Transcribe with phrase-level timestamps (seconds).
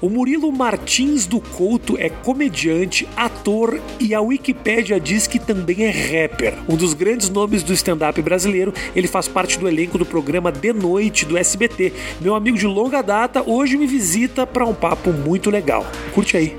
[0.00, 5.90] O Murilo Martins do Couto é comediante, ator e a Wikipédia diz que também é
[5.90, 6.54] rapper.
[6.66, 10.72] Um dos grandes nomes do stand-up brasileiro, ele faz parte do elenco do programa De
[10.72, 11.92] Noite do SBT.
[12.18, 15.84] Meu amigo de longa data hoje me visita para um papo muito legal.
[16.14, 16.56] Curte aí.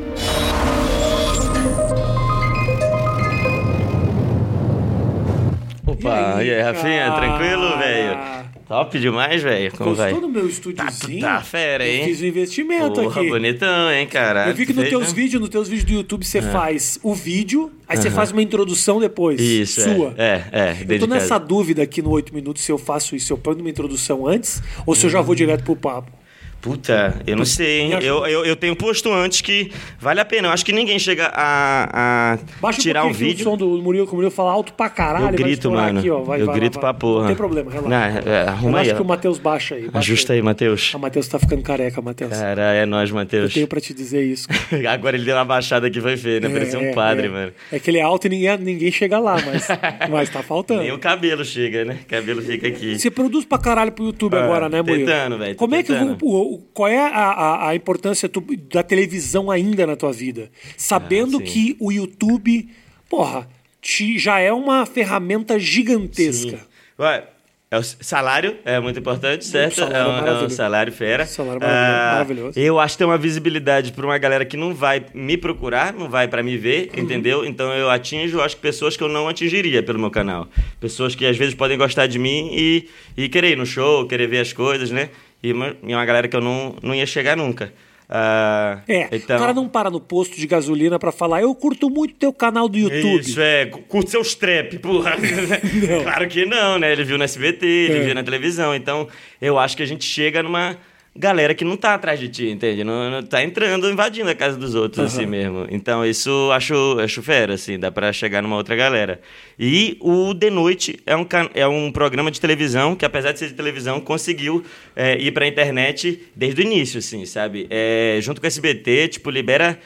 [5.88, 7.16] Opa, e aí, Rafinha, cara?
[7.16, 8.31] tranquilo, velho?
[8.72, 9.70] Top demais, velho.
[9.74, 10.22] Como Gostou vai?
[10.22, 11.20] do meu Tá, estúdiozinho?
[11.20, 12.06] tá fera, Eu hein?
[12.06, 13.30] fiz um investimento Porra, aqui.
[13.30, 14.48] bonitão, hein, cara?
[14.48, 15.14] Eu vi que nos teus né?
[15.14, 18.98] vídeos, nos teus vídeos do YouTube, você faz o vídeo, aí você faz uma introdução
[19.02, 19.42] depois.
[19.42, 20.14] Isso, Sua.
[20.18, 20.44] é.
[20.54, 20.72] É, é.
[20.72, 21.14] Eu tô dedicado.
[21.14, 24.26] nessa dúvida aqui no 8 minutos se eu faço isso, se eu ponho uma introdução
[24.26, 26.21] antes ou se eu já vou direto pro papo.
[26.62, 27.92] Puta, eu não sei, hein?
[28.02, 30.48] Eu, eu, eu tenho posto antes que vale a pena.
[30.48, 33.42] Eu acho que ninguém chega a, a Baixa tirar um aqui vídeo.
[33.48, 35.26] o som do Murilo, que o Murilo fala alto pra caralho.
[35.26, 36.00] Eu vai grito, mano.
[36.00, 36.20] Aqui, ó.
[36.22, 36.82] Vai, eu vai lá, grito vai.
[36.82, 37.20] pra porra.
[37.22, 37.90] Não tem problema, relaxa.
[38.22, 38.96] Não, é, arruma Relaxa aí.
[38.96, 39.06] que o.
[39.06, 39.82] Matheus baixa aí.
[39.90, 40.92] baixa Ajusta aí, Matheus.
[40.94, 42.32] A Matheus tá ficando careca, Matheus.
[42.38, 43.54] Cara, é nóis, Eu Matheus.
[43.54, 44.48] tenho pra te dizer isso.
[44.88, 46.50] Agora ele deu uma baixada que foi feio, né?
[46.50, 47.30] Parecia um padre, é.
[47.30, 47.52] mano.
[47.72, 49.68] É que ele é alto e ninguém, ninguém chega lá, mas,
[50.10, 50.82] mas tá faltando.
[50.82, 51.98] Nem o cabelo chega, né?
[52.06, 53.00] O cabelo fica aqui.
[53.00, 55.06] Você produz pra caralho pro YouTube Ah, agora, né, Murilo?
[55.08, 58.84] tentando, velho, Como é que o, o- qual é a, a, a importância tu- da
[58.84, 60.50] televisão ainda na tua vida?
[60.78, 61.46] Sabendo Ah, sim.
[61.46, 62.70] que o YouTube,
[63.10, 63.48] porra,
[63.82, 66.60] te- já é uma ferramenta gigantesca.
[67.00, 67.24] Ué,
[67.70, 69.76] é o salário é muito importante, certo?
[69.76, 71.26] salário é, um, é um salário fera.
[71.26, 72.60] Salário maravilhoso, Ah, maravilhoso.
[72.60, 76.10] Eu acho que tem uma visibilidade para uma galera que não vai me procurar, não
[76.10, 77.04] vai para me ver, Uhum.
[77.04, 77.46] entendeu?
[77.46, 80.50] Então eu atinjo, acho que pessoas que eu não atingiria pelo meu canal.
[80.82, 84.28] Pessoas que às vezes podem gostar de mim e, e querer ir no show, querer
[84.28, 85.10] ver as coisas, né?
[85.44, 87.74] E uma, e uma galera que eu não, não ia chegar nunca.
[88.14, 89.38] Ah, É, então...
[89.38, 92.68] o cara não para no posto de gasolina pra falar, eu curto muito teu canal
[92.68, 93.22] do YouTube.
[93.22, 93.66] Isso, é.
[93.66, 95.14] Curte seus trap, porra.
[96.04, 96.92] claro que não, né?
[96.92, 98.02] Ele viu no SBT, ele É.
[98.02, 98.76] viu na televisão.
[98.76, 99.08] Então,
[99.42, 100.78] eu acho que a gente chega numa
[101.16, 102.84] galera que não tá atrás de ti, entende?
[102.84, 105.68] Não, não tá entrando, invadindo a casa dos outros, assim mesmo.
[105.70, 107.78] Então, isso acho, acho fera, assim.
[107.78, 109.20] Dá pra chegar numa outra galera.
[109.60, 113.48] E o De Noite é um, é um programa de televisão que, apesar de ser
[113.50, 114.64] de televisão, conseguiu
[114.96, 117.68] é, ir pra internet desde o início, assim, sabe?
[117.70, 119.80] É, junto com o SBT, tipo, libera...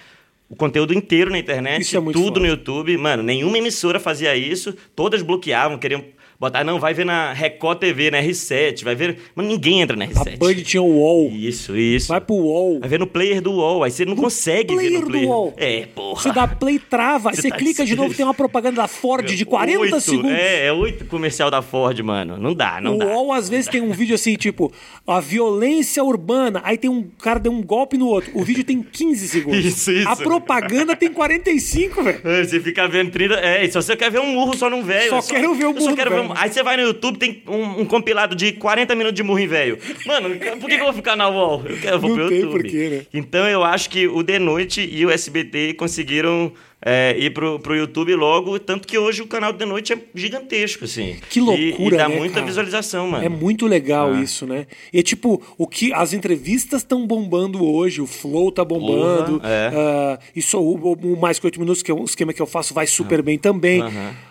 [0.47, 2.39] O conteúdo inteiro na internet, é tudo foda.
[2.39, 2.95] no YouTube.
[2.97, 4.77] Mano, nenhuma emissora fazia isso.
[4.95, 6.05] Todas bloqueavam, queriam
[6.40, 9.18] botar, não, vai ver na Record TV, na R7, vai ver.
[9.35, 10.38] Mas ninguém entra na A R7.
[10.38, 11.31] Band tinha o UOL.
[11.31, 12.07] Isso, isso.
[12.09, 12.79] Vai pro UOL.
[12.79, 13.84] Vai ver no player do UOL.
[13.84, 15.28] Aí você não consegue ver player no do player.
[15.29, 15.53] UOL.
[15.57, 16.22] É, porra.
[16.22, 19.25] Você dá play, trava, Você você tá clica de novo, tem uma propaganda da Ford
[19.25, 20.31] de 40 Oito, segundos.
[20.31, 22.38] É, é oito comercial da Ford, mano.
[22.38, 23.06] Não dá, não o dá.
[23.06, 24.72] UOL às vezes tem um vídeo assim, tipo,
[25.07, 28.31] a violência urbana, aí tem um cara deu um golpe no outro.
[28.34, 29.63] O vídeo tem 15 segundos.
[29.66, 30.07] Isso, isso.
[30.09, 32.22] A propaganda tem 45, velho.
[32.24, 33.35] É, Você fica vendo 30.
[33.35, 35.09] É, se você quer ver um murro só num velho.
[35.09, 36.40] Só eu quero ver o eu só murro quero do ver um- velho.
[36.40, 39.47] Aí você vai no YouTube, tem um, um compilado de 40 minutos de murro em
[39.47, 39.78] velho.
[40.06, 41.63] Mano, por que, que eu vou ficar na UOL?
[41.66, 42.52] Eu, quero, eu vou Não pro YouTube.
[42.62, 43.06] porquê, né?
[43.13, 46.52] Então eu acho que o The Noite e o SBT conseguiram
[46.88, 50.86] é, ir pro, pro YouTube logo, tanto que hoje o canal The Noite é gigantesco,
[50.86, 51.16] assim.
[51.30, 52.46] Que E- loucura, E, dá né, muita cara?
[52.46, 53.25] visualização, mano.
[53.25, 54.22] É muito legal Ah.
[54.22, 54.68] isso, né?
[54.94, 59.40] E tipo, o que as entrevistas estão bombando hoje, o Flow tá bombando.
[59.40, 59.72] Porra, é.
[59.74, 62.72] ah, isso, o, o Mais Que Oito Minutos, que é um esquema que eu faço,
[62.74, 63.81] vai super bem também.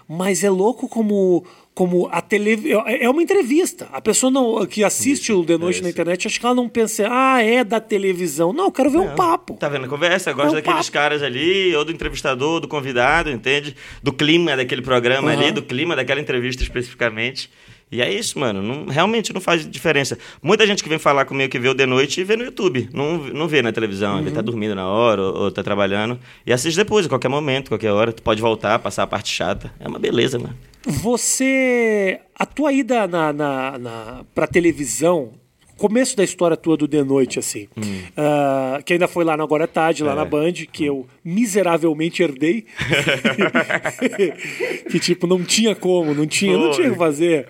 [0.08, 2.84] Mas é louco como, como a televisão.
[2.86, 3.88] É é uma entrevista.
[3.92, 7.08] A pessoa não, que assiste o The Noite na internet, acho que ela não pensa,
[7.10, 8.52] ah, é da televisão.
[8.52, 9.54] Não, eu quero ver um papo.
[9.54, 10.30] Tá vendo a conversa?
[10.30, 10.92] É Gosta um daqueles papo.
[10.92, 13.74] caras ali, ou do entrevistador, do convidado, entende?
[14.02, 15.42] Do clima daquele programa Aham.
[15.42, 17.50] ali, do clima daquela entrevista especificamente.
[17.92, 18.62] E é isso, mano.
[18.62, 20.18] Não- realmente não faz diferença.
[20.42, 22.88] Muita gente que vem falar comigo que vê o de noite vê no YouTube.
[22.92, 24.18] Não, não vê na televisão.
[24.20, 24.44] Ele tá Uhum.
[24.46, 26.18] dormindo na hora ou, ou tá trabalhando.
[26.46, 28.12] E assiste depois, a qualquer momento, qualquer hora.
[28.12, 29.72] Tu pode voltar, passar a parte chata.
[29.78, 30.56] É uma beleza, mano.
[30.86, 32.20] Você.
[32.34, 35.32] A tua ida na, na, na, pra televisão,
[35.76, 37.68] começo da história tua do The Noite, assim,
[38.16, 40.16] ah, que ainda foi lá no Agora é Tarde, lá É.
[40.16, 42.66] na Band, que eu miseravelmente herdei.
[44.90, 47.48] que, tipo, não tinha como, não tinha, não tinha o que fazer.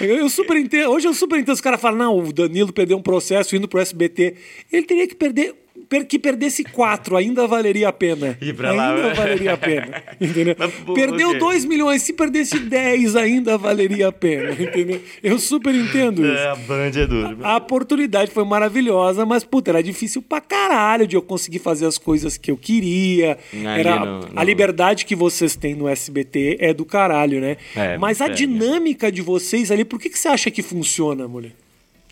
[0.00, 2.96] Eu, eu super entendo, hoje eu super entendo os caras falam, não, o Danilo perdeu
[2.96, 4.34] um processo indo pro SBT.
[4.72, 5.54] Ele teria que perder.
[5.88, 8.36] Per- Que perdesse quatro, ainda valeria a pena.
[8.40, 9.14] Ir pra lá, ainda né?
[9.14, 10.02] valeria a pena.
[10.20, 10.54] Entendeu?
[10.58, 11.38] Mas, Perdeu ok.
[11.40, 15.00] 2 milhões, se perdesse 10 ainda valeria a pena, entendeu?
[15.22, 16.42] Eu super entendo isso.
[16.48, 17.38] a Band é duro.
[17.42, 21.98] A oportunidade foi maravilhosa, mas, puta, era difícil pra caralho de eu conseguir fazer as
[21.98, 23.38] coisas que eu queria.
[23.52, 27.56] Era, no- no- A liberdade que vocês têm no SBT é do caralho, né?
[27.76, 31.26] É, mas a é, dinâmica de vocês ali, por que, que você acha que funciona,
[31.28, 31.52] mulher?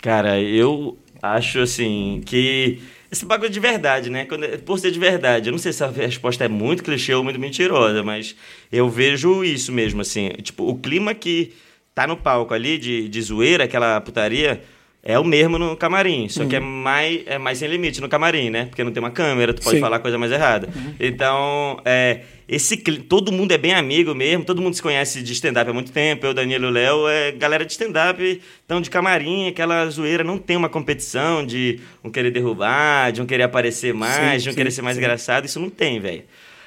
[0.00, 2.78] Cara, eu acho assim que
[3.16, 4.24] esse bagulho de verdade, né?
[4.24, 7.24] Quando, por ser de verdade, eu não sei se a resposta é muito clichê ou
[7.24, 8.36] muito mentirosa, mas
[8.70, 10.28] eu vejo isso mesmo, assim.
[10.42, 11.52] Tipo, o clima que
[11.94, 14.62] tá no palco ali de, de zoeira, aquela putaria,
[15.02, 16.48] é o mesmo no camarim, só Uhum.
[16.48, 18.66] que é mais, é mais sem limite no camarim, né?
[18.66, 19.80] Porque não tem uma câmera, tu pode Sim.
[19.80, 20.68] falar coisa mais errada.
[20.98, 25.68] Então, é, esse todo mundo é bem amigo mesmo, todo mundo se conhece de stand-up
[25.68, 26.26] há muito tempo.
[26.26, 30.38] Eu, Danilo e o Léo, é galera de stand-up, então de camarim, aquela zoeira, não
[30.38, 34.52] tem uma competição de um querer derrubar, de um querer aparecer mais, Sim, de um
[34.52, 35.02] sim, querer ser mais sim.
[35.02, 36.22] engraçado, isso não tem, velho.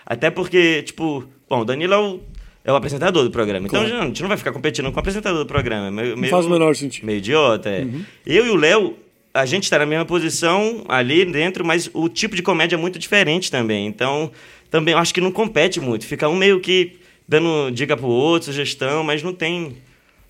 [0.05, 2.19] Até porque, tipo, bom, o Danilo é o,
[2.65, 4.01] é o apresentador do programa, então Claro.
[4.03, 5.89] a gente não vai ficar competindo com o apresentador do programa.
[5.89, 7.05] Meio, meio- faz o menor sentido.
[7.05, 7.87] Meio idiota, é.
[8.25, 8.97] Eu e o Léo,
[9.33, 12.97] a gente está na mesma posição ali dentro, mas o tipo de comédia é muito
[12.99, 13.85] diferente também.
[13.85, 14.31] Então,
[14.69, 16.05] também acho que não compete muito.
[16.05, 19.77] Fica um meio que dando dica pro outro, sugestão, mas não tem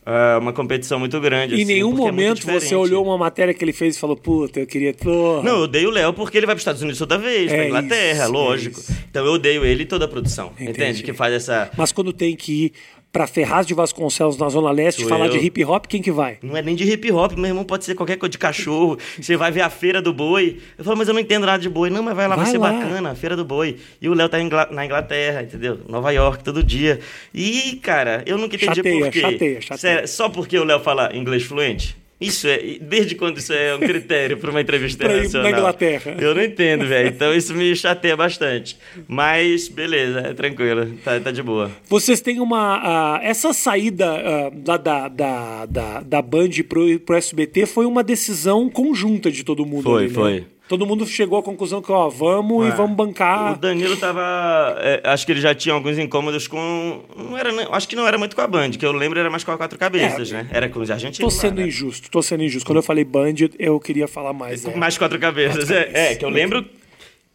[0.05, 1.53] ah, uma competição muito grande.
[1.53, 2.75] Em assim, nenhum é momento você diferente.
[2.75, 4.93] olhou uma matéria que ele fez e falou, puta, eu queria.
[4.93, 5.43] Porra.
[5.43, 7.55] Não, eu odeio o Léo porque ele vai para os Estados Unidos toda vez, É
[7.55, 8.81] pra Inglaterra, isso, lógico.
[8.89, 10.51] é então eu odeio ele e toda a produção.
[10.53, 10.71] Entendi.
[10.71, 11.03] Entende?
[11.03, 11.69] Que faz essa.
[11.77, 12.73] Mas quando tem que ir
[13.11, 15.31] pra Ferraz de Vasconcelos, na Zona Leste, Sou falar eu.
[15.31, 16.37] de hip hop, quem que vai?
[16.43, 18.97] Não é nem de hip hop, meu irmão, pode ser qualquer coisa de cachorro.
[19.19, 20.57] Você vai ver a feira do boi.
[20.77, 21.89] Eu falo, mas eu não entendo nada de boi.
[21.89, 22.71] Não, mas vai lá, vai, Vai ser lá.
[22.71, 23.77] bacana, a feira do boi.
[24.01, 25.79] E o Léo tá em Ingla- na Inglaterra, entendeu?
[25.89, 26.99] Nova York, todo dia.
[27.33, 29.21] E, cara, eu nunca entendi Chateia, por quê.
[29.21, 29.77] chateia, chateia.
[29.77, 31.97] Sério, Só porque o Léo fala inglês fluente?
[32.19, 32.77] Isso é.
[32.81, 35.49] Desde quando isso é um critério para uma entrevista internacional?
[35.49, 36.17] na Inglaterra.
[36.19, 37.09] Eu não entendo, velho.
[37.09, 38.77] Então isso me chateia bastante.
[39.07, 40.97] Mas, beleza, é tranquilo.
[41.03, 41.71] Tá, tá de boa.
[41.87, 42.81] Vocês têm uma.
[42.83, 48.69] ah, essa saída da, da, da, da, da Band pro, pro SBT foi uma decisão
[48.69, 49.83] conjunta de todo mundo.
[49.83, 50.13] Foi, ali, né?
[50.13, 50.58] foi.
[50.69, 53.57] Todo mundo chegou à conclusão que, ó, vamos e vamos O bancar.
[53.57, 54.75] Danilo tava.
[54.79, 57.01] é, acho que ele já tinha alguns incômodos com.
[57.17, 59.43] Não era, acho que não era muito com a Band, que eu lembro era mais
[59.43, 60.49] com a Quatro Cabeças, É, né?
[60.53, 61.17] Era com os argentinos.
[61.17, 61.67] Tô lá, sendo né?
[61.67, 62.67] injusto, tô sendo injusto.
[62.67, 64.63] Quando eu falei Band, eu queria falar mais.
[64.63, 64.75] é.
[64.75, 65.71] Mais Quatro Cabeças.
[65.71, 66.63] É, é, que eu lembro.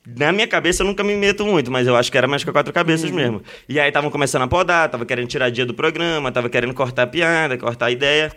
[0.07, 2.51] Na minha cabeça eu nunca me meto muito, mas eu acho que era mais com
[2.51, 3.17] a quatro cabeças Uhum.
[3.17, 3.43] mesmo.
[3.67, 7.05] E aí estavam começando a podar, tava querendo tirar dia do programa, tava querendo cortar
[7.05, 8.31] a piada, cortar a ideia.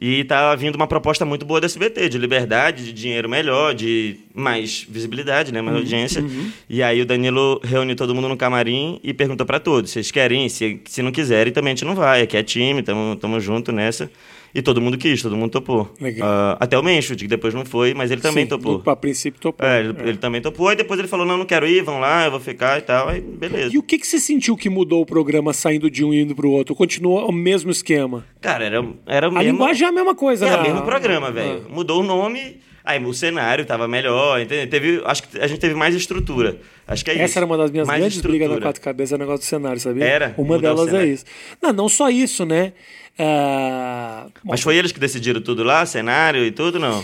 [0.00, 4.16] E tava vindo uma proposta muito boa da SBT, de liberdade, de dinheiro melhor, de
[4.34, 5.66] mais visibilidade, né, Uhum.
[5.66, 6.24] mais audiência.
[6.68, 10.48] E aí o Danilo reuniu todo mundo no camarim e perguntou pra todos, vocês querem?
[10.48, 12.22] Se, se não quiserem, também a gente não vai.
[12.22, 14.10] Aqui é time, tamo, tamo junto nessa.
[14.54, 15.92] E todo mundo quis, todo mundo topou.
[16.00, 16.28] Legal.
[16.28, 18.78] Ah, até o Mencho, que depois não foi, mas ele também Sim, topou.
[18.78, 19.66] do- A princípio topou.
[19.66, 22.24] É, ele, ele também topou, e depois ele falou, não, não quero ir, vão lá,
[22.26, 23.74] eu vou ficar e tal, aí beleza.
[23.74, 26.36] E o que, que você sentiu que mudou o programa saindo de um e indo
[26.36, 26.72] pro outro?
[26.74, 28.24] Continua o mesmo esquema?
[28.40, 29.52] Cara, era, era o A mesmo...
[29.52, 30.56] linguagem é a mesma coisa, É né?
[30.56, 31.64] o mesmo programa, velho.
[31.68, 31.74] Ah.
[31.74, 34.68] Mudou o nome, aí o cenário tava melhor, entendeu?
[34.68, 36.58] Teve, acho que a gente teve mais estrutura.
[36.86, 37.22] Acho que é isso.
[37.24, 38.68] Essa era uma das minhas mais grandes brigas na estrutura.
[38.68, 40.04] Quatro Cabeças, é o negócio do cenário, sabia?
[40.04, 40.34] Era?
[40.36, 41.24] Uma delas é isso.
[41.62, 42.74] Não, não só isso, né?
[43.18, 47.02] Ah, Mas foi eles que decidiram tudo lá, cenário e tudo, não?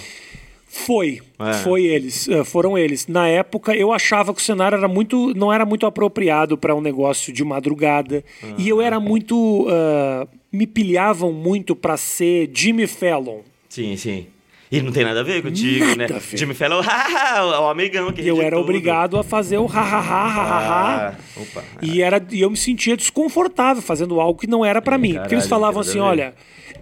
[0.72, 1.52] Foi, É.
[1.64, 3.08] foi eles, eh, foram eles.
[3.08, 6.80] Na época eu achava que o cenário era muito, não era muito apropriado para um
[6.80, 8.22] negócio de madrugada
[8.56, 13.40] e eu era muito, ah, me pilhavam muito para ser Jimmy Fallon.
[13.68, 14.26] Sim, sim.
[14.72, 16.20] E não tem nada a ver contigo, Nada né?
[16.20, 16.36] ver.
[16.38, 16.80] Jimmy Fallon,
[17.64, 18.62] o amigão que E eu era tudo.
[18.62, 21.08] obrigado a fazer o ha ha ha ha ha ha.
[21.08, 21.64] Ah, opa.
[21.82, 25.14] E, era, e eu me sentia desconfortável fazendo algo que não era pra mim.
[25.14, 26.34] Porque eles caralho, falavam assim: nada a ver.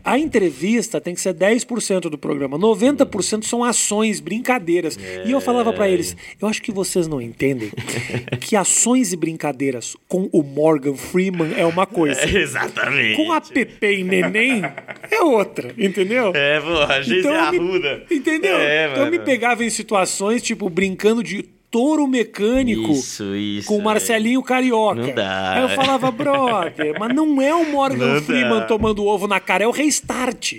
[0.05, 4.99] A entrevista tem que ser 10% do programa, 90% são ações, brincadeiras.
[5.25, 7.71] E eu falava pra eles: eu acho que vocês não entendem
[8.41, 12.21] que ações e brincadeiras com o Morgan Freeman é uma coisa.
[12.21, 13.17] É, exatamente.
[13.17, 14.62] Com a Pepe e Neném
[15.11, 16.33] é outra, entendeu?
[16.35, 18.03] É, porra, a gente é eu me- arruda.
[18.11, 18.56] Entendeu?
[18.59, 23.69] É, então eu me pegava em situações, tipo, brincando de touro mecânico Isso, isso.
[23.69, 24.95] com o Marcelinho Carioca.
[25.02, 25.52] Não dá.
[25.54, 28.64] Aí eu falava, brother, mas não é o Morgan Não Freeman dá.
[28.66, 30.54] tomando ovo na cara, é o restart.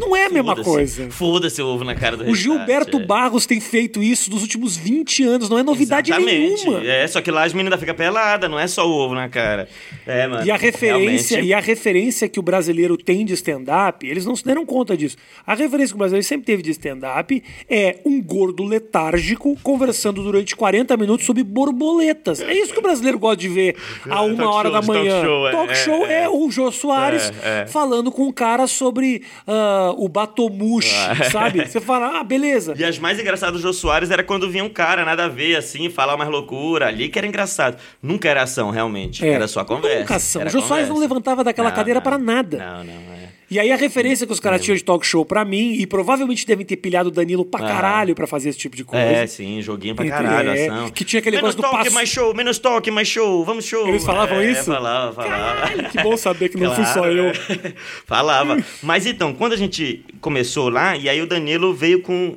[0.00, 1.10] não é a mesma coisa.
[1.10, 3.06] Foda-se o ovo na cara do O restart, Gilberto é.
[3.06, 6.64] Barros tem feito isso nos últimos 20 anos, não é novidade Exatamente.
[6.64, 6.84] nenhuma.
[6.86, 9.68] É, só que lá as meninas ficam peladas, não é só o ovo na cara.
[10.06, 10.44] É, mano.
[10.46, 14.34] E a referência, realmente- e a referência que o brasileiro tem de stand-up, eles não
[14.34, 15.16] se deram conta disso.
[15.46, 20.47] A referência que o brasileiro sempre teve de stand-up é um gordo letárgico conversando durante
[20.54, 22.40] 40 minutos sobre borboletas.
[22.40, 23.76] É isso que o brasileiro gosta de ver
[24.08, 25.10] a uma Talk hora show, da manhã.
[25.20, 26.28] talk show, é, Talk é, show é, é.
[26.28, 27.66] o Jô Soares É, é.
[27.66, 30.92] falando com um cara sobre ah, o Batomush,
[31.32, 31.66] sabe?
[31.66, 32.74] Você fala, ah, beleza.
[32.76, 35.56] E as mais engraçadas do Jô Soares era quando vinha um cara, nada a ver,
[35.56, 37.76] assim, falar mais loucura ali, que era engraçado.
[38.02, 39.24] Nunca era ação, realmente.
[39.24, 40.00] É, Era só conversa.
[40.00, 40.40] nunca ação.
[40.42, 42.04] Era O Jô Soares não levantava daquela Não, cadeira não.
[42.04, 42.58] pra nada.
[42.58, 43.17] Não, não, é.
[43.50, 46.46] E aí a referência que os caras tinham de talk show pra mim, e provavelmente
[46.46, 47.68] devem ter pilhado o Danilo pra Ah.
[47.68, 49.02] caralho pra fazer esse tipo de coisa.
[49.04, 50.90] É, sim, joguinho pra caralho, é, ação.
[50.90, 53.64] que tinha aquele menos negócio do toque, passo- mais show, menos toque, mais show, vamos
[53.64, 53.88] show.
[53.88, 54.64] Eles falavam é, isso?
[54.64, 55.60] Falava, falava.
[55.60, 57.24] Caralho, que bom saber que não fui só Claro, eu.
[57.28, 57.32] é.
[58.06, 58.62] Falava.
[58.82, 62.36] Mas então, quando a gente começou lá, e aí o Danilo veio com,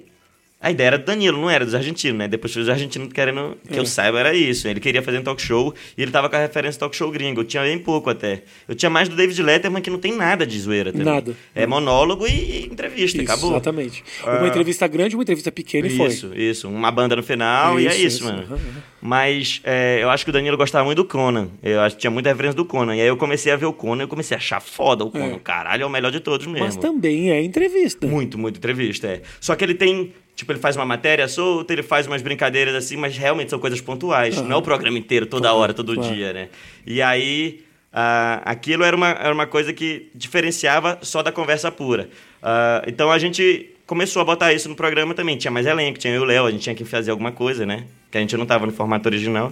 [0.61, 2.27] A ideia era do Danilo, não era dos argentinos, né?
[2.27, 3.79] Depois os argentinos querendo que É.
[3.79, 4.67] eu saiba era isso.
[4.67, 7.41] Ele queria fazer um talk show e ele tava com a referência talk show gringo.
[7.41, 8.43] Eu tinha bem pouco até.
[8.67, 11.05] Eu tinha mais do David Letterman, que não tem nada de zoeira também.
[11.05, 11.35] Nada.
[11.55, 13.51] É monólogo e, e entrevista, Isso, acabou.
[13.51, 14.03] exatamente.
[14.23, 14.37] Ah.
[14.37, 16.07] Uma entrevista grande, uma entrevista pequena e foi.
[16.07, 16.69] Isso, isso.
[16.69, 18.23] Uma banda no final e é Isso, isso, isso.
[18.25, 18.43] mano.
[18.43, 18.81] Aham, aham.
[19.03, 21.49] Mas é, eu acho que o Danilo gostava muito do Conan.
[21.63, 22.95] Eu acho que tinha muita referência do Conan.
[22.95, 25.09] E aí eu comecei a ver o Conan e eu comecei a achar foda o
[25.09, 25.33] Conan.
[25.37, 25.39] É.
[25.39, 26.63] Caralho, é o melhor de todos mesmo.
[26.65, 28.05] Mas também é entrevista.
[28.05, 29.21] Muito, muito entrevista, é.
[29.39, 30.13] Só que ele tem.
[30.35, 33.79] Tipo, ele faz uma matéria solta, ele faz umas brincadeiras assim, mas realmente são coisas
[33.81, 34.41] pontuais.
[34.41, 36.13] Não é o programa inteiro, toda Claro, hora, todo claro.
[36.13, 36.49] dia, né?
[36.85, 37.63] E aí.
[37.93, 42.09] ah, aquilo era uma, era uma coisa que diferenciava só da conversa pura.
[42.41, 45.37] Ah, então a gente começou a botar isso no programa também.
[45.37, 47.65] Tinha mais elenco, tinha eu e o Léo, a gente tinha que fazer alguma coisa,
[47.65, 47.85] né?
[48.09, 49.51] Que a gente não tava no formato original.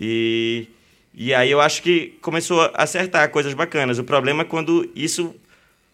[0.00, 0.66] E,
[1.14, 3.98] e aí eu acho que começou a acertar coisas bacanas.
[3.98, 5.34] O problema é quando isso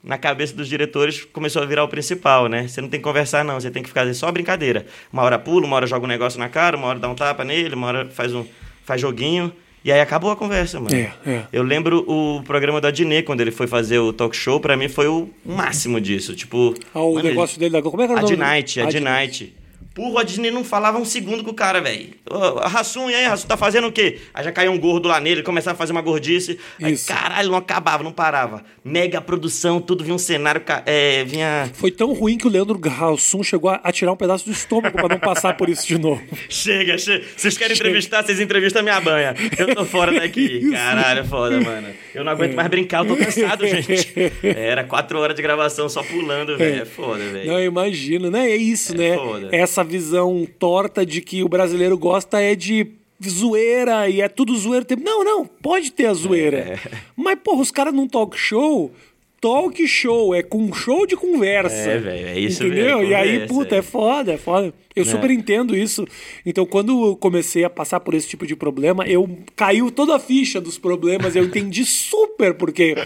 [0.03, 2.69] na cabeça dos diretores começou a virar o principal, né?
[2.69, 3.61] Você não tem que conversar, não.
[3.61, 4.87] Você tem que ficar só brincadeira.
[5.13, 7.45] Uma hora pula, uma hora joga um negócio na cara, uma hora dá um tapa
[7.45, 8.45] nele, uma hora faz um
[8.85, 9.53] faz joguinho.
[9.85, 10.95] E aí acabou a conversa, mano.
[10.95, 11.45] É, é.
[11.53, 14.89] Eu lembro o programa do Adnet, quando ele foi fazer o talk show, pra mim
[14.89, 16.35] foi o máximo disso.
[16.35, 16.75] Tipo.
[16.93, 18.37] Ah, o mano, negócio dele da Como é que era o a nome?
[18.37, 19.55] de Night,
[19.99, 22.11] Porra, a Disney não falava um segundo com o cara, velho.
[22.31, 24.21] Ô, Rassum, e aí, Rassum, tá fazendo o quê?
[24.33, 26.57] Aí já caiu um gordo lá nele, começava a fazer uma gordice.
[26.81, 27.09] Aí, Isso.
[27.09, 28.63] caralho, não acabava, não parava.
[28.85, 31.69] Mega produção, tudo vinha um cenário, é, vinha...
[31.75, 35.09] Foi tão ruim que o Leandro Hassum chegou a, tirar um pedaço do estômago pra
[35.09, 36.23] não passar por isso de novo.
[36.49, 37.25] Chega, chega.
[37.37, 37.89] Vocês querem Chega.
[37.89, 39.35] entrevistar, vocês entrevistam a minha banha.
[39.59, 40.61] Eu tô fora daqui.
[40.71, 41.89] Caralho, é foda, mano.
[42.15, 44.15] Eu não aguento mais brincar, eu tô cansado, gente.
[44.45, 46.83] Era quatro horas de gravação só pulando, velho.
[46.83, 47.51] É foda, Não, velho.
[47.51, 48.49] eu imagino, né?
[48.49, 49.17] É isso, né?
[49.17, 49.49] foda.
[49.51, 52.87] Essa visão torta de que o brasileiro gosta é de
[53.27, 54.87] zoeira e é tudo zoeira.
[55.03, 56.59] Não, não, pode ter a zoeira.
[56.59, 56.79] É.
[57.17, 58.93] Mas, porra, os caras num talk show.
[59.41, 61.77] Talk show, é com show de conversa.
[61.91, 62.99] É, velho, é isso Entendeu?
[62.99, 63.79] mesmo, E aí, puta, é.
[63.79, 64.75] é foda, é foda.
[64.97, 66.05] Eu super entendo isso.
[66.45, 70.19] Então, quando eu comecei a passar por esse tipo de problema, eu caiu toda a
[70.19, 72.97] ficha dos problemas, eu entendi super, porque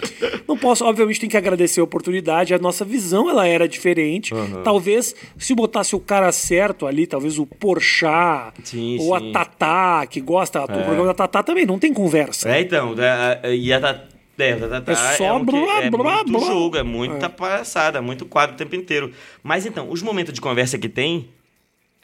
[0.48, 4.32] não posso, obviamente, tem que agradecer a oportunidade, a nossa visão ela era diferente.
[4.64, 9.28] Talvez se botasse o cara certo ali, talvez o Porchat Sim, ou sim.
[9.30, 12.48] a Tatá, que gosta, o programa da Tatá também não tem conversa.
[12.48, 14.02] É, então, é, é, e a da-
[14.42, 16.40] é, a Tatá É só um que- blá, é blá, muito blá.
[16.46, 19.12] jogo, é muita palhaçada, muito quadro o tempo inteiro.
[19.42, 21.28] Mas então, os momentos de conversa que tem,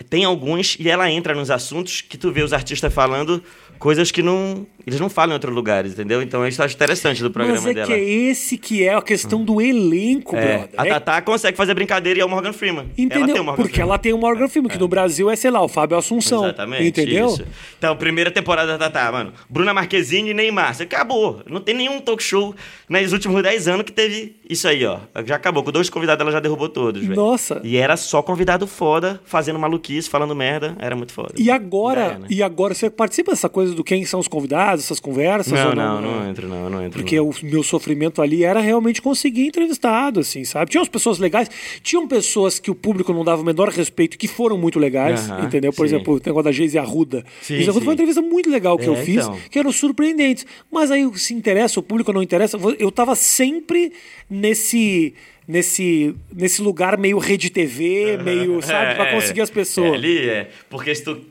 [0.09, 3.43] tem alguns e ela entra nos assuntos que tu vê os artistas falando
[3.79, 6.23] coisas que não eles não falam em outros lugares, entendeu?
[6.23, 7.87] Então isso eu acho interessante do programa Mas é dela.
[7.87, 10.69] que é esse que é a questão do elenco, É, brother.
[10.77, 12.87] a É Tatá consegue fazer brincadeira e é o Morgan Freeman.
[12.97, 13.37] Entendeu?
[13.37, 13.89] Ela Morgan Porque Freeman.
[13.91, 16.45] ela tem o Morgan Freeman, que no Brasil é, sei lá, o Fábio Assunção.
[16.45, 16.87] Exatamente.
[16.89, 17.27] Entendeu?
[17.29, 17.45] Isso.
[17.79, 19.33] Então, primeira temporada da Tatá, mano.
[19.49, 20.75] Bruna Marquezine e Neymar.
[20.75, 21.43] Você acabou.
[21.47, 22.55] Não tem nenhum talk show
[22.89, 24.99] nos últimos 10 anos que teve isso aí, ó.
[25.25, 25.63] Já acabou.
[25.63, 27.15] Com dois convidados, ela já derrubou todos, velho.
[27.15, 27.61] Nossa.
[27.65, 30.77] E era só convidado foda, fazendo maluquice, falando merda.
[30.79, 31.35] Era muito foda.
[31.37, 32.27] E agora, é, né?
[32.31, 35.53] e agora você participa dessa coisa do quem são os convidados, essas conversas?
[35.53, 37.01] Não, ou não, não entro, não, não entro.
[37.01, 37.29] Porque não.
[37.29, 40.71] o meu sofrimento ali era realmente conseguir entrevistado, assim, sabe?
[40.71, 41.51] Tinha umas pessoas legais,
[41.83, 45.45] tinham pessoas que o público não dava o menor respeito, que foram muito legais, Aham,
[45.45, 45.73] entendeu?
[45.73, 45.95] Por sim.
[45.95, 47.25] exemplo, o negócio da Geise Arruda.
[47.41, 47.85] Sim, Geise Arruda sim.
[47.85, 49.39] foi uma entrevista muito legal que É, eu fiz, então.
[49.51, 50.47] que eram surpreendentes.
[50.71, 53.93] Mas aí, se interessa, o público não interessa, eu tava sempre
[54.31, 55.15] nesse...
[55.51, 59.93] Nesse, nesse lugar meio rede TV, meio, sabe, pra É, conseguir as pessoas.
[59.93, 60.51] É, ali é.
[60.69, 61.23] Porque se tu.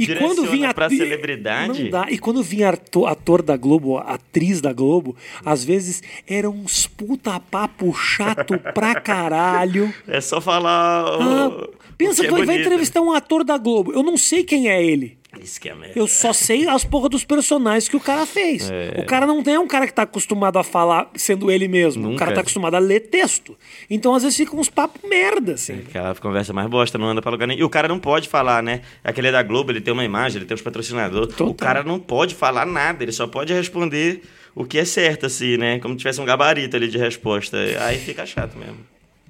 [0.00, 1.84] E quando vinha pra celebridade.
[1.84, 2.06] Não dá.
[2.08, 5.14] E quando vinha ator, ator da Globo, atriz da Globo,
[5.44, 9.92] às vezes eram uns puta papo chato pra caralho.
[10.08, 11.04] É só falar.
[11.20, 13.92] Ah, pensa que é vai, entrevistar um ator da Globo.
[13.92, 15.19] Eu não sei quem é ele.
[15.38, 15.98] Isso que é merda.
[15.98, 18.68] Eu só sei as porra dos personagens que o cara fez.
[18.68, 19.00] É.
[19.00, 22.04] O cara não é um cara que tá acostumado a falar sendo ele mesmo.
[22.04, 22.24] O Nunca.
[22.24, 23.56] cara tá acostumado a ler texto.
[23.88, 25.84] Então, às vezes, fica uns papos merda, assim.
[25.88, 27.60] Aquela conversa mais bosta, não anda pra lugar nenhum.
[27.60, 28.80] E o cara não pode falar, né?
[29.04, 31.34] Aquele é da Globo, ele tem uma imagem, ele tem os patrocinadores.
[31.34, 31.48] Total.
[31.48, 34.22] O cara não pode falar nada, ele só pode responder
[34.54, 35.78] o que é certo, assim, né?
[35.78, 37.56] Como se tivesse um gabarito ali de resposta.
[37.80, 38.78] Aí fica chato mesmo.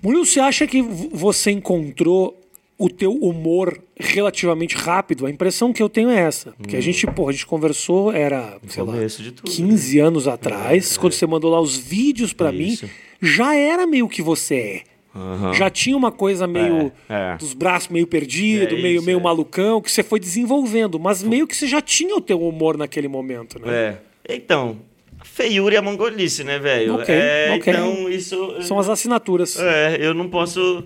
[0.03, 2.41] Murilo, você acha que você encontrou
[2.81, 5.27] o teu humor relativamente rápido?
[5.27, 6.53] A impressão que eu tenho é essa.
[6.57, 9.07] Porque a gente, porra, a gente conversou, era, sei lá, Hum.
[9.37, 12.77] tudo, 15 anos atrás, quando você mandou lá os vídeos pra mim,
[13.21, 14.83] já era meio que você é.
[15.15, 15.53] Aham.
[15.55, 17.37] Já tinha uma coisa meio É, é.
[17.37, 19.23] dos braços meio perdido, É meio, isso, meio é.
[19.23, 23.09] malucão, que você foi desenvolvendo, mas meio que você já tinha o teu humor naquele
[23.09, 23.99] momento, né?
[24.27, 24.35] É.
[24.37, 24.79] Então,
[25.19, 26.95] a feiura e a mongolice, né, velho?
[26.95, 27.73] Ok, é, ok.
[27.73, 28.63] Então, isso.
[28.63, 29.59] São as assinaturas.
[29.59, 30.85] É, eu não posso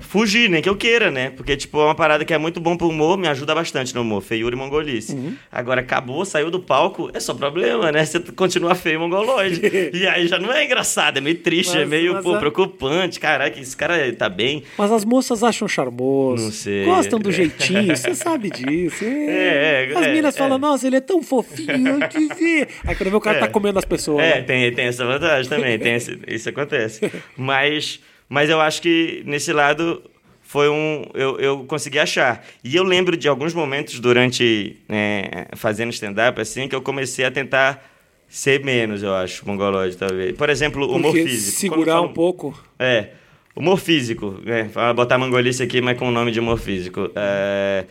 [0.00, 1.30] fugir, nem que eu queira, né?
[1.30, 4.02] Porque, tipo, é uma parada que é muito bom pro humor, me ajuda bastante no
[4.02, 4.20] humor.
[4.22, 5.14] Feiura e mongolice.
[5.14, 5.34] Uhum.
[5.50, 8.04] Agora, acabou, saiu do palco, é só problema, né?
[8.04, 9.60] Você continua feio e mongoloide.
[9.92, 13.18] e aí já não é engraçado, é meio triste, Mas- é meio, pô, a- preocupante.
[13.20, 14.62] Caraca, esse cara tá bem.
[14.78, 16.44] Mas as moças acham charmoso.
[16.44, 16.84] Não sei.
[16.84, 19.04] Gostam do jeitinho, você sabe disso.
[19.04, 20.38] É, é, As é, minas é.
[20.38, 22.66] falam, nossa, ele é tão fofinho, eu te vi.
[22.84, 23.40] Aí quando vê o cara É.
[23.40, 24.22] tá comendo as pessoas.
[24.24, 24.42] É, né?
[24.42, 27.00] tem, tem essa vantagem também, tem esse- isso acontece.
[27.36, 28.00] Mas,
[28.32, 30.02] mas eu acho que nesse lado
[30.40, 31.04] foi um.
[31.12, 32.42] Eu, eu consegui achar.
[32.64, 37.30] E eu lembro de alguns momentos durante é, fazendo stand-up, assim, que eu comecei a
[37.30, 37.86] tentar
[38.26, 40.34] ser menos, eu acho, mongoloide, talvez.
[40.34, 41.58] Por exemplo, humor Porque físico.
[41.58, 42.58] segurar Quando um pouco.
[42.78, 43.10] É.
[43.54, 44.40] Humor físico.
[44.46, 47.10] É, Vou botar mongolice aqui, mas com o nome de humor físico.
[47.14, 47.84] É,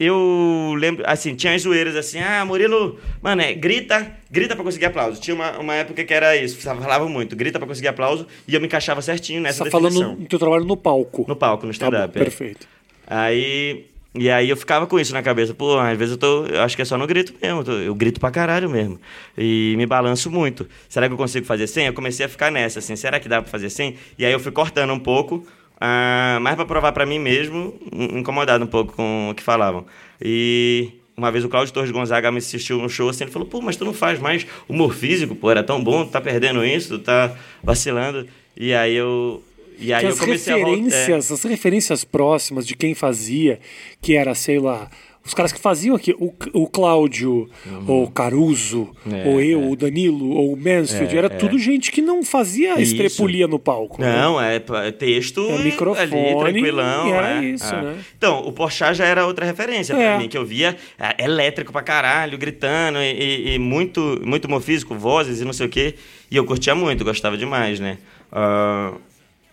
[0.00, 4.86] eu lembro, assim, tinha as zoeiras assim, ah, Murilo, mano, é, grita, grita pra conseguir
[4.86, 5.20] aplauso.
[5.20, 8.60] Tinha uma, uma época que era isso, falava muito, grita pra conseguir aplauso, e eu
[8.60, 10.02] me encaixava certinho nessa Você tá definição.
[10.02, 11.24] falando no teu trabalho no palco.
[11.28, 12.16] No palco, no Tá stand-up.
[12.18, 12.22] é.
[12.24, 12.66] perfeito.
[13.06, 15.54] Aí, e aí eu ficava com isso na cabeça.
[15.54, 16.44] Pô, às vezes eu tô.
[16.46, 17.60] Eu acho que é só no grito mesmo.
[17.60, 19.00] Eu, tô- eu grito pra caralho mesmo.
[19.36, 20.68] E me balanço muito.
[20.88, 21.86] Será que eu consigo fazer sem?
[21.86, 22.96] Eu comecei a ficar nessa, assim.
[22.96, 23.96] Será que dá pra fazer sem?
[24.18, 25.46] E aí eu fui cortando um pouco.
[25.80, 29.84] Ah, mais pra provar pra mim mesmo, in- incomodado um pouco com o que falavam.
[30.22, 30.90] E.
[31.16, 33.74] Uma vez o Cláudio Torres Gonzaga me assistiu num show assim, ele falou, pô, mas
[33.74, 37.02] tu não faz mais humor físico, pô, era tão bom, tu tá perdendo isso, tu
[37.04, 38.24] tá vacilando.
[38.56, 39.42] E aí eu.
[39.80, 40.70] E aí Que eu comecei a voltar.
[40.70, 40.84] é.
[40.84, 43.58] referências, as referências próximas de quem fazia,
[44.00, 44.88] que era, sei lá,
[45.28, 47.48] os caras que faziam aqui, o, o Cláudio,
[47.86, 49.14] ou o Caruso, Uhum.
[49.16, 51.30] É, ou eu, o Danilo, ou o Mansfield, É, era é.
[51.30, 52.92] tudo gente que não fazia Isso.
[52.94, 54.00] estrepulia no palco.
[54.00, 54.16] né?
[54.20, 57.08] Não, é pa- texto É microfone, ali, tranquilão.
[57.08, 57.82] e era é, isso, é.
[57.82, 57.96] né?
[58.16, 59.96] Então, o Porchat já era outra referência É.
[59.96, 64.46] pra mim, que eu via é, elétrico pra caralho, gritando, e, e- e muito, muito
[64.46, 65.94] humor físico, vozes e não sei o quê.
[66.30, 67.98] E eu curtia muito, gostava demais, né?
[68.32, 68.92] Ah,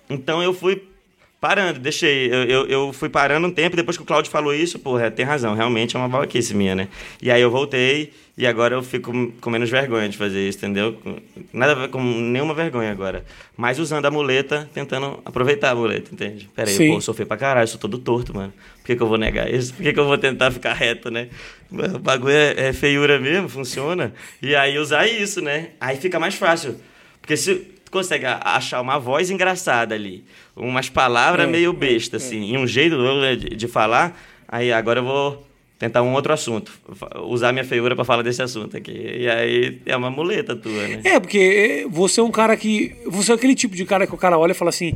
[0.10, 0.82] então eu fui
[1.46, 2.25] parando, deixei.
[2.25, 5.24] Eu, eu, eu fui parando um tempo, depois que o Claudio falou isso, porra, tem
[5.24, 6.88] razão, realmente é uma babaquice minha, né?
[7.22, 11.00] E aí eu voltei, e agora eu fico com menos vergonha de fazer isso, entendeu?
[11.54, 13.24] Nada com nenhuma vergonha agora.
[13.56, 16.50] Mas usando a muleta, tentando aproveitar a muleta, entende?
[16.56, 16.90] Pera aí, Sim.
[16.90, 18.52] pô, eu sou feio pra caralho, sou todo torto, mano.
[18.80, 19.72] Por que, que eu vou negar isso?
[19.75, 21.28] Por que, que eu vou tentar ficar reto, né?
[21.72, 24.16] O bagulho é, é feiura mesmo, funciona.
[24.42, 25.70] E aí usar isso, né?
[25.80, 26.75] Aí fica mais fácil.
[27.22, 32.54] Porque se consegue achar uma voz engraçada ali, umas palavras É, meio é, besta, assim,
[32.54, 32.98] e um jeito
[33.38, 35.48] de, de falar, aí agora eu vou
[35.80, 36.72] tentar um outro assunto.
[37.24, 38.92] Usar minha feiura pra falar desse assunto aqui.
[38.92, 41.02] E aí é uma muleta tua, né?
[41.04, 42.96] É, porque você é um cara que.
[43.06, 44.93] Você é aquele tipo de cara que o cara olha e fala assim.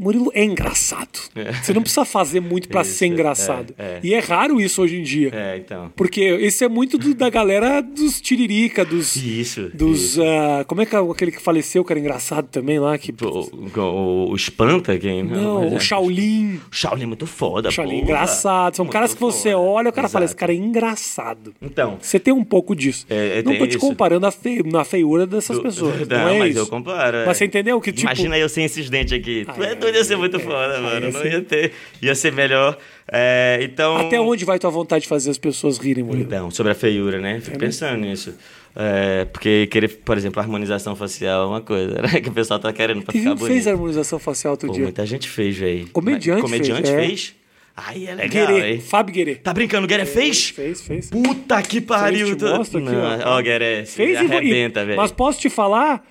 [0.00, 1.18] Murilo é engraçado.
[1.36, 1.52] É.
[1.52, 3.74] Você não precisa fazer muito pra Isso, ser engraçado.
[3.78, 4.00] é, é.
[4.02, 5.30] E é raro isso hoje em dia.
[5.32, 5.92] É, então.
[5.94, 9.14] Porque esse é muito do- da galera dos tiririca, dos.
[9.16, 9.70] Isso.
[9.74, 10.00] Dos.
[10.12, 10.22] isso.
[10.22, 12.96] ah, como é que é aquele que faleceu, que era engraçado também lá?
[12.96, 15.22] Que, O, o, o Espanta, quem?
[15.22, 15.80] não, mas o é.
[15.80, 16.54] Shaolin.
[16.70, 18.76] O Shaolin é muito foda, O Shaolin é engraçado.
[18.76, 19.58] São Muito caras que você foda.
[19.58, 20.40] olha e o cara fala: esse Exato.
[20.40, 21.54] cara é engraçado.
[21.60, 21.98] Então.
[22.00, 23.06] Você tem um pouco disso.
[23.08, 23.78] É, não tô te isso.
[23.78, 24.62] comparando a fe...
[24.64, 25.90] na feiura dessas Do- pessoas.
[26.08, 26.58] Não, Não, mas isso.
[26.60, 27.18] eu comparo.
[27.26, 29.44] Mas você entendeu que, tipo- Imagina eu sem esses dentes aqui.
[29.44, 31.06] tu Ai, é doido, ia ser ai, muito é, foda, ai, mano.
[31.06, 31.72] ia Não ia ter.
[32.02, 32.76] Ia ser melhor.
[33.10, 33.96] É, então.
[33.96, 36.24] Até onde vai tua vontade de fazer as pessoas rirem, Murilo?
[36.24, 37.40] Então, sobre a feiura, né?
[37.40, 38.34] Fico pensando nisso.
[38.76, 42.20] É, porque querer, por exemplo, harmonização facial é uma coisa, né?
[42.22, 43.52] Que o pessoal tá querendo pra Teve ficar bonito.
[43.52, 44.84] fez harmonização facial outro Pô, dia.
[44.84, 45.88] muita gente fez, velho.
[45.88, 47.06] Comediante Comediante fez, é.
[47.06, 47.34] fez?
[47.76, 48.78] Aí é legal, Guerê?
[48.78, 49.34] Fábio Guerê.
[49.36, 50.50] Tá brincando, Gueré fez?
[50.50, 51.08] Fez, fez.
[51.08, 52.26] Puta que pariu!
[52.26, 53.38] Fez, te mostro aqui, Não, ó.
[53.38, 54.96] ó, Gueré, Fez e- arrebenta, velho.
[54.98, 56.06] Mas posso te falar?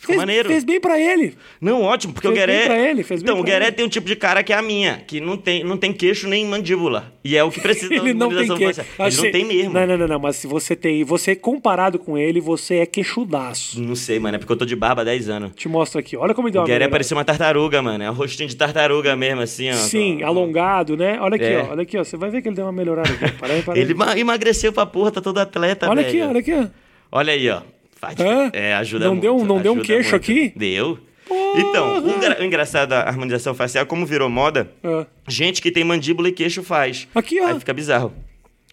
[0.00, 0.48] Ficou Fez, maneiro.
[0.48, 1.34] fez bem pra ele.
[1.60, 2.58] Não, ótimo, porque Fez o Gueré.
[2.60, 3.76] bem pra ele, fez bem então, o pra Gueré ele.
[3.76, 6.26] tem um tipo de cara que é a minha, que não tem, não tem queixo
[6.26, 7.12] nem mandíbula.
[7.22, 8.64] E é o que precisa Ele não tem harmonização que.
[8.96, 9.08] facial.
[9.08, 9.74] Ele não tem mesmo.
[9.74, 10.18] Não, não, não, não.
[10.18, 11.04] Mas se você tem.
[11.04, 13.78] Você comparado com ele, você é queixudaço.
[13.82, 15.52] Não sei, mano, é porque eu tô de barba há 10 anos.
[15.54, 16.16] Te mostro aqui.
[16.16, 18.02] Olha como ele deu O uma Gueré parecia uma tartaruga, mano.
[18.02, 19.74] É um rostinho de tartaruga mesmo, assim, ó.
[19.74, 21.18] Sim, alongado, né?
[21.20, 21.58] Olha aqui, É.
[21.62, 21.72] ó.
[21.72, 22.04] Olha aqui, ó.
[22.04, 23.32] Você vai ver que ele deu uma melhorada aqui.
[23.32, 23.80] Para aí, para aí.
[23.80, 26.08] Ele ma- emagreceu pra porra, tá todo atleta, Olha velho.
[26.24, 26.70] aqui, olha aqui.
[27.12, 27.60] Olha aí, ó.
[28.00, 28.16] Faz,
[28.54, 29.22] é, ajuda Não muito.
[29.22, 30.22] deu não deu um queixo muito.
[30.22, 30.52] aqui?
[30.56, 30.98] Deu.
[31.28, 31.60] Porra!
[31.60, 35.04] Então, o, engra- o engraçado da harmonização facial, como virou moda, Ah.
[35.28, 37.06] gente que tem mandíbula e queixo faz.
[37.14, 37.46] Aqui, ó.
[37.48, 38.12] Aí fica bizarro.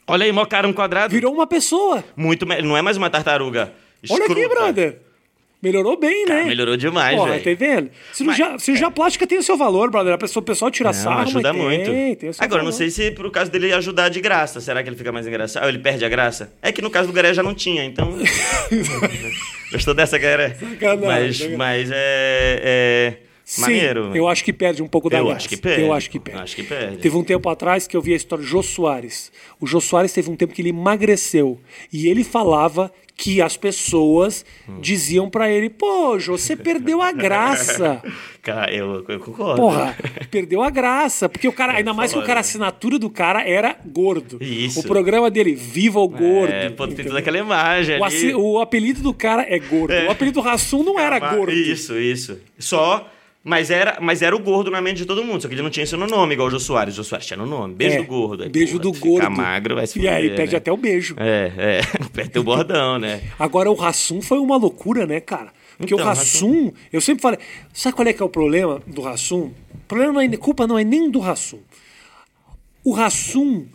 [0.07, 1.13] Olha aí, mó cara um quadrado.
[1.13, 2.03] Virou uma pessoa.
[2.15, 3.73] Muito Não é mais uma tartaruga.
[4.09, 4.99] Olha aqui, brother.
[5.62, 6.43] Melhorou bem, né?
[6.43, 7.43] melhorou demais, velho.
[7.43, 7.89] tá vendo?
[8.13, 10.13] Cirurgia, cirurgia plástica tem o seu valor, brother.
[10.13, 11.89] A pessoa, o pessoal tira Não, sarro, ajuda mas muito.
[11.89, 12.78] tem, tem Agora, não valor.
[12.78, 14.62] sei se pro caso dele ajudar de graça.
[14.62, 15.63] Será que ele fica mais engraçado?
[15.63, 16.54] Ou ele perde a graça?
[16.62, 18.08] É que no caso do Garé já não tinha, então.
[19.72, 20.50] Gostou dessa, Garé?
[20.54, 21.58] Sacanagem, Mas, sacanagem.
[21.58, 24.12] mas é, é- Sim, maneiro.
[24.15, 25.38] eu acho que perde um pouco da Eu graça.
[25.38, 25.82] acho que perde.
[25.82, 26.41] Eu acho que perde.
[26.41, 26.98] Acho que perde.
[26.98, 29.32] Teve um tempo atrás que eu vi a história do Jô Soares.
[29.60, 31.60] O Jô Soares teve um tempo que ele emagreceu.
[31.91, 34.80] E ele falava que as pessoas Hum.
[34.80, 38.01] diziam pra ele: pô, Jô, você perdeu a graça.
[38.43, 39.56] Cara, eu, eu concordo.
[39.62, 39.97] Porra,
[40.32, 41.27] perdeu a graça.
[41.27, 44.38] Porque o cara, ainda mais que o cara, a assinatura do cara era gordo.
[44.41, 44.80] Isso.
[44.80, 46.53] O programa dele, Viva o Gordo.
[46.53, 49.93] É, pô, tem toda aquela imagem o, assi- o apelido do cara é gordo.
[50.08, 51.51] O apelido do Rassum não era Mas- gordo.
[51.51, 52.39] Isso, isso.
[52.58, 53.10] Só.
[53.47, 55.69] Mas era, mas era o gordo na mente de todo mundo, só que ele não
[55.69, 56.95] tinha isso no nome, igual o Jô Soares.
[56.95, 57.75] O Jô Soares tinha no nome.
[57.75, 58.43] Beijo É, do gordo.
[58.43, 59.23] Aí, beijo porra, do gordo.
[59.23, 60.57] Ficar magro vai se E aí, fuder, pede né?
[60.57, 61.15] até o beijo.
[61.17, 61.81] É, é.
[62.12, 63.21] Perde o bordão, né?
[63.39, 65.53] Agora, o Rassum foi uma loucura, né, cara?
[65.77, 67.39] Porque Então, o Rassum, eu sempre falei.
[67.71, 69.43] Sabe qual é que é o problema do Rassum?
[69.75, 71.60] O problema não é, culpa não é nem do Rassum.
[72.83, 73.65] O Rassum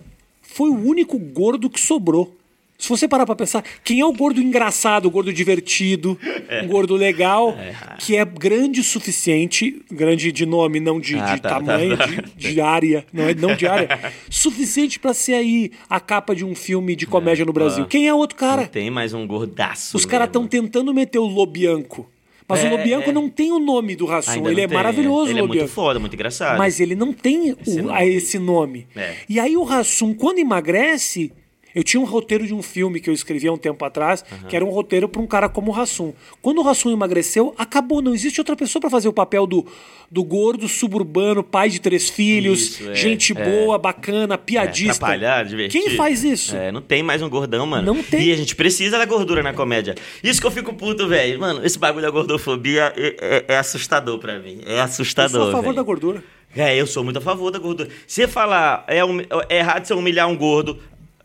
[0.43, 2.37] foi o único gordo que sobrou.
[2.83, 6.19] Se você parar pra pensar, quem é o gordo engraçado, o gordo divertido,
[6.49, 6.63] É.
[6.63, 7.57] um gordo legal,
[8.01, 11.97] que é grande o suficiente, grande de nome, não de, Ah, de tá, tá, tamanho,
[11.97, 12.07] tá.
[12.07, 13.89] De, de área, não, é, não de área,
[14.29, 17.87] suficiente pra ser aí a capa de um filme de comédia no Brasil.
[17.87, 18.67] Quem é o outro cara?
[18.67, 19.97] Tem mais um gordaço.
[19.97, 22.11] Os caras estão tentando meter o Lobianco.
[22.49, 23.13] Mas É, o Lobianco é.
[23.13, 24.47] não tem o nome do Rassum.
[24.49, 24.77] Ele é tem.
[24.77, 26.59] maravilhoso, Ele o é muito foda, muito engraçado.
[26.59, 27.97] Mas ele não tem Esse o- nome.
[27.97, 28.87] a esse nome.
[28.97, 29.15] É.
[29.29, 31.31] E aí o Rassum, quando emagrece.
[31.75, 34.55] Eu tinha um roteiro de um filme que eu escrevi há um tempo atrás, que
[34.57, 36.13] era um roteiro para um cara como o Rassum.
[36.41, 38.03] Quando o Rassum emagreceu, acabou.
[38.03, 39.67] Não existe outra pessoa para fazer o papel do,
[40.11, 43.45] do gordo suburbano, pai de três filhos, Isso, é, gente é.
[43.45, 44.93] boa, bacana, É, piadista.
[45.07, 45.81] atrapalhar, divertir.
[45.83, 46.55] Quem faz isso?
[46.57, 47.95] É, não tem mais um gordão, mano.
[47.95, 48.23] Não tem.
[48.25, 49.95] E a gente precisa da gordura na comédia.
[50.23, 51.41] Isso que eu fico puto, velho.
[51.41, 53.17] Mano, esse bagulho da gordofobia é,
[53.49, 54.61] é- é assustador pra mim.
[54.67, 55.31] É Eu assustador.
[55.41, 55.77] sou a favor velho.
[55.77, 56.25] da gordura.
[56.55, 57.89] É, eu sou muito a favor da gordura.
[58.07, 60.79] Se falar é, humi- é errado você humilhar um gordo.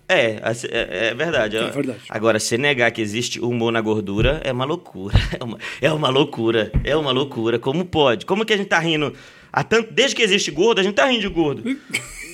[0.09, 0.39] É,
[0.71, 1.57] é, é verdade.
[1.57, 1.99] É verdade.
[2.09, 5.15] Agora, se negar que existe humor na gordura é uma loucura.
[5.39, 6.71] É uma, é uma loucura.
[6.83, 7.59] É uma loucura.
[7.59, 8.25] Como pode?
[8.25, 9.13] Como que a gente tá rindo?
[9.51, 11.63] Há tanto, desde que existe gordo, a gente tá rindo de gordo.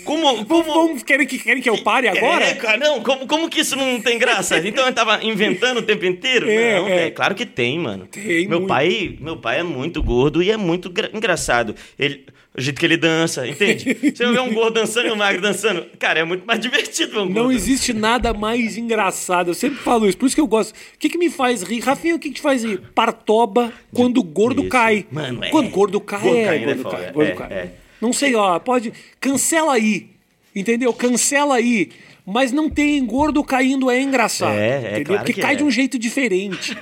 [0.03, 2.43] Como, como, vamos- querem, que, querem que eu pare agora?
[2.43, 4.57] é, cara, não, como, como que isso não tem graça?
[4.67, 6.49] Então eu tava inventando o tempo inteiro?
[6.49, 6.95] É, não, é.
[6.97, 8.05] velho, claro que tem, mano.
[8.07, 8.67] Tem meu muito.
[8.67, 11.73] pai, meu pai é muito gordo e é muito gra- engraçado.
[11.97, 13.97] Ele, o jeito que ele dança, entende?
[14.15, 17.19] Você vê um gordo dançando e um magro dançando, cara, é muito mais divertido ver
[17.19, 17.25] um.
[17.29, 19.49] Não existe nada mais engraçado.
[19.49, 20.17] Eu sempre falo isso.
[20.17, 20.71] Por isso que eu gosto.
[20.71, 21.79] O que, que me faz rir?
[21.79, 22.79] Rafinha, o que, que te faz rir?
[22.93, 24.69] Partoba quando o gordo Isso.
[24.69, 25.05] cai.
[25.11, 25.49] Mano, é.
[25.49, 27.11] Quando o gordo cai, Gordo é, é gordo cai.
[27.11, 27.51] Gordo É, cai.
[27.51, 27.73] é.
[27.99, 28.59] Não sei, ó.
[28.59, 28.93] Pode.
[29.19, 30.09] Cancela aí.
[30.55, 30.93] Entendeu?
[30.93, 31.89] Cancela aí.
[32.25, 34.53] Mas não tem gordo caindo é engraçado.
[34.53, 35.05] É, é entendeu?
[35.05, 35.57] claro Porque que cai é.
[35.57, 36.75] de um jeito diferente.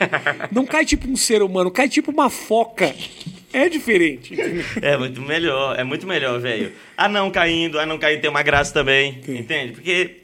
[0.51, 2.93] não cai tipo um ser humano, cai tipo uma foca.
[3.53, 4.33] É diferente.
[4.33, 4.63] entendeu?
[4.81, 6.71] É muito melhor, é muito melhor, velho.
[6.95, 9.73] Ah, não caindo, ah, não caindo tem uma graça também, entende?
[9.73, 10.20] Porque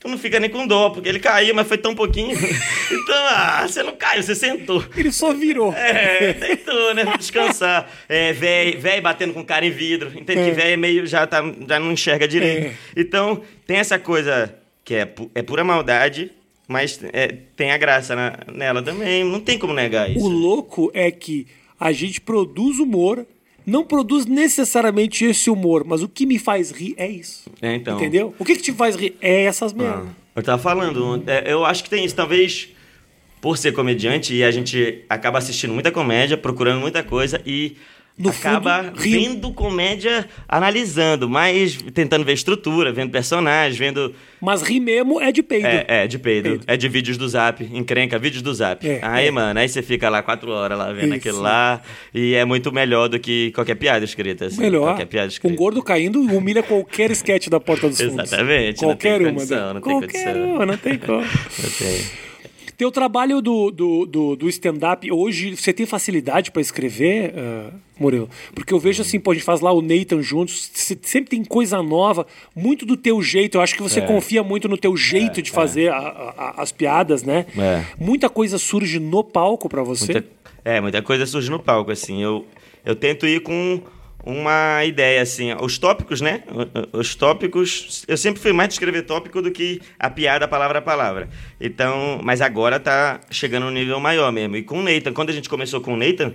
[0.00, 2.32] tu não fica nem com dó, porque ele caiu, mas foi tão pouquinho.
[2.90, 4.82] então, ah, você não caiu, você sentou.
[4.96, 5.72] Ele só virou.
[5.74, 7.04] É, deitou, né?
[7.18, 7.88] Descansar.
[8.08, 10.08] É, velho batendo com cara em vidro.
[10.18, 10.42] Entende?
[10.44, 12.66] Que velho é meio, já, tá, já não enxerga direito.
[12.68, 12.74] É.
[12.96, 16.30] Então, tem essa coisa que é, pu- é pura maldade,
[16.66, 19.22] mas é, tem a graça na- nela também.
[19.22, 20.24] Não tem como negar isso.
[20.24, 21.46] O louco é que
[21.78, 23.26] a gente produz humor,
[23.66, 27.50] não produz necessariamente esse humor, mas o que me faz rir é isso.
[27.60, 27.96] É, então.
[27.96, 28.34] Entendeu?
[28.38, 29.16] O que, que te faz rir?
[29.20, 30.08] É essas merdas.
[30.34, 32.14] Eu tava falando, é, eu acho que tem isso.
[32.14, 32.68] Talvez
[33.40, 37.76] por ser comediante e a gente acaba assistindo muita comédia, procurando muita coisa e
[38.20, 44.14] No acaba fundo, ri- vendo comédia analisando, mas tentando ver estrutura, vendo personagens, vendo.
[44.40, 45.66] Mas rir mesmo é de peido.
[45.66, 46.48] É, é, de peido.
[46.50, 46.64] Peido.
[46.66, 48.86] É de vídeos do zap, encrenca, vídeos do zap.
[48.88, 49.30] É, aí, é.
[49.30, 51.14] mano, aí você fica lá quatro horas lá vendo Isso.
[51.28, 51.80] aquilo lá.
[52.14, 54.46] E é muito melhor do que qualquer piada escrita.
[54.46, 54.84] Assim, Melhor.
[54.90, 55.52] Qualquer piada escrita.
[55.52, 58.30] Um gordo caindo humilha qualquer sketch da Porta dos Fundos.
[58.32, 59.32] Exatamente, não Qualquer tem uma.
[59.34, 60.54] condição, não tem qualquer condição.
[60.54, 61.20] uma, não tem como.
[61.62, 62.29] Eu tenho.
[62.80, 68.26] Teu trabalho do, do, do, do stand-up, hoje, você tem facilidade pra escrever, uh, Murilo?
[68.54, 70.70] Porque eu vejo assim, pô, a gente faz lá o Nathan juntos,
[71.02, 73.58] sempre tem coisa nova, muito do teu jeito.
[73.58, 74.06] Eu acho que você É.
[74.06, 77.44] confia muito no teu jeito de fazer a- a- a- as piadas, né?
[77.58, 77.84] É.
[78.02, 80.14] Muita coisa surge no palco pra você.
[80.14, 80.28] Muita-
[80.64, 82.22] é, muita coisa surge no palco, assim.
[82.22, 82.46] Eu,
[82.82, 83.82] eu tento ir com
[84.24, 85.52] uma ideia, assim.
[85.60, 86.42] Os tópicos, né?
[86.92, 88.04] Os tópicos.
[88.06, 91.28] Eu sempre fui mais de escrever tópico do que a piada palavra a palavra.
[91.60, 94.56] Então, mas agora tá chegando um nível maior mesmo.
[94.56, 96.34] E com o Nathan, quando a gente começou com o Nathan.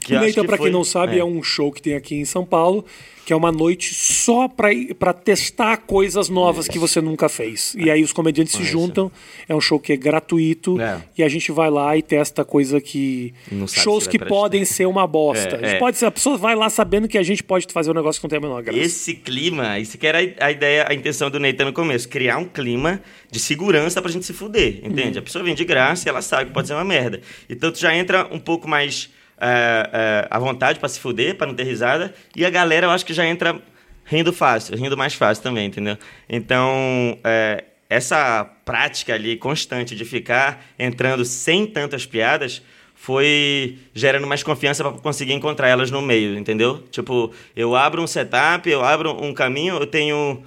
[0.00, 1.24] Que O eu acho Nathan, que pra foi- quem não sabe, é.
[1.24, 2.84] um show que tem aqui em São Paulo,
[3.24, 7.72] que é uma noite só pra testar coisas novas que você nunca fez.
[7.78, 8.72] E aí os comediantes se Isso.
[8.72, 9.12] juntam,
[9.48, 11.00] é um show que é gratuito, É.
[11.16, 13.32] e a gente vai lá e testa coisa que.
[13.68, 15.56] Shows se que podem ser uma bosta.
[15.62, 15.78] É, A, é.
[15.78, 18.24] pode ser, a pessoa vai lá sabendo que a gente pode fazer um negócio que
[18.24, 18.78] não tem a menor graça.
[18.80, 22.44] Esse clima, isso que era a ideia, a intenção do Nathan no começo, criar um
[22.46, 23.00] clima
[23.30, 25.18] de segurança pra gente se fuder, entende?
[25.18, 27.20] A pessoa vem de graça e ela sabe que pode ser uma merda.
[27.48, 29.08] Então tu já entra um pouco mais
[29.42, 32.14] é, é, a vontade pra se fuder, pra não ter risada.
[32.36, 33.60] E a galera, eu acho que já entra
[34.04, 35.98] rindo fácil, rindo mais fácil também, entendeu?
[36.28, 42.62] Então, é, essa prática ali constante de ficar entrando sem tantas piadas
[42.94, 46.84] foi gerando mais confiança para conseguir encontrar elas no meio, entendeu?
[46.90, 50.44] Tipo, eu abro um setup, eu abro um caminho, eu tenho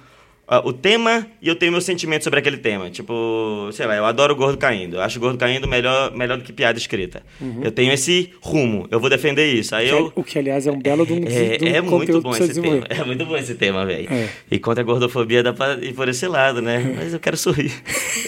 [0.64, 2.88] o tema e eu tenho meu sentimento sobre aquele tema.
[2.88, 4.96] Tipo, sei lá, eu adoro o Gordo Caindo.
[4.96, 7.22] Eu acho o Gordo Caindo melhor, melhor do que piada escrita.
[7.40, 7.62] Uhum.
[7.64, 9.74] Eu tenho esse rumo, eu vou defender isso.
[9.74, 10.12] Aí que, eu...
[10.14, 12.60] O que, aliás, é um belo de um, é, de um é muito bom esse
[12.60, 12.86] tema.
[12.88, 14.08] É muito bom esse tema, velho.
[14.12, 14.28] É.
[14.50, 16.94] E contra a gordofobia dá pra ir por esse lado, né?
[16.96, 17.72] Mas eu quero sorrir.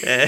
[0.03, 0.25] é,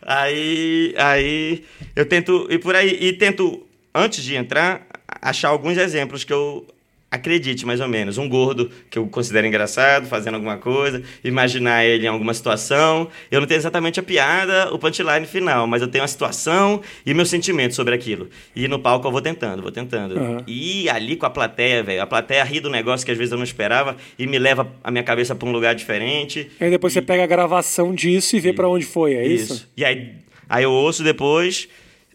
[0.00, 3.62] aí, aí eu tento ir por aí e tento,
[3.94, 4.86] antes de entrar,
[5.20, 6.66] achar alguns exemplos que eu
[7.10, 12.04] acredite, mais ou menos, um gordo que eu considero engraçado, fazendo alguma coisa, imaginar ele
[12.04, 13.08] em alguma situação.
[13.30, 17.12] Eu não tenho exatamente a piada, o punchline final, mas eu tenho a situação e
[17.12, 18.28] meu sentimento sobre aquilo.
[18.54, 20.16] E no palco eu vou tentando, vou tentando.
[20.16, 20.38] Uhum.
[20.46, 23.38] E ali com a plateia, velho, a plateia ri do negócio que às vezes eu
[23.38, 26.48] não esperava e me leva a minha cabeça para um lugar diferente.
[26.60, 26.94] E aí depois e...
[26.94, 29.54] você pega a gravação disso e vê para onde foi, é isso?
[29.54, 29.68] isso?
[29.76, 30.12] E aí,
[30.48, 31.68] aí eu ouço depois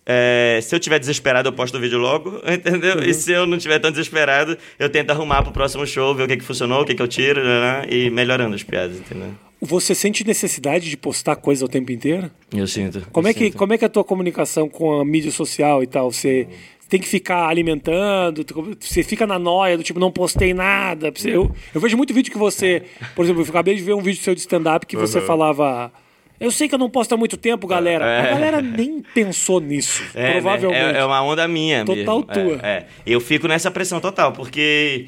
[0.05, 2.97] é, se eu tiver desesperado, eu posto o vídeo logo, entendeu?
[2.97, 3.03] Uhum.
[3.03, 6.27] E se eu não tiver tão desesperado, eu tento arrumar pro próximo show, ver o
[6.27, 7.85] que, que funcionou, o que, que eu tiro, né?
[7.89, 9.29] e melhorando as piadas, entendeu?
[9.61, 12.29] Você sente necessidade de postar coisa o tempo inteiro?
[12.53, 13.01] Eu sinto.
[13.11, 13.57] Como, eu é, que, sinto.
[13.57, 16.11] como é que é a tua comunicação com a mídia social e tal?
[16.11, 16.47] Você
[16.87, 18.45] tem que ficar alimentando,
[18.79, 21.11] você fica na noia do tipo, não postei nada.
[21.23, 22.83] Eu, eu vejo muito vídeo que você.
[23.15, 25.25] Por exemplo, eu acabei de ver um vídeo seu de stand-up que você uhum.
[25.25, 25.91] falava
[26.39, 28.05] eu sei que eu não posto há muito tempo, galera.
[28.05, 28.19] É.
[28.19, 30.03] A galera nem pensou nisso.
[30.13, 30.31] É, né?
[30.33, 30.83] provavelmente.
[30.83, 30.97] Né?
[30.97, 32.33] É, é, uma onda minha total mesmo.
[32.33, 32.59] tua.
[32.63, 35.07] É, é, Eu fico nessa pressão total, porque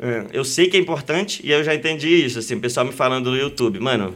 [0.00, 2.38] é, eu sei que é importante e eu já entendi isso.
[2.38, 4.14] Assim, o pessoal me falando no YouTube, mano.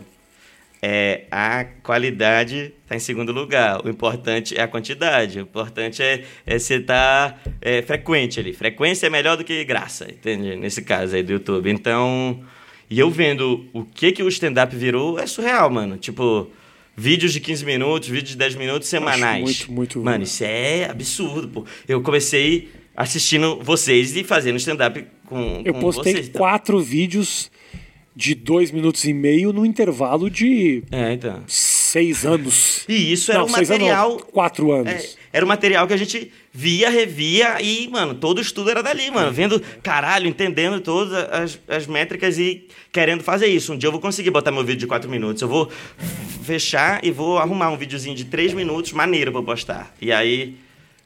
[0.82, 3.84] É, a qualidade está em segundo lugar.
[3.84, 5.38] O importante é a quantidade.
[5.38, 8.52] O importante é, é você estar tá, é, frequente ali.
[8.52, 10.54] Frequência é melhor do que graça, entende?
[10.54, 11.70] Nesse caso aí do YouTube.
[11.70, 12.40] Então,
[12.88, 15.96] e eu vendo o que que o stand-up virou, é surreal, mano.
[15.96, 16.50] Tipo,
[16.96, 19.48] vídeos de 15 minutos, vídeos de 10 minutos semanais.
[19.48, 20.04] Acho muito, muito.
[20.04, 21.64] Mano, isso é absurdo, pô.
[21.86, 26.28] Eu comecei assistindo vocês e fazendo stand-up com, eu com postei vocês.
[26.28, 26.38] Então.
[26.38, 27.50] quatro vídeos
[28.14, 31.42] de dois minutos e meio no intervalo de é, então.
[31.96, 32.84] Seis anos.
[32.86, 34.12] E isso era não, um material.
[34.12, 34.92] Anos, quatro anos.
[34.92, 39.10] É, era um material que a gente via, revia e, mano, todo estudo era dali,
[39.10, 39.32] mano.
[39.32, 43.72] Vendo, caralho, entendendo todas as, as métricas e querendo fazer isso.
[43.72, 45.40] Um dia eu vou conseguir botar meu vídeo de quatro minutos.
[45.40, 45.70] Eu vou
[46.44, 49.94] fechar e vou arrumar um videozinho de três minutos maneiro pra postar.
[49.98, 50.54] E aí,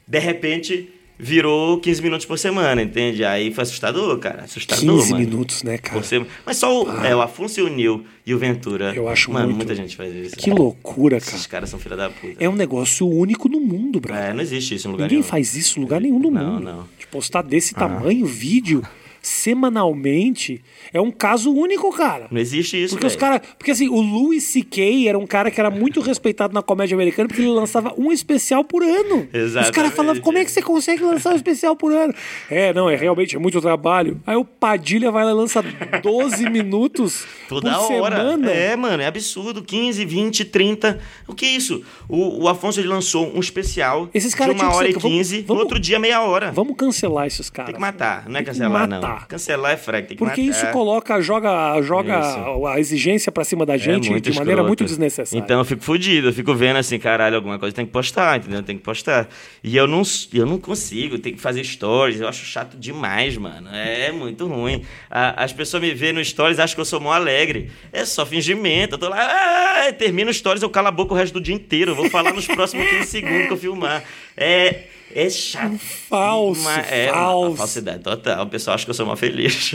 [0.08, 0.88] de repente
[1.20, 3.24] virou 15 minutos por semana, entende?
[3.24, 4.44] Aí foi assustador, cara.
[4.44, 5.24] Assustador, 15 mano.
[5.24, 6.02] minutos, né, cara?
[6.46, 7.06] Mas só o, ah.
[7.06, 8.94] é, o Afonso e o Nil e o Ventura.
[8.94, 9.58] Eu acho mano, muito.
[9.58, 10.36] muita gente faz isso.
[10.36, 11.34] Que loucura, cara.
[11.34, 12.36] Esses caras são filha da puta.
[12.38, 14.30] É um negócio único no mundo, brother.
[14.30, 15.28] É, não existe isso em lugar Ninguém nenhum.
[15.28, 16.64] faz isso em lugar nenhum no não, mundo.
[16.64, 16.88] Não, não.
[16.98, 17.80] De postar desse ah.
[17.80, 18.82] tamanho vídeo
[19.22, 22.26] semanalmente é um caso único, cara.
[22.30, 23.16] Não existe isso, Porque véio.
[23.16, 25.08] os cara, porque assim, o Louis C.K.
[25.08, 28.64] era um cara que era muito respeitado na comédia americana porque ele lançava um especial
[28.64, 29.28] por ano.
[29.32, 29.70] Exatamente.
[29.70, 32.14] Os caras falavam, como é que você consegue lançar um especial por ano?
[32.50, 34.20] É, não, é realmente é muito trabalho.
[34.26, 35.62] Aí o Padilha vai lá e lança
[36.02, 38.16] 12 minutos Toda por hora.
[38.16, 38.50] semana.
[38.50, 39.62] É, mano, é absurdo.
[39.62, 40.98] 15, 20, 30.
[41.26, 41.84] O que é isso?
[42.08, 45.46] O, o Afonso ele lançou um especial Esses cara de uma hora e quinze, vamos,
[45.46, 46.50] vamos, no outro dia meia hora.
[46.52, 47.66] Vamos cancelar esses caras.
[47.66, 49.00] Tem que matar, não é cancelar, não.
[49.28, 50.56] Cancelar é fraco, tem que Porque matar.
[50.56, 52.66] isso coloca, joga, joga isso.
[52.66, 55.42] a exigência pra cima da gente é de maneira muito desnecessária.
[55.42, 58.62] Então eu fico fudido, eu fico vendo assim, caralho, alguma coisa tem que postar, entendeu?
[58.62, 59.28] Tem que postar.
[59.62, 63.68] E eu não, eu não consigo, tem que fazer stories, eu acho chato demais, mano.
[63.72, 64.84] É muito ruim.
[65.10, 67.70] A, as pessoas me veem no stories acham que eu sou mó alegre.
[67.92, 68.94] É só fingimento.
[68.94, 71.92] Eu tô lá, ah, termino stories, eu calo a boca o resto do dia inteiro.
[71.92, 74.02] Eu vou falar nos próximos 15 segundos que eu filmar.
[74.36, 74.84] É.
[75.14, 75.78] É chato.
[75.78, 77.48] Falso, é falso.
[77.48, 78.44] Uma falsidade total.
[78.44, 79.72] O pessoal acha que eu sou uma feliz.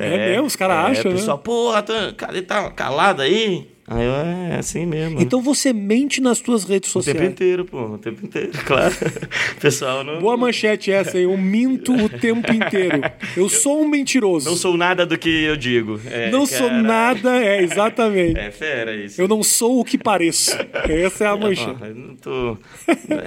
[0.00, 0.46] É, é mesmo?
[0.46, 1.42] Os caras é, acham, O pessoal, né?
[1.42, 1.84] porra,
[2.16, 3.68] cadê tá calado aí?
[3.90, 5.18] Aí eu, é assim mesmo.
[5.18, 7.16] Então você mente nas suas redes sociais.
[7.16, 7.94] O tempo inteiro, pô.
[7.94, 8.94] O tempo inteiro, claro.
[9.58, 10.18] pessoal não.
[10.18, 11.24] Boa manchete essa aí.
[11.24, 13.00] Eu minto o tempo inteiro.
[13.34, 14.50] Eu sou um mentiroso.
[14.50, 15.98] Não sou nada do que eu digo.
[16.04, 16.58] É, não cara...
[16.58, 18.38] sou nada, é, exatamente.
[18.48, 19.20] É fera isso.
[19.20, 20.56] Eu não sou o que pareço.
[20.88, 21.80] Essa é a manchete.
[21.80, 22.58] Não, não tô...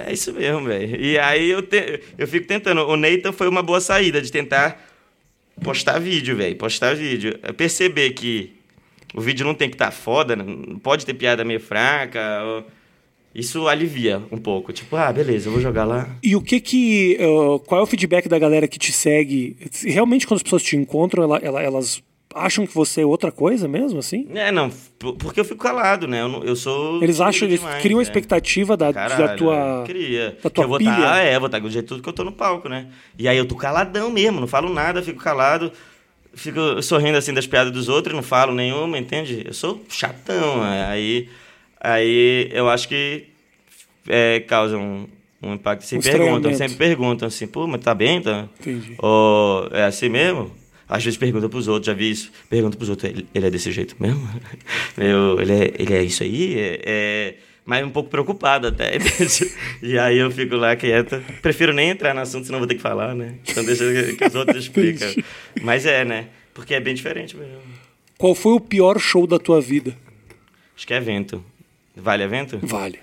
[0.06, 1.00] É isso mesmo, velho.
[1.00, 2.00] E aí eu, te...
[2.16, 2.82] eu fico tentando.
[2.86, 4.80] O Nathan foi uma boa saída de tentar
[5.62, 6.56] postar vídeo, velho.
[6.56, 7.38] Postar vídeo.
[7.56, 8.61] Perceber que
[9.14, 12.64] o vídeo não tem que estar tá foda, não pode ter piada meio fraca.
[13.34, 14.72] Isso alivia um pouco.
[14.72, 16.08] Tipo, ah, beleza, eu vou jogar lá.
[16.22, 17.16] E o que que.
[17.18, 19.56] Uh, qual é o feedback da galera que te segue?
[19.84, 22.02] Realmente, quando as pessoas te encontram, ela, ela, elas
[22.34, 24.26] acham que você é outra coisa mesmo, assim?
[24.34, 24.70] É, não,
[25.18, 26.20] porque eu fico calado, né?
[26.20, 27.02] Eu, não- eu sou.
[27.02, 28.02] Eles acham, eles demais, criam a né?
[28.02, 29.84] expectativa da, da Caralho, tua.
[29.86, 30.36] Queria.
[30.42, 30.92] da Que tua eu vou pilha.
[30.92, 32.88] Tá, é, vou estar do jeito tudo que eu tô no palco, né?
[33.18, 35.72] E aí eu tô caladão mesmo, não falo nada, fico calado,
[36.34, 39.42] fico sorrindo assim das piadas dos outros, não falo nenhuma, entende?
[39.46, 41.28] Eu sou chatão, é, aí,
[41.80, 43.26] aí eu acho que
[44.08, 45.06] é, causa um,
[45.42, 45.84] um impacto.
[45.84, 48.48] Sempre Um perguntam, sempre perguntam assim, pô, mas tá bem, tá?
[48.60, 48.94] Entendi.
[48.98, 50.50] Ou é assim mesmo?
[50.88, 52.30] Às vezes pergunta pros outros, já vi isso.
[52.50, 54.28] Pergunta pros outros, ele, ele é desse jeito mesmo?
[54.96, 56.54] Meu, ele, é, ele é isso aí?
[56.58, 57.34] É, é...
[57.64, 58.98] Mas um pouco preocupado até.
[59.80, 61.22] e aí eu fico lá quieto.
[61.40, 63.36] Prefiro nem entrar no assunto, senão vou ter que falar, né?
[63.48, 65.08] Então deixa que os outros explicam.
[65.60, 66.28] Mas é, né?
[66.52, 67.60] Porque é bem diferente mesmo.
[68.18, 69.96] Qual foi o pior show da tua vida?
[70.76, 71.44] Acho que é evento.
[71.96, 72.58] Vale evento?
[72.62, 72.98] Vale.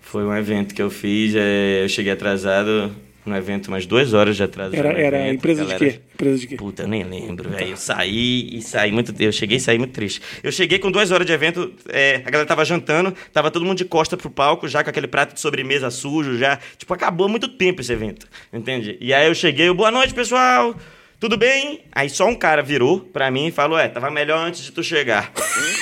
[0.00, 2.94] Foi um evento que eu fiz, é, eu cheguei atrasado
[3.26, 4.74] no evento, umas duas horas de atraso.
[4.74, 6.00] Era, era evento, empresa de galera- quê?
[6.14, 6.56] Empresa de quê?
[6.56, 7.70] Puta, eu nem lembro, velho.
[7.72, 9.12] Eu saí e saí muito.
[9.20, 10.20] Eu cheguei e saí muito triste.
[10.42, 13.78] Eu cheguei com duas horas de evento, é, a galera tava jantando, tava todo mundo
[13.78, 16.58] de costa pro palco, já com aquele prato de sobremesa sujo, já.
[16.78, 18.96] Tipo, acabou muito tempo esse evento, entende?
[19.00, 20.74] E aí eu cheguei, eu, boa noite, pessoal.
[21.18, 21.80] Tudo bem?
[21.92, 24.82] Aí só um cara virou pra mim e falou: É, tava melhor antes de tu
[24.82, 25.32] chegar.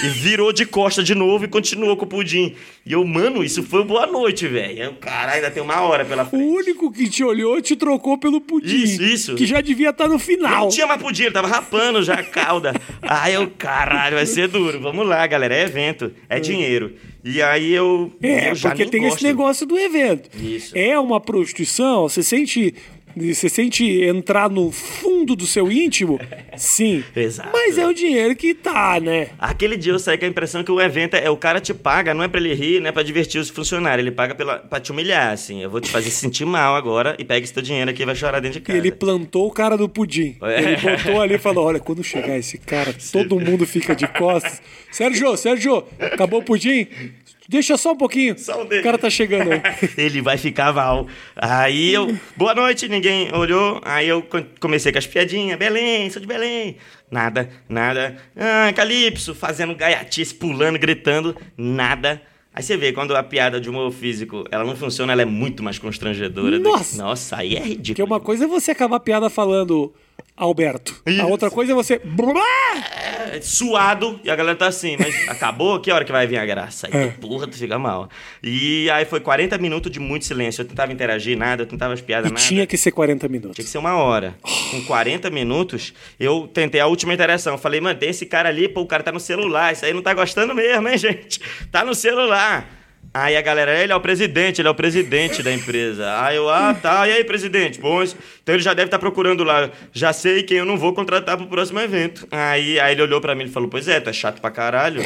[0.04, 2.54] e virou de costa de novo e continuou com o pudim.
[2.86, 4.80] E eu, mano, isso foi boa noite, velho.
[4.82, 6.44] Aí o cara ainda tem uma hora pela O frente.
[6.44, 8.76] único que te olhou te trocou pelo pudim.
[8.84, 9.34] Isso, isso.
[9.34, 10.60] Que já devia estar no final.
[10.64, 12.72] Não tinha mais pudim, ele tava rapando já a cauda.
[13.02, 14.80] Aí eu, caralho, vai ser duro.
[14.80, 16.94] Vamos lá, galera, é evento, é dinheiro.
[17.24, 18.12] E aí eu.
[18.22, 19.16] É, eu já porque tem gosto.
[19.16, 20.28] esse negócio do evento.
[20.40, 20.76] Isso.
[20.78, 22.72] É uma prostituição, você sente.
[23.16, 26.18] Você sente entrar no fundo do seu íntimo?
[26.56, 27.04] Sim.
[27.14, 27.50] Exato.
[27.52, 29.28] Mas é o dinheiro que tá, né?
[29.38, 31.72] Aquele dia eu saí com a impressão que o evento é, é o cara te
[31.72, 34.58] paga, não é pra ele rir, não é pra divertir os funcionários, ele paga pela,
[34.58, 35.62] pra te humilhar, assim.
[35.62, 38.14] Eu vou te fazer sentir mal agora e pega esse teu dinheiro aqui e vai
[38.14, 38.78] chorar dentro de E casa.
[38.78, 40.36] ele plantou o cara do pudim.
[40.42, 40.60] É.
[40.62, 44.60] Ele botou ali e falou: olha, quando chegar esse cara, todo mundo fica de costas.
[44.90, 46.86] Sérgio, Sérgio, acabou o pudim?
[47.48, 48.38] Deixa só um pouquinho.
[48.38, 49.60] Só um o cara tá chegando aí.
[49.98, 51.06] ele vai ficar mal.
[51.36, 53.80] Aí eu, boa noite, ninguém olhou.
[53.84, 56.76] Aí eu co- comecei com as piadinhas, Belém, sou de Belém.
[57.10, 58.16] Nada, nada.
[58.36, 62.20] Ah, Calypso, fazendo gaiatice, pulando, gritando, nada.
[62.52, 65.62] Aí você vê, quando a piada de humor físico, ela não funciona, ela é muito
[65.62, 66.58] mais constrangedora.
[66.58, 66.96] do que- Nossa!
[67.02, 67.84] Nossa, aí é ridículo.
[67.86, 69.92] Porque uma coisa é você acabar a piada falando
[70.36, 71.00] Alberto.
[71.06, 71.26] A Isso.
[71.28, 72.00] outra coisa é você.
[73.32, 75.78] É suado e a galera tá assim, mas acabou?
[75.80, 76.88] Que hora que vai vir a graça?
[76.90, 77.06] Aí, É.
[77.08, 78.08] tu, porra, tu fica mal.
[78.42, 80.62] E aí foi 40 minutos de muito silêncio.
[80.62, 82.44] Eu tentava interagir, nada, eu tentava as piadas, E nada.
[82.44, 83.54] tinha que ser 40 minutos.
[83.54, 84.34] Tinha que ser uma hora.
[84.72, 87.56] Com 40 minutos, eu tentei a última interação.
[87.56, 89.72] Falei, mano, tem esse cara ali, pô, o cara tá no celular.
[89.72, 91.40] Isso aí não tá gostando mesmo, hein, gente?
[91.70, 92.68] Tá no celular.
[93.16, 96.20] Aí a galera, ele é o presidente, ele é o presidente da empresa.
[96.20, 97.06] Aí eu, ah, tá.
[97.06, 97.80] E aí, presidente?
[97.80, 99.70] Bom, então ele já deve estar procurando lá.
[99.92, 102.26] Já sei quem eu não vou contratar pro próximo evento.
[102.28, 105.00] Aí, aí ele olhou pra mim e falou, pois é, tu é chato pra caralho.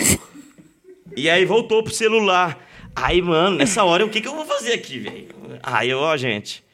[1.15, 2.59] E aí voltou pro celular.
[2.97, 5.29] Aí, mano, nessa hora, o que, que eu vou fazer aqui, velho?
[5.63, 6.65] Aí eu, ó, gente.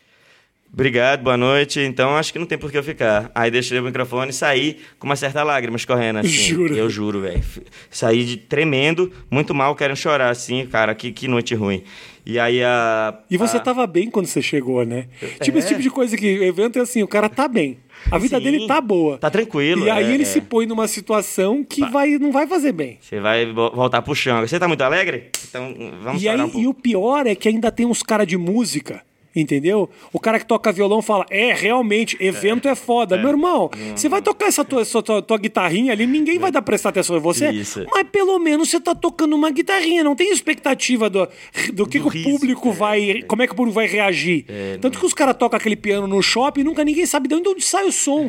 [0.74, 1.78] Obrigado, boa noite.
[1.78, 3.30] Então acho que não tem por que eu ficar.
[3.32, 6.28] Aí deixei o microfone e saí com uma certa lágrima escorrendo assim.
[6.28, 6.74] Jura?
[6.74, 7.40] Eu juro, velho.
[7.88, 10.92] Saí de tremendo, muito mal, querendo chorar assim, cara.
[10.92, 11.84] Que, que noite ruim.
[12.26, 13.16] E aí a.
[13.30, 13.60] E você a...
[13.60, 15.06] tava bem quando você chegou, né?
[15.40, 17.78] Tipo esse tipo de coisa que evento é assim, o cara tá bem.
[18.10, 19.16] A vida Sim, dele tá boa.
[19.16, 19.86] Tá tranquilo.
[19.86, 20.26] E aí é, ele é.
[20.26, 22.98] se põe numa situação que vai, não vai fazer bem.
[23.00, 24.40] Você vai vo- voltar pro chão.
[24.40, 25.30] Você tá muito alegre?
[25.48, 26.58] Então vamos E, aí, um pouco.
[26.60, 29.02] e o pior é que ainda tem uns cara de música.
[29.34, 29.90] Entendeu?
[30.12, 33.16] O cara que toca violão fala: É, realmente, evento é, foda.
[33.16, 36.62] Meu irmão, você vai tocar essa tua, essa tua, tua guitarrinha ali, ninguém vai dar
[36.62, 37.50] prestar atenção em você.
[37.50, 37.84] Isso.
[37.90, 41.86] Mas pelo menos você tá tocando uma guitarrinha, não tem expectativa do, do que, Do
[41.86, 43.22] que o riso, público é, vai.
[43.22, 44.46] Como é que o público vai reagir.
[44.80, 47.64] Tanto que os caras tocam aquele piano no shopping e nunca ninguém sabe de onde
[47.64, 48.28] sai o som.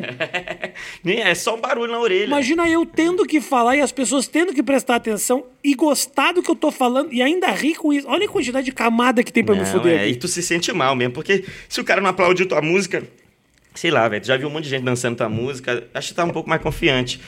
[1.04, 2.24] Nem é só um barulho na orelha.
[2.24, 6.42] Imagina eu tendo que falar e as pessoas tendo que prestar atenção e gostar do
[6.42, 8.06] que eu tô falando e ainda rir com isso.
[8.08, 10.08] Olha a quantidade de camada que tem pra me Não, foder é.
[10.08, 13.02] E tu se sente mal mesmo, porque se o cara não aplaudiu tua música,
[13.74, 16.24] sei lá, velho, já viu um monte de gente dançando tua música, acho que tá
[16.24, 17.20] um pouco mais confiante.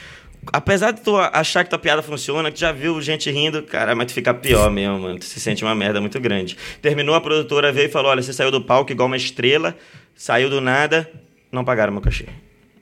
[0.53, 4.07] Apesar de tu achar que tua piada funciona, que já viu gente rindo, cara, mas
[4.07, 5.19] tu fica pior mesmo, mano.
[5.19, 6.57] Tu se sente uma merda muito grande.
[6.81, 9.75] Terminou, a produtora veio e falou: olha, você saiu do palco igual uma estrela,
[10.15, 11.09] saiu do nada,
[11.51, 12.25] não pagaram meu cachê.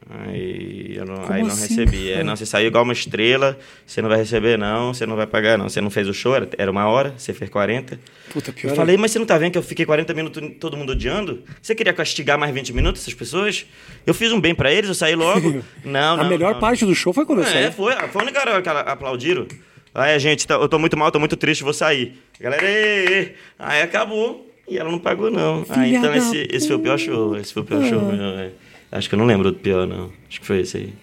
[0.10, 2.10] Aí eu não, Como aí não assim, recebi.
[2.10, 2.24] É, cara?
[2.24, 5.58] não, você saiu igual uma estrela, você não vai receber, não, você não vai pagar,
[5.58, 5.67] não.
[5.67, 8.00] Você não fez o show, era- era uma hora, você fez 40.
[8.32, 10.41] Puta, pior Eu é- falei, mas você não tá vendo que eu fiquei 40 minutos
[10.60, 11.43] todo mundo odiando?
[11.62, 13.65] Você queria castigar mais 20 minutos essas pessoas?
[14.06, 15.62] Eu fiz um bem pra eles, eu saí logo.
[15.84, 16.24] Não, não.
[16.26, 16.60] A melhor não.
[16.62, 17.63] parte do show foi quando eu saí.
[17.65, 17.93] É, foi.
[17.93, 19.46] Foi a única hora que ela aplaudiram.
[19.93, 22.17] Aí, gente, tá- eu tô muito mal, tô muito triste, vou sair.
[22.39, 23.32] A Galera, "Ê, ê".
[23.58, 24.46] aí acabou.
[24.70, 25.65] E ela não pagou, não.
[25.70, 27.38] Aí, então esse, esse foi o pior show.
[27.38, 28.02] Esse foi o pior show.
[28.02, 28.52] meu, é.
[28.91, 30.12] Acho que eu não lembro do pior, não.
[30.30, 30.93] Acho que foi esse aí.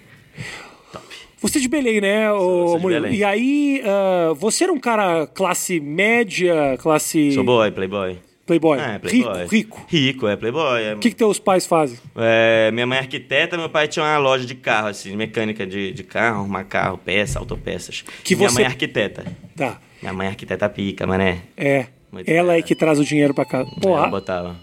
[0.93, 1.05] Top.
[1.41, 3.09] Você é de Belém, né, de Murilo?
[3.09, 8.17] E aí, ah, você era um cara classe média, classe Sou boy, playboy.
[8.47, 8.79] playboy?
[8.79, 9.43] É, playboy.
[9.43, 9.87] Rico, rico.
[9.89, 10.83] Rico, é playboy.
[10.83, 11.99] é- O que, que teus pais fazem?
[12.17, 15.93] É, minha mãe é arquiteta, meu pai tinha uma loja de carro, assim, mecânica de,
[15.93, 18.03] de carro, arrumar carro, peça, autopeças.
[18.25, 19.25] Que minha você- mãe é arquiteta.
[19.55, 19.79] Tá.
[20.01, 21.43] Minha mãe é arquiteta pica, mané.
[21.57, 21.87] É.
[22.11, 22.63] Muito Ela é bem.
[22.63, 23.69] que traz o dinheiro pra casa.
[23.83, 24.07] Porra.
[24.07, 24.57] botava.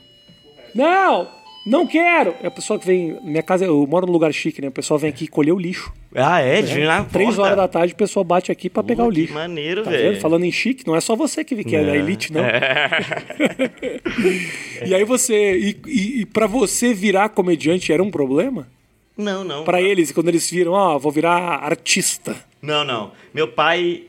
[0.73, 1.27] Não!
[1.65, 2.33] Não quero!
[2.41, 3.17] É a pessoa que vem.
[3.23, 4.69] Minha casa, eu moro num lugar chique, né?
[4.69, 5.93] O pessoal vem aqui colher o lixo.
[6.15, 6.59] Ah, é?
[6.61, 9.33] Vir na Três horas da tarde o pessoal bate aqui pra pegar o Que lixo.
[9.35, 10.19] maneiro, Tá velho.
[10.19, 12.41] Falando em chique, não é só você que, que é da elite, não.
[14.85, 15.57] e aí você.
[15.57, 18.67] E, e, e pra você virar comediante era um problema?
[19.17, 19.63] Não, não.
[19.63, 22.35] Pra eles, quando eles viram, ó, vou virar artista.
[22.61, 23.11] Não, não.
[23.33, 24.03] Meu pai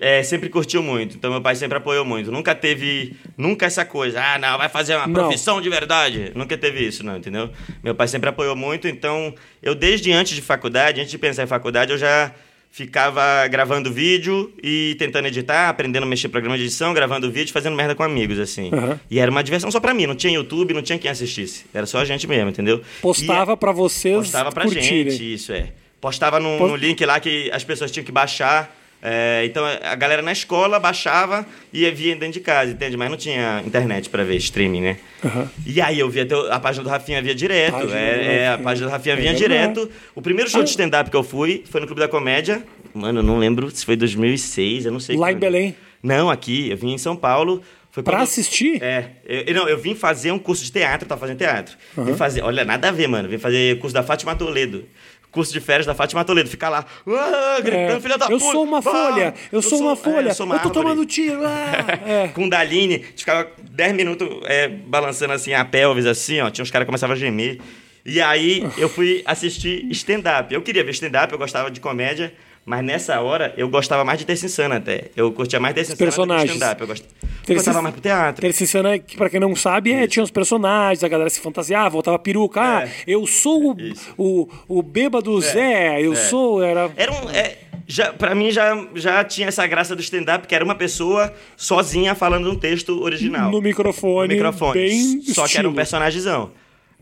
[0.00, 2.30] é, sempre curtiu muito, então meu pai sempre apoiou muito.
[2.30, 5.14] Nunca teve, nunca essa coisa, ah, não, vai fazer uma Não.
[5.14, 6.32] profissão de verdade.
[6.34, 7.50] Nunca teve isso, não, entendeu?
[7.82, 11.46] Meu pai sempre apoiou muito, então eu desde antes de faculdade, antes de pensar em
[11.46, 12.32] faculdade, eu já
[12.72, 17.52] ficava gravando vídeo e tentando editar, aprendendo a mexer em programa de edição, gravando vídeo,
[17.52, 18.70] fazendo merda com amigos, assim.
[18.72, 19.00] Aham.
[19.10, 21.64] E era uma diversão só pra mim, não tinha YouTube, não tinha quem assistisse.
[21.74, 22.80] Era só a gente mesmo, entendeu?
[23.02, 24.14] Postava pra vocês.
[24.16, 25.10] Postava pra curtirem.
[25.10, 25.72] gente, isso é.
[26.00, 28.74] Postava no, Post- no link lá que as pessoas tinham que baixar.
[29.02, 32.96] É, então a galera na escola baixava e via dentro de casa, entende?
[32.96, 34.96] Mas não tinha internet pra ver streaming, né?
[35.24, 35.50] Aham.
[35.66, 37.72] E aí eu via até a página do Rafinha via direto.
[37.72, 39.72] Página é, é, a página do Rafinha É vinha verdade.
[39.74, 39.90] direto.
[40.14, 40.64] O primeiro show Ah.
[40.64, 42.62] de stand-up que eu fui foi no Clube da Comédia.
[42.92, 45.16] Mano, eu não lembro se foi 2006, eu não sei.
[45.16, 45.36] Lá em.
[45.36, 45.76] Belém.
[46.02, 46.70] Não, aqui.
[46.70, 47.62] Eu vim em São Paulo.
[47.92, 48.80] Foi Pra quando- assistir?
[48.80, 51.76] é, eu, eu- não, eu vim fazer um curso de teatro, tava fazendo teatro.
[51.98, 53.28] Vim fazer, olha, nada a ver, mano.
[53.28, 54.84] Vim fazer curso da Fátima Toledo.
[55.30, 56.48] Curso de férias da Fátima Toledo.
[56.50, 58.52] Ficar lá, ah, gritando, É, filha da eu puta.
[58.52, 60.84] sou uma ah, folha, eu, sou, uma é, folha, eu sou uma eu tô árvore.
[60.88, 61.40] tomando tiro.
[61.44, 62.28] Ah, é.
[62.28, 66.50] Com Daline, a gente ficava 10 minutos é, balançando assim a pelvis, assim, ó.
[66.50, 67.60] Tinha uns caras que começavam a gemer.
[68.04, 70.52] E aí eu fui assistir stand-up.
[70.52, 72.32] Eu queria ver stand-up, eu gostava de comédia,
[72.70, 75.06] mas nessa hora eu gostava mais de Terça Insana até.
[75.16, 76.50] Eu curtia mais Terça Insana do que personagens.
[76.52, 76.80] stand-up.
[76.80, 77.04] Eu, gost...
[77.48, 78.40] eu gostava mais pro teatro.
[78.40, 81.90] Terça Insana, que pra quem não sabe, é, tinha os personagens, a galera se fantasiava,
[81.90, 82.60] voltava peruca.
[82.62, 82.90] Ah, É.
[83.08, 84.14] eu sou o, Isso.
[84.16, 86.16] o, o bêbado Zé, eu é.
[86.16, 86.62] sou.
[86.62, 86.88] Era.
[86.96, 87.28] Era um.
[87.30, 87.56] É,
[87.88, 92.14] já, pra mim já, já tinha essa graça do stand-up, que era uma pessoa sozinha
[92.14, 93.50] falando um texto original.
[93.50, 94.28] No microfone.
[94.28, 94.74] No microfone.
[94.80, 95.74] Bem Só que era um estilo.
[95.74, 96.52] personagemzão.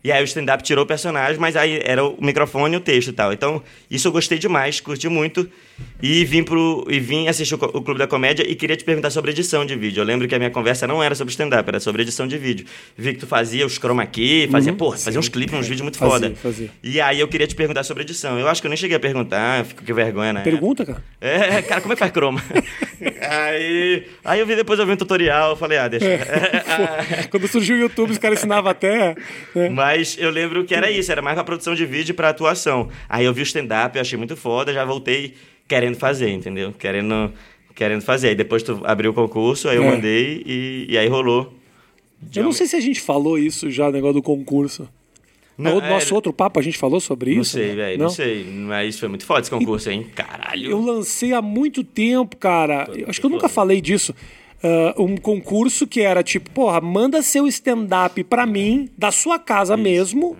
[0.03, 3.09] E aí o stand-up tirou o personagem, mas aí era o microfone e o texto
[3.09, 3.33] e tal.
[3.33, 5.49] Então, isso eu gostei demais, curti muito.
[6.01, 9.31] E vim, pro, e vim assistir o, Clube da Comédia e queria te perguntar sobre
[9.31, 10.01] edição de vídeo.
[10.01, 12.65] Eu lembro que a minha conversa não era sobre stand-up, era sobre edição de vídeo.
[12.97, 15.99] Vi que tu fazia os chroma key, fazia, porra, fazia uns clipes, uns vídeos muito
[16.01, 16.09] Uhum.
[16.09, 16.35] Fazia, foda.
[16.41, 16.69] fazia.
[16.83, 18.39] E aí eu queria te perguntar sobre edição.
[18.39, 20.41] Eu acho que eu nem cheguei a perguntar, eu fico com vergonha, né?
[20.41, 21.03] Pergunta, cara.
[21.19, 22.41] É, cara, como é que faz croma?
[23.21, 26.05] aí, aí eu vi depois eu vi um tutorial, eu falei, ah, deixa.
[26.09, 29.15] Pô, Quando surgiu o YouTube, os caras ensinavam até.
[29.55, 29.69] né?
[29.69, 32.89] Mas eu lembro que era isso, era mais pra produção de vídeo e pra atuação.
[33.07, 35.33] Aí eu vi o stand-up, eu achei muito foda, já voltei
[35.67, 36.73] querendo fazer, entendeu?
[36.73, 37.31] Querendo,
[37.75, 38.29] querendo fazer.
[38.29, 39.91] Aí depois tu abriu o concurso, aí eu É.
[39.91, 41.53] mandei e, e aí rolou.
[42.35, 44.87] Eu não sei se a gente falou isso já, o negócio do concurso.
[45.57, 47.51] Não, No nosso é, outro papo a gente falou sobre Não isso?
[47.51, 47.75] sei, né?
[47.75, 48.09] velho, não?
[48.09, 48.45] sei.
[48.45, 50.07] Mas foi muito foda esse concurso, hein?
[50.15, 50.71] Caralho.
[50.71, 52.87] Eu lancei há muito tempo, cara.
[53.07, 54.15] Acho que eu nunca falei disso.
[54.63, 59.77] Ah, um concurso que era tipo, porra, manda seu stand-up pra mim, da sua casa
[59.77, 60.37] mesmo,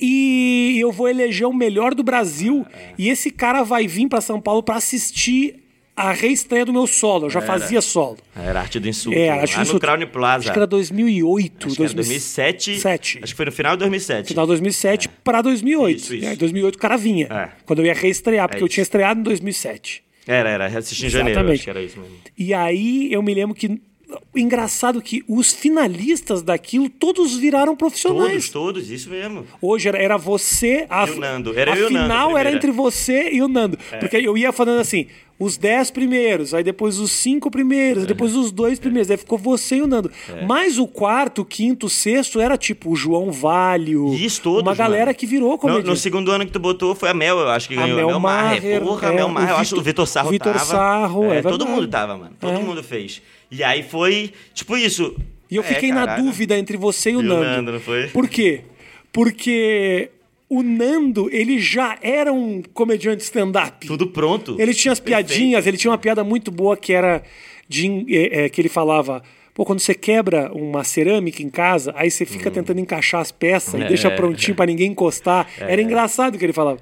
[0.00, 2.64] e eu vou eleger o melhor do Brasil.
[2.96, 5.56] E esse cara vai vir pra São Paulo pra assistir
[5.96, 7.26] a reestreia do meu solo.
[7.26, 8.18] Eu já fazia solo.
[8.36, 9.18] Era arte do insulto.
[9.18, 9.74] É, acho lá isso.
[9.74, 10.44] no Crown Plaza.
[10.44, 11.66] Acho que era 2008.
[11.66, 12.78] Acho que era 2007.
[12.78, 13.18] Sete.
[13.20, 14.28] Acho que foi no final de 2007.
[14.28, 15.96] Final de 2007 pra 2008.
[15.98, 16.24] Isso, isso.
[16.24, 17.26] E aí, 2008 o cara vinha.
[17.26, 17.48] É.
[17.66, 18.88] Quando eu ia reestrear, porque É eu tinha isso.
[18.88, 20.04] estreado em 2007.
[20.28, 20.66] Era, era.
[20.66, 21.54] Assisti em janeiro, Exatamente.
[21.56, 22.16] acho que era isso mesmo.
[22.36, 23.80] E aí eu me lembro que.
[24.34, 28.48] Engraçado que os finalistas daquilo todos viraram profissionais.
[28.48, 29.44] Todos, todos, isso mesmo.
[29.60, 30.86] Hoje era, era você.
[30.88, 31.58] A, E o Nando.
[31.58, 33.78] Era a eu Nando, final a era entre você e o Nando.
[34.00, 35.06] Porque eu ia falando assim:
[35.38, 39.10] os 10 primeiros, aí depois os 5 primeiros, aí depois os dois primeiros.
[39.10, 40.10] Aí ficou você e o Nando.
[40.28, 40.44] É.
[40.46, 44.14] Mas o quarto, quinto, sexto era tipo o João Valho.
[44.14, 45.18] Isso, todos, Uma galera mano.
[45.18, 45.88] que virou No, comediante.
[45.88, 47.96] no segundo ano que tu botou foi a Mel, eu acho que ganhou.
[47.96, 48.62] Mel a Mel Maher.
[48.62, 50.64] Maher, Porra, a é, Mel Maher, o eu acho que o Vitor- Sarro Vitor tava.
[50.64, 51.70] Sarro, é Todo verdade.
[51.70, 52.32] mundo tava, mano.
[52.40, 52.58] Todo É.
[52.62, 53.20] mundo fez.
[53.50, 55.16] E aí foi, tipo isso.
[55.50, 56.24] E eu É, fiquei na caralho.
[56.24, 57.44] dúvida entre você e o E o Nando.
[57.44, 58.08] Nando, não foi?
[58.08, 58.60] Por quê?
[59.12, 60.10] Porque
[60.48, 63.86] o Nando, ele já era um comediante stand-up.
[63.86, 64.56] Tudo pronto.
[64.60, 65.26] Ele tinha as Perfeito.
[65.28, 67.22] piadinhas, ele tinha uma piada muito boa que era
[67.68, 69.22] de, é, é, que ele falava.
[69.54, 72.28] Pô, quando você quebra uma cerâmica em casa, aí você Hum.
[72.28, 73.88] fica tentando encaixar as peças e É.
[73.88, 75.48] deixa prontinho pra ninguém encostar.
[75.58, 76.78] Era engraçado o que ele falava.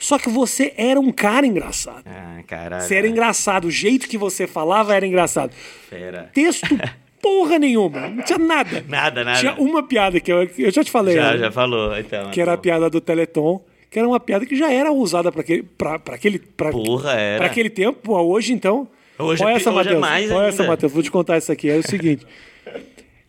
[0.00, 2.02] Só que você era um cara engraçado.
[2.06, 2.82] Ah, caralho.
[2.82, 3.66] Você era engraçado.
[3.66, 5.52] O jeito que você falava era engraçado.
[5.88, 6.30] Fera.
[6.32, 6.66] Texto
[7.22, 8.08] porra nenhuma.
[8.08, 8.82] Não tinha nada.
[8.88, 9.38] Nada, nada.
[9.38, 11.14] Tinha uma piada que eu, eu já te falei.
[11.14, 11.38] Já, né?
[11.38, 12.30] já falou, então.
[12.30, 12.62] Que era a então.
[12.62, 13.62] piada do Teleton.
[13.90, 17.12] que era uma piada que já era usada para aquele, pra, pra aquele, pra, Porra,
[17.12, 17.36] era.
[17.38, 18.14] pra aquele tempo.
[18.14, 18.88] Hoje, então.
[19.18, 20.66] Hoje Olha é- essa, hoje é mais Olha essa.
[20.66, 20.90] Matheus.
[20.92, 21.68] Vou te contar isso aqui.
[21.68, 22.26] É o seguinte.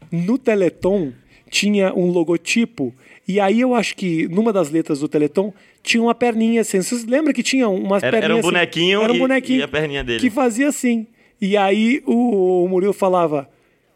[0.09, 1.11] No Teleton
[1.49, 2.93] tinha um logotipo.
[3.27, 5.53] E aí eu acho que numa das letras do Teleton
[5.83, 6.81] tinha uma perninha assim.
[6.81, 8.55] Vocês lembram que tinha umas Era- era perninhas um assim?
[8.57, 10.19] bonequinho Era um e- bonequinho e a perninha dele.
[10.19, 11.07] Que fazia assim.
[11.39, 13.49] E aí o, o Murilo falava: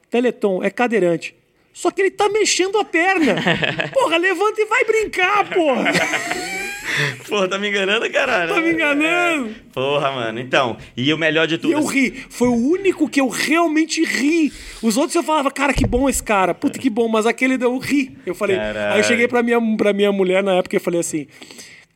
[0.10, 1.36] Teleton é cadeirante.
[1.74, 3.36] Só que ele tá mexendo a perna.
[3.94, 5.92] Porra, levanta e vai brincar, porra.
[7.28, 8.54] Porra, tá me enganando, caralho.
[8.54, 9.56] Tá me enganando.
[9.74, 10.40] Porra, mano.
[10.40, 11.74] Então, e o melhor de E tudo.
[11.74, 12.12] eu ri.
[12.30, 14.52] Foi o único que eu realmente ri.
[14.82, 16.54] Os outros eu falava, cara, que bom esse cara.
[16.54, 17.08] Puta, que bom.
[17.08, 18.16] Mas aquele eu ri.
[18.26, 18.56] Eu falei.
[18.58, 18.94] Caralho.
[18.94, 21.28] Aí eu cheguei pra minha, pra minha mulher na época e falei assim.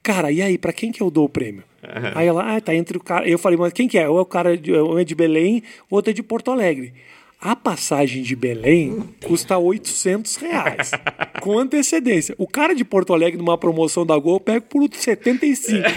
[0.01, 1.63] Cara, e aí, pra quem que eu dou o prêmio?
[2.15, 3.27] Aí ela, ah, tá entre o cara.
[3.27, 4.07] Eu falei, mas quem que é?
[4.07, 6.93] Ou é o cara de, um é de Belém, outro é de Porto Alegre.
[7.41, 10.91] A passagem de Belém custa 800 reais,
[11.39, 12.35] com antecedência.
[12.37, 15.87] O cara de Porto Alegre, numa promoção da Gol, eu pego por 75.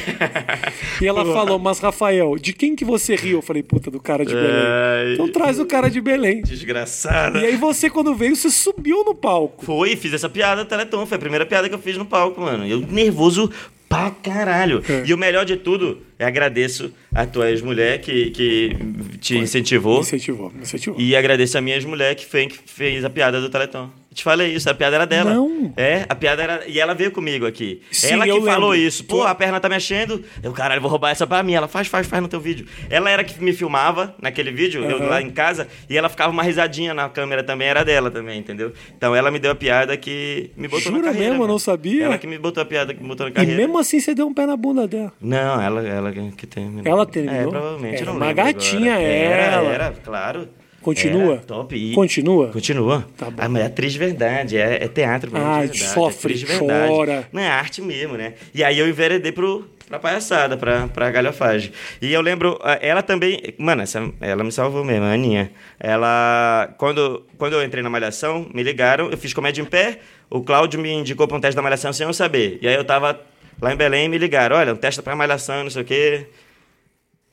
[1.00, 3.38] E ela falou, mas Rafael, de quem que você riu?
[3.38, 5.14] Eu falei, puta, do cara de Belém.
[5.14, 6.42] Então traz o cara de Belém.
[6.42, 7.40] Desgraçada.
[7.40, 9.64] E aí você, quando veio, você subiu no palco.
[9.64, 11.04] Foi, fiz essa piada Teleton.
[11.06, 12.64] Foi a primeira piada que eu fiz no palco, mano.
[12.64, 13.50] Eu nervoso
[13.92, 14.82] pra caralho.
[14.88, 15.04] É.
[15.06, 18.76] E o melhor de tudo, eu agradeço a tua ex-mulher que, que
[19.20, 19.96] te incentivou.
[19.96, 21.00] Me incentivou, me incentivou.
[21.00, 23.90] E agradeço a minha ex-mulher que fez, que fez a piada do Teleton.
[24.12, 25.32] Eu te falei isso, a piada era dela.
[25.32, 25.72] Não.
[25.74, 26.68] É, a piada era.
[26.68, 27.80] E ela veio comigo aqui.
[27.90, 28.86] Sim, ela que eu falou lembro.
[28.86, 29.04] isso.
[29.04, 30.22] Pô, a perna tá mexendo.
[30.42, 31.54] Eu, caralho, vou roubar essa pra mim.
[31.54, 32.66] Ela faz, faz, faz no teu vídeo.
[32.90, 35.06] Ela era que me filmava naquele vídeo, eu Aham.
[35.06, 38.74] lá em casa, e ela ficava uma risadinha na câmera também, era dela também, entendeu?
[38.94, 41.28] Então ela me deu a piada que me botou Jura na carreira.
[41.30, 41.44] mesmo?
[41.44, 42.04] Eu não sabia.
[42.04, 43.56] Ela que me botou a piada que me botou na E carreira.
[43.62, 45.10] mesmo assim você deu um pé na bunda dela.
[45.22, 46.82] Não, ela, ela que terminou.
[46.84, 47.40] Ela terminou?
[47.40, 47.94] É, provavelmente.
[47.94, 49.08] Era eu não uma gatinha agora.
[49.10, 50.48] Era, era, claro.
[50.82, 51.34] Continua?
[51.34, 51.76] Era top.
[51.76, 51.94] E...
[51.94, 52.48] Continua?
[52.48, 53.06] Continua.
[53.16, 53.36] Tá bom.
[53.38, 55.30] Ah, mas é atriz de verdade, é, é teatro.
[55.34, 56.88] Ah, de verdade, sofre, é de verdade.
[56.88, 57.28] chora.
[57.32, 58.34] Não, é arte mesmo, né?
[58.54, 61.72] E aí eu enveredei pro, pra palhaçada, pra, pra galhofagem.
[62.00, 63.54] E eu lembro, ah, ela também.
[63.58, 65.52] Mano, essa, ela me salvou mesmo, a Aninha.
[65.78, 66.74] Ela.
[66.78, 69.98] Quando, quando eu entrei na Malhação, me ligaram, eu fiz comédia em pé.
[70.28, 72.58] O Cláudio me indicou pra um teste da Malhação sem eu saber.
[72.60, 73.20] E aí eu tava
[73.60, 76.26] lá em Belém e me ligaram: olha, um teste pra Malhação, não sei o quê.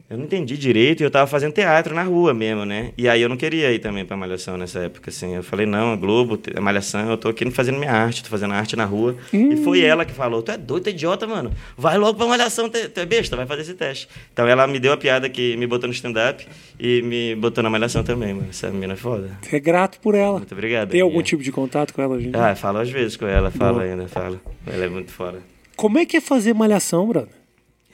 [0.09, 2.91] Eu não entendi direito e eu tava fazendo teatro na rua mesmo, né?
[2.97, 5.35] E aí eu não queria ir também pra Malhação nessa época, assim.
[5.35, 8.85] Eu falei, não, Globo, Malhação, eu tô aqui fazendo minha arte, tô fazendo arte na
[8.85, 9.15] rua.
[9.31, 11.51] E foi ela que falou, tu é doido, tu é idiota, mano.
[11.77, 14.07] Vai logo pra Malhação, tu tu é besta, vai fazer esse teste.
[14.33, 16.43] Então ela me deu a piada que me botou no stand-up
[16.79, 18.47] e me botou na Malhação também, mano.
[18.49, 19.29] Essa menina é foda.
[19.43, 20.39] Você é grato por ela.
[20.39, 20.89] Muito obrigado.
[20.89, 21.23] Tem algum Aninha.
[21.25, 22.35] tipo de contato com ela, gente?
[22.35, 23.85] Ah, falo às vezes com ela, falo Boa.
[23.85, 24.41] ainda, falo.
[24.65, 25.39] Ela é muito foda.
[25.75, 27.38] Como é que é fazer malhação, brother?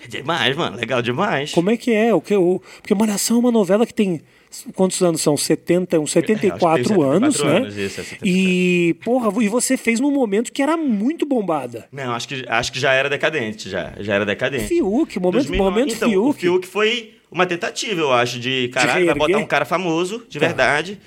[0.06, 1.52] É demais, mano, legal demais.
[1.52, 2.14] Como é que é?
[2.14, 4.22] O que, o, porque Malhação é uma novela que tem.
[4.74, 5.36] Quantos anos são?
[5.36, 7.58] 70, uns 74 É, tem 74 anos, né?
[7.58, 8.28] anos, isso, é 74.
[8.28, 11.88] e, porra, e você fez num momento que era muito bombada.
[11.92, 13.92] Não, acho que, acho que já era decadente, já.
[14.00, 14.66] Já era decadente.
[14.68, 15.58] Fiuk, momento, 2009.
[15.70, 16.40] momento então, O Fiuk.
[16.40, 20.46] Fiuk foi uma tentativa, eu acho, de caralho, vai botar um cara famoso, de Tá.
[20.46, 21.00] verdade,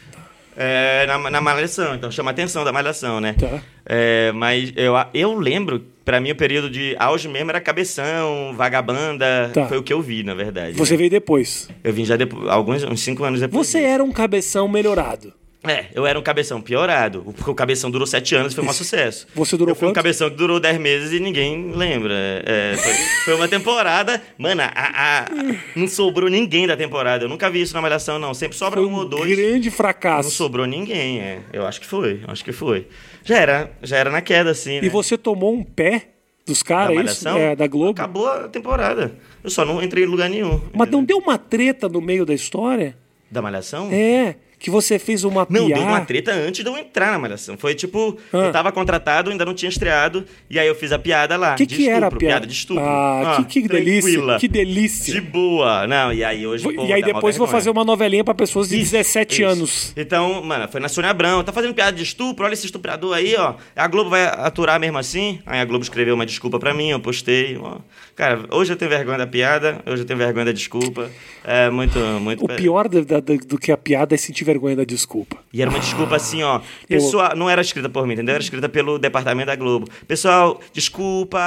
[0.59, 1.95] é, na, na malhação.
[1.95, 3.37] Então chama a atenção da malhação, né?
[3.39, 3.63] Tá.
[3.87, 9.51] É, mas eu, eu lembro, pra mim, o período de auge mesmo era cabeção, vagabanda.
[9.55, 9.69] Tá.
[9.69, 10.77] Foi o que eu vi, na verdade.
[10.77, 10.99] Você né?
[10.99, 11.69] veio depois.
[11.85, 13.67] Eu vim já depois, alguns, uns cinco anos depois.
[13.67, 13.91] Você disso.
[13.91, 15.33] era um cabeção melhorado.
[15.65, 18.73] É, eu era um cabeção piorado, porque o cabeção durou sete anos e foi um
[18.73, 19.27] sucesso.
[19.35, 22.15] Você durou Eu fui um cabeção que durou dez meses e ninguém lembra.
[22.47, 22.93] É, foi,
[23.25, 24.23] foi uma temporada.
[24.39, 25.27] Mano, a- a-
[25.75, 27.25] não sobrou ninguém da temporada.
[27.25, 28.33] Eu nunca vi isso na Malhação, não.
[28.35, 29.37] Sempre sobra Foi um ou dois.
[29.37, 30.31] grande Não fracasso.
[30.31, 31.41] sobrou ninguém, é.
[31.53, 32.87] Eu acho que foi, acho que foi.
[33.25, 34.87] Já era, já era na queda, assim, né?
[34.87, 36.09] E você tomou um pé
[36.47, 37.29] dos da caras, é isso?
[37.29, 37.91] É, da Globo.
[37.91, 39.13] Acabou a temporada.
[39.43, 40.61] Eu só não entrei em lugar nenhum.
[40.73, 42.97] Mas não deu uma treta no meio da história?
[43.29, 43.89] Da Malhação?
[43.93, 45.81] É, que você fez uma Não, piada.
[45.83, 47.57] deu uma treta antes de eu entrar na Malhação.
[47.57, 48.39] Foi tipo, Ah.
[48.47, 51.55] eu tava contratado, ainda não tinha estreado, e aí eu fiz a piada lá.
[51.55, 52.47] que de que era a estupro, piada?
[52.47, 52.83] de estupro.
[52.85, 54.39] Ah, que, que delícia.
[54.39, 55.15] Que delícia.
[55.15, 55.87] De boa.
[55.87, 56.65] Não, e aí hoje.
[56.65, 59.45] pô, e aí depois vou fazer uma novelinha pra pessoas de Isso, 17 isso.
[59.51, 59.93] anos.
[59.97, 61.43] Então, mano, foi na Sônia Abrão.
[61.45, 63.55] Tá fazendo piada de estupro, olha esse estuprador aí, ó.
[63.77, 65.39] A Globo vai aturar mesmo assim.
[65.47, 67.57] Aí a Globo escreveu uma desculpa pra mim, eu postei.
[67.57, 67.77] ó.
[68.19, 71.09] Cara, hoje eu tenho vergonha da piada, hoje eu tenho vergonha da desculpa.
[71.45, 72.45] É muito, muito.
[72.45, 75.37] O pior da- da- do que a piada é sentir vergonha da desculpa.
[75.53, 76.61] E era uma desculpa assim, ó.
[76.89, 78.35] Pessoal, não era escrita por mim, entendeu?
[78.35, 79.87] Era escrita pelo departamento da Globo.
[80.09, 81.39] Pessoal, desculpa,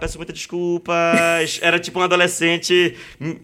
[0.00, 0.92] peço muita desculpa.
[1.62, 2.94] Era tipo um adolescente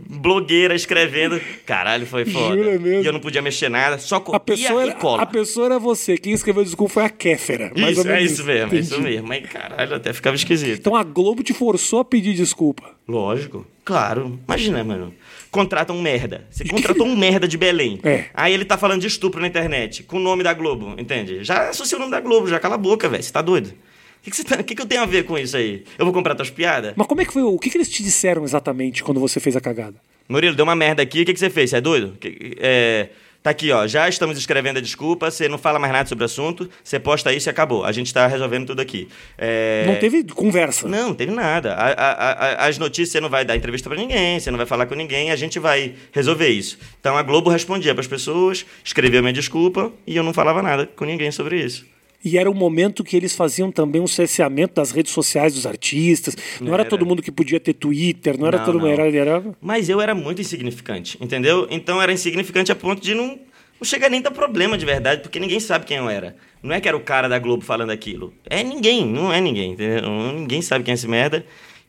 [0.09, 1.41] blogueira escrevendo.
[1.65, 2.57] Caralho, foi foda.
[2.57, 3.03] Jura mesmo?
[3.05, 5.23] E eu não podia mexer nada, só A copia pessoa, e era, cola.
[5.23, 6.17] a pessoa era você.
[6.19, 7.71] Quem escreveu desculpa foi a Kéfera.
[7.77, 9.29] mais ou Isso, é isso mesmo, é isso mesmo.
[9.29, 10.79] Mas caralho, até ficava esquisito.
[10.81, 12.91] Então a Globo te forçou a pedir desculpa.
[13.09, 14.39] Lógico, claro.
[14.47, 15.13] Imagina, mano.
[15.51, 16.47] Contrata um merda.
[16.51, 17.99] Você contratou um merda de Belém.
[18.05, 18.27] É.
[18.35, 21.45] Aí ele tá falando de estupro na internet, com o nome da Globo, entende?
[21.45, 23.23] Já associa o nome da Globo, já cala a boca, velho.
[23.23, 23.69] Você tá doido?
[23.69, 25.85] O que, que, tá- que, que eu tenho a ver com isso aí?
[25.99, 26.95] Eu vou comprar tuas piadas?
[26.97, 27.43] Mas como é que foi?
[27.43, 29.97] O que, que eles te disseram exatamente quando você fez a cagada?
[30.29, 31.71] Murilo, deu uma merda aqui, o que, que você fez?
[31.71, 32.17] Você é doido?
[32.21, 33.09] Que- é,
[33.43, 33.87] tá aqui, ó.
[33.87, 37.33] Já estamos escrevendo a desculpa, você não fala mais nada sobre o assunto, você posta
[37.33, 37.85] isso e acabou.
[37.85, 39.09] A gente tá resolvendo tudo aqui.
[39.37, 40.89] É, Não teve conversa.
[40.89, 41.75] Não, não teve nada.
[41.75, 42.33] A- a-
[42.65, 44.95] a- as notícias você não vai dar entrevista pra ninguém, você não vai falar com
[44.95, 46.79] ninguém, a gente vai resolver isso.
[47.01, 51.05] Então a Globo respondia pras pessoas, escreveu minha desculpa e eu não falava nada com
[51.05, 51.85] ninguém sobre isso.
[52.25, 56.37] E era o momento que eles faziam também um cerceamento das redes sociais dos artistas.
[56.61, 56.91] Não era, Era.
[56.91, 58.87] todo mundo que podia ter Twitter, não era Não, todo mundo.
[58.87, 58.93] não.
[58.93, 59.45] Era, era...
[59.61, 61.67] Mas eu era muito insignificante, entendeu?
[61.71, 65.23] Então era insignificante a ponto de não, não chegar nem a dar problema de verdade,
[65.23, 66.37] porque ninguém sabe quem eu era.
[66.63, 68.33] Não é que era o cara da Globo falando aquilo.
[68.49, 70.09] É ninguém, não é ninguém, entendeu?
[70.33, 71.45] Ninguém sabe quem é esse merda.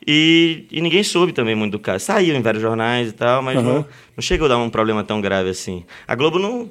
[0.06, 2.04] E, e ninguém soube também muito do caso.
[2.06, 3.64] Saiu em vários jornais e tal, mas Aham.
[3.66, 3.76] não,
[4.18, 5.86] não chegou a dar um problema tão grave assim.
[6.08, 6.70] A Globo não,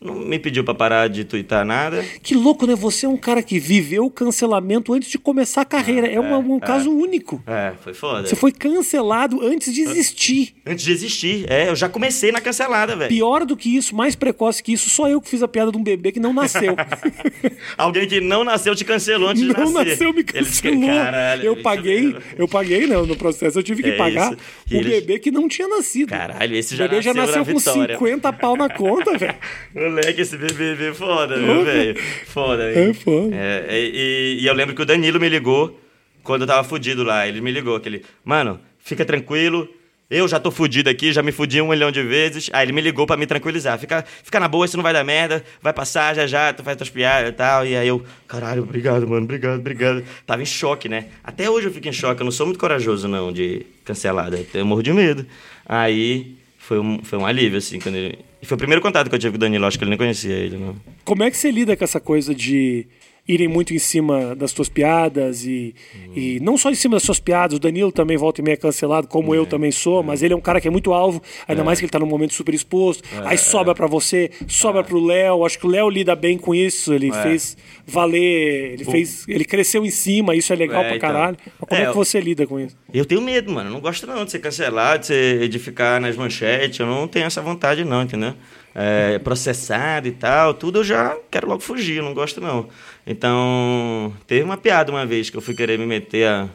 [0.00, 2.04] não me pediu pra parar de twittar nada.
[2.22, 2.74] Que louco, né?
[2.76, 6.06] Você é um cara que viveu o cancelamento antes de começar a carreira.
[6.06, 7.42] É, uma- um caso único.
[7.46, 8.26] É, foi foda.
[8.28, 10.54] Você foi cancelado antes de existir.
[10.66, 11.46] Antes de existir.
[11.50, 13.08] É, eu já comecei na cancelada, velho.
[13.08, 15.78] Pior do que isso, mais precoce que isso, só eu que fiz a piada de
[15.78, 16.76] um bebê que não nasceu.
[17.76, 19.90] Alguém que não nasceu te cancelou antes de não nascer.
[19.90, 20.86] nasceu, me cancelou.
[20.86, 24.40] Caralho, eu paguei, eu paguei né, no processo, eu tive que É pagar isso.
[24.70, 26.10] O eles- bebê que não tinha nascido.
[26.10, 27.98] Caralho, esse o já bebê já nasceu nasceu na com vitória.
[27.98, 29.34] 50 pau na conta, velho.
[29.90, 31.64] Moleque, esse bebê foda, viu, Porra.
[31.64, 31.96] velho?
[32.26, 32.94] Foda, É hein?
[32.94, 33.34] foda.
[33.36, 35.78] É, e, e eu lembro que o Danilo me ligou
[36.22, 37.26] quando eu tava fudido lá.
[37.26, 39.68] Ele me ligou, aquele, mano, fica tranquilo.
[40.08, 42.48] Eu já tô fudido aqui, já me fudi um milhão de vezes.
[42.52, 43.76] Aí ele me ligou pra me tranquilizar.
[43.76, 45.42] Fica, fica na boa, isso não vai dar merda.
[45.60, 47.66] Vai passar já já, tu faz tuas piadas e tal.
[47.66, 50.04] E aí eu, caralho, obrigado, mano, obrigado, obrigado.
[50.24, 51.06] Tava em choque, né?
[51.24, 52.20] Até hoje eu fico em choque.
[52.20, 54.38] Eu não sou muito corajoso, não, de cancelada.
[54.54, 55.26] Eu morro de medo.
[55.68, 56.35] Aí
[56.66, 58.18] foi um, foi um alívio, assim, quando ele...
[58.42, 59.64] E foi o primeiro contato que eu tive com o Danilo.
[59.66, 60.74] Acho que ele nem conhecia ele, não.
[61.04, 62.88] Como é que você lida com essa coisa de
[63.28, 65.74] irem muito em cima das suas piadas e,
[66.14, 69.08] e não só em cima das suas piadas, o Danilo também volta e meia cancelado,
[69.08, 71.78] como eu também sou, mas ele é um cara que é muito alvo, ainda mais
[71.78, 75.58] que ele tá num momento super exposto, aí sobra pra você, sobra pro Léo, acho
[75.58, 77.56] que o Léo lida bem com isso, ele fez
[77.86, 81.08] valer, ele fez, ele cresceu em cima, isso é legal É, pra então.
[81.10, 81.36] caralho.
[81.58, 82.76] Como é, É, que você lida com isso?
[82.92, 83.68] Eu tenho medo, mano.
[83.68, 86.78] Eu não gosto não de ser cancelado, de, ser, de ficar nas manchetes.
[86.78, 88.34] Eu não tenho essa vontade, não, entendeu?
[88.78, 92.68] É, processado e tal, tudo eu já quero logo fugir, não gosto não.
[93.06, 96.46] Então, teve uma piada uma vez que eu fui querer me meter a,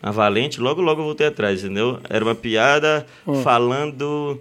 [0.00, 1.98] a Valente, logo logo eu voltei atrás, entendeu?
[2.08, 3.04] Era uma piada
[3.42, 4.40] falando.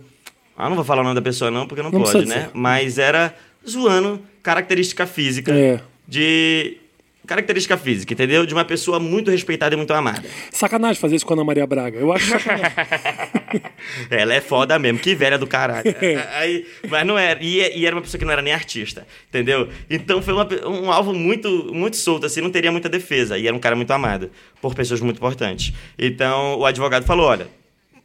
[0.55, 2.35] Ah, não vou falar o nome da pessoa não, porque não, Não pode, né?
[2.35, 2.49] dizer.
[2.53, 3.33] Mas era
[3.67, 5.79] zoando característica física É.
[6.07, 6.77] de.
[7.25, 8.45] Característica física, entendeu?
[8.45, 10.23] De uma pessoa muito respeitada e muito amada.
[10.51, 11.97] Sacanagem fazer isso com a Ana Maria Braga.
[11.99, 12.71] Eu acho sacanagem.
[14.09, 15.83] Ela é foda mesmo, que velha do caralho.
[16.35, 17.41] Aí, mas não era.
[17.41, 19.69] E, e era uma pessoa que não era nem artista, entendeu?
[19.89, 23.37] Então foi uma um alvo muito, muito solto, assim, não teria muita defesa.
[23.37, 24.29] E era um cara muito amado
[24.61, 25.73] por pessoas muito importantes.
[25.97, 27.47] Então o advogado falou: olha.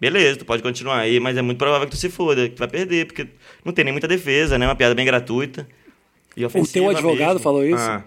[0.00, 2.58] Beleza, tu pode continuar aí, mas é muito provável que tu se foda, que tu
[2.60, 3.26] vai perder, porque
[3.62, 4.66] não tem nem muita defesa, né?
[4.66, 5.68] Uma piada bem gratuita.
[6.34, 7.40] E O teu advogado mesmo.
[7.40, 7.76] falou isso?
[7.76, 8.02] Ah.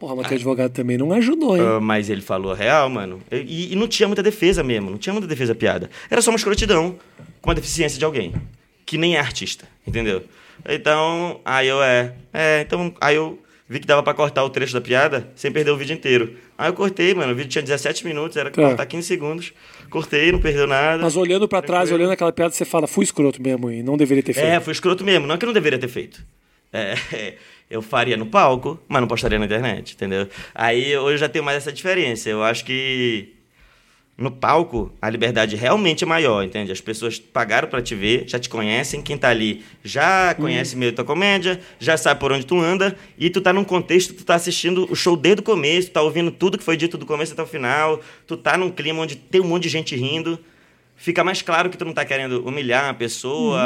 [0.00, 1.62] Porra, mas teu advogado também não ajudou, hein?
[1.62, 3.20] Ah, mas ele falou a real, mano.
[3.30, 4.90] E, e não tinha muita defesa mesmo.
[4.90, 5.90] Não tinha muita defesa piada.
[6.10, 6.96] Era só uma escrotidão
[7.42, 8.32] com a deficiência de alguém.
[8.86, 10.22] Que nem é artista, entendeu?
[10.68, 12.14] Então, aí eu é.
[12.32, 13.38] É, então, aí eu
[13.68, 16.34] vi que dava pra cortar o trecho da piada sem perder o vídeo inteiro.
[16.58, 17.32] Aí eu cortei, mano.
[17.32, 18.62] O vídeo tinha 17 minutos, era Tá.
[18.62, 19.52] cortar 15 segundos.
[19.90, 21.02] Cortei, não perdeu nada.
[21.02, 21.98] Mas olhando pra trás, Tranquilo.
[22.00, 24.46] olhando aquela piada, você fala, fui escroto mesmo e não deveria ter feito.
[24.46, 25.26] É, foi escroto mesmo.
[25.26, 26.24] Não é que eu não deveria ter feito.
[26.72, 26.94] É,
[27.70, 30.28] eu faria no palco, mas não postaria na internet, entendeu?
[30.52, 32.28] Aí hoje eu já tenho mais essa diferença.
[32.28, 33.32] Eu acho que
[34.18, 36.72] no palco a liberdade realmente é maior, entende?
[36.72, 40.92] As pessoas pagaram pra te ver, já te conhecem, quem tá ali já conhece meio
[40.92, 44.34] tua comédia, já sabe por onde tu anda, e tu tá num contexto, tu tá
[44.34, 47.32] assistindo o show desde o começo, tu tá ouvindo tudo que foi dito do começo
[47.32, 50.38] até o final, tu tá num clima onde tem um monte de gente rindo
[51.00, 53.58] fica mais claro que tu não tá querendo humilhar uma pessoa.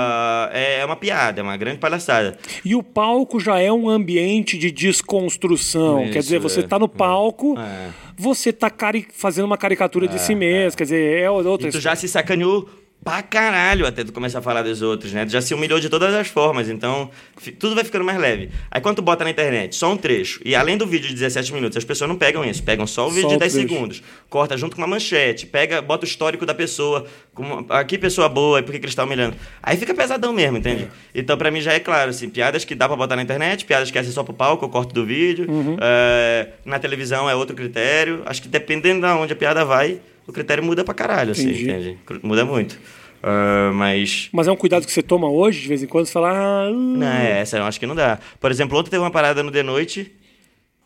[0.53, 2.39] É, é uma piada, é uma grande palhaçada.
[2.64, 6.05] E o palco já é um ambiente de desconstrução.
[6.05, 6.62] Isso, quer dizer, você é.
[6.62, 7.91] tá no palco, É.
[8.16, 8.70] você tá
[9.12, 10.76] fazendo uma caricatura de si mesmo.
[10.76, 12.68] Quer dizer, é outra E tu já se sacaneou
[13.05, 15.27] pra caralho até tu começar a falar dos outros, né?
[15.27, 17.11] Tu já se humilhou de todas as formas, então
[17.59, 18.49] tudo vai ficando mais leve.
[18.71, 21.53] Aí quando tu bota na internet só um trecho, e além do vídeo de 17
[21.53, 23.69] minutos, as pessoas não pegam isso, pegam só o vídeo Só de o 10 trecho.
[23.69, 28.29] segundos, corta junto com uma manchete, pega, bota o histórico da pessoa, como, aqui pessoa
[28.29, 29.37] boa, e por que eles estão humilhando?
[29.63, 30.89] Aí fica pesadão mesmo, entende?
[31.15, 33.91] Então pra mim já é claro, assim, piadas que dá pra botar na internet, piadas
[33.91, 35.77] que é só pro palco, eu corto do vídeo, Uhum.
[35.81, 40.33] é, na televisão é outro critério, acho que dependendo de onde a piada vai, o
[40.33, 41.99] critério muda pra caralho, assim, entende?
[42.22, 42.79] Muda muito.
[43.22, 44.29] Ah, mas.
[44.33, 46.31] Mas é um cuidado que você toma hoje, de vez em quando, você fala.
[46.31, 48.18] Ah, hum, Não, é, essa eu acho que não dá.
[48.39, 50.12] Por exemplo, ontem teve uma parada no The Noite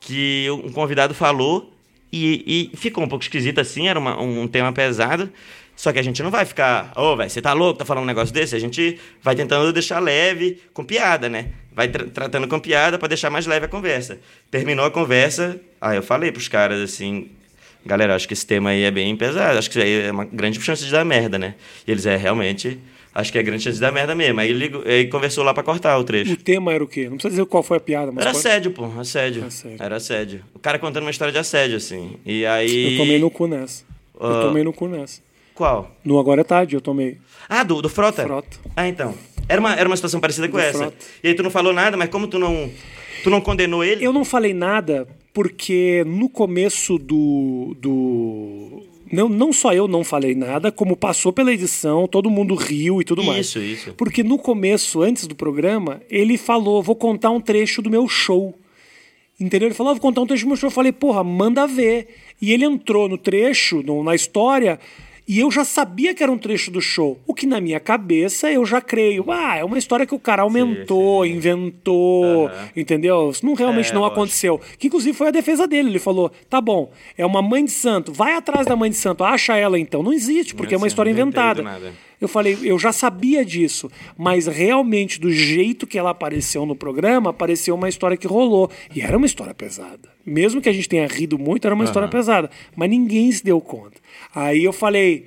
[0.01, 1.75] que um convidado falou
[2.13, 5.29] e, e ficou um pouco esquisito assim, era uma, um tema pesado.
[5.75, 8.03] Só que a gente não vai ficar, ô, oh, velho, você tá louco, tá falando
[8.03, 8.55] um negócio desse?
[8.57, 11.51] A gente vai tentando deixar leve, com piada, né?
[11.73, 14.19] Vai tra tratando com piada para deixar mais leve a conversa.
[14.51, 17.31] Terminou a conversa, aí eu falei pros caras assim,
[17.89, 20.27] galera, acho que esse tema aí é bem pesado, acho que isso aí é uma
[20.27, 21.55] grande chance de dar merda, né?
[21.87, 22.79] E eles, é, realmente,
[23.15, 24.39] acho que é grande chance de dar merda mesmo.
[24.39, 26.35] Aí ele, conversou lá pra cortar o trecho.
[26.35, 27.05] O tema era o quê?
[27.05, 28.25] Não precisa dizer qual foi a piada, mas.
[28.25, 29.45] Era assédio, pô, assédio.
[29.45, 29.83] assédio.
[29.83, 30.45] Era assédio.
[30.55, 32.17] O cara contando uma história de assédio, assim.
[32.27, 32.93] E aí.
[32.93, 33.85] Eu tomei no cu nessa.
[34.15, 34.27] Uh...
[34.27, 35.21] Eu tomei no cu nessa.
[35.55, 35.91] Qual?
[36.05, 37.19] No Agora é Tarde, eu tomei.
[37.49, 38.23] Ah, do, do Frota?
[38.23, 38.57] Frota.
[38.77, 39.15] Ah, então.
[39.49, 40.79] Era uma, era uma situação parecida com do essa.
[40.79, 40.97] Frota.
[41.25, 42.71] E aí tu não falou nada, mas como tu não.
[43.25, 44.05] Tu não condenou ele?
[44.05, 45.09] Eu não falei nada
[45.39, 47.77] porque no começo do.
[47.81, 48.83] do
[49.13, 53.05] não, não só eu não falei nada, como passou pela edição, todo mundo riu e
[53.05, 53.47] tudo isso, mais.
[53.47, 53.93] Isso, isso.
[53.93, 58.53] Porque no começo, antes do programa, ele falou: vou contar um trecho do meu show.
[59.39, 59.69] Entendeu?
[59.69, 60.67] Ele falou: vou contar um trecho do meu show.
[60.67, 62.09] Eu falei: porra, manda ver.
[62.43, 64.81] E ele entrou no trecho, no, na história
[65.29, 67.21] e eu já sabia que era um trecho do show.
[67.27, 69.31] O que na minha cabeça eu já creio.
[69.31, 71.37] Ah, é uma história que o cara aumentou, sim, sim.
[71.37, 72.51] inventou, uhum.
[72.75, 73.31] entendeu?
[73.31, 74.59] Isso não realmente é, não aconteceu.
[74.79, 75.91] Que inclusive foi a defesa dele.
[75.91, 79.23] Ele falou: tá bom, é uma mãe de santo, vai atrás da mãe de santo,
[79.23, 80.03] acha ela então.
[80.03, 81.63] Não existe, porque não, é uma história inventada.
[82.21, 87.31] Eu falei, eu já sabia disso, mas realmente, do jeito que ela apareceu no programa,
[87.31, 88.71] apareceu uma história que rolou.
[88.95, 90.09] E era uma história pesada.
[90.27, 91.89] Mesmo que a gente tenha rido muito, era uma uhum.
[91.89, 92.51] história pesada.
[92.75, 94.01] Mas ninguém se deu conta.
[94.35, 95.27] Aí eu falei,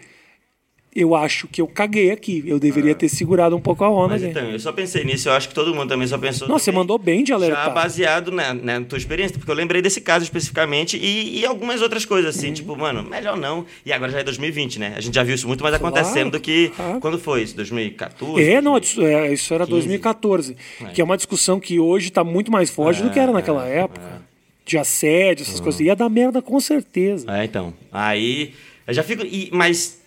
[0.93, 2.43] eu acho que eu caguei aqui.
[2.45, 2.95] Eu deveria ah.
[2.95, 4.09] ter segurado um pouco a onda.
[4.09, 6.49] Mas então, eu só pensei nisso, eu acho que todo mundo também só pensou.
[6.49, 7.65] Nossa, você mandou bem de alertar.
[7.65, 11.81] Já baseado na, na, tua experiência, porque eu lembrei desse caso especificamente e, e algumas
[11.81, 12.53] outras coisas, assim, uhum.
[12.53, 13.65] tipo, mano, melhor não.
[13.85, 14.93] E agora já é 2020, né?
[14.97, 16.69] A gente já viu isso muito mais claro, acontecendo do que.
[16.75, 16.99] Claro.
[16.99, 17.55] Quando foi isso?
[17.55, 18.43] 2014?
[18.43, 20.57] É, não, isso, é, era 2014.
[20.81, 20.85] É.
[20.87, 23.65] Que é uma discussão que hoje está muito mais forte é, do que era naquela
[23.67, 24.05] é, época.
[24.05, 24.31] É.
[24.65, 25.63] De assédio, essas uhum.
[25.63, 25.81] coisas.
[25.81, 27.25] Ia dar merda com certeza.
[27.29, 27.73] É, então.
[27.91, 28.53] Aí.
[28.85, 29.25] Eu já fico.
[29.25, 30.00] E, mas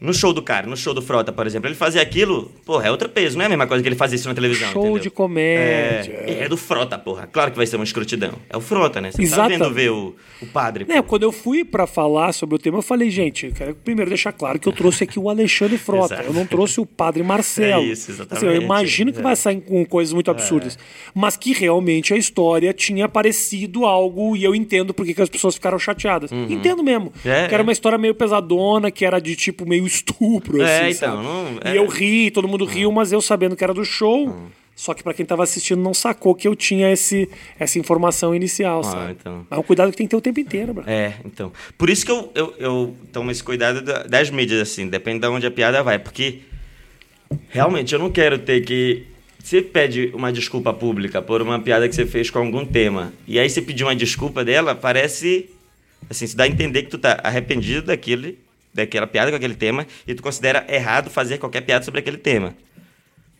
[0.00, 2.90] no show do cara, no show do Frota, por exemplo, ele fazia aquilo, porra, é
[2.90, 4.70] outro peso, não é a mesma coisa que ele fazia isso na televisão.
[4.70, 5.02] Show entendeu?
[5.02, 6.12] de comédia.
[6.24, 7.26] É, é, do Frota, porra.
[7.26, 8.34] Claro que vai ser uma escrotidão.
[8.48, 9.10] É o Frota, né?
[9.10, 10.86] Você tá vendo ver o, o padre.
[10.88, 14.08] É, quando eu fui para falar sobre o tema, eu falei, gente, eu quero primeiro
[14.08, 16.22] deixar claro que eu trouxe aqui o Alexandre Frota.
[16.24, 17.82] eu não trouxe o padre Marcelo.
[17.82, 18.46] É isso, exatamente.
[18.46, 19.22] Assim, eu imagino que é.
[19.22, 20.76] vai sair com coisas muito absurdas.
[20.76, 21.10] É.
[21.12, 25.56] Mas que realmente a história tinha aparecido algo, e eu entendo porque que as pessoas
[25.56, 26.30] ficaram chateadas.
[26.30, 26.46] Uhum.
[26.48, 27.12] Entendo mesmo.
[27.24, 30.62] É, que era uma história meio pesadona, que era de tipo meio estupro.
[30.62, 31.22] É, assim, então.
[31.22, 31.74] Não, é...
[31.74, 34.28] E eu ri, todo mundo riu, mas eu sabendo que era do show.
[34.28, 34.48] Hum.
[34.78, 37.28] Só que para quem estava assistindo não sacou que eu tinha esse,
[37.58, 39.16] essa informação inicial, ah, sabe?
[39.18, 39.44] Então.
[39.50, 40.84] Mas é um cuidado que tem que ter o tempo inteiro, bro.
[40.86, 41.52] É, então.
[41.76, 45.44] Por isso que eu, eu, eu tomo esse cuidado das mídias, assim, depende de onde
[45.48, 45.98] a piada vai.
[45.98, 46.42] Porque
[47.48, 49.04] realmente eu não quero ter que.
[49.42, 53.12] Você pede uma desculpa pública por uma piada que você fez com algum tema.
[53.26, 55.50] E aí você pedir uma desculpa dela, parece.
[56.08, 58.32] Assim, se dá a entender que tu tá arrependido daquilo
[58.72, 62.54] daquela piada com aquele tema e tu considera errado fazer qualquer piada sobre aquele tema.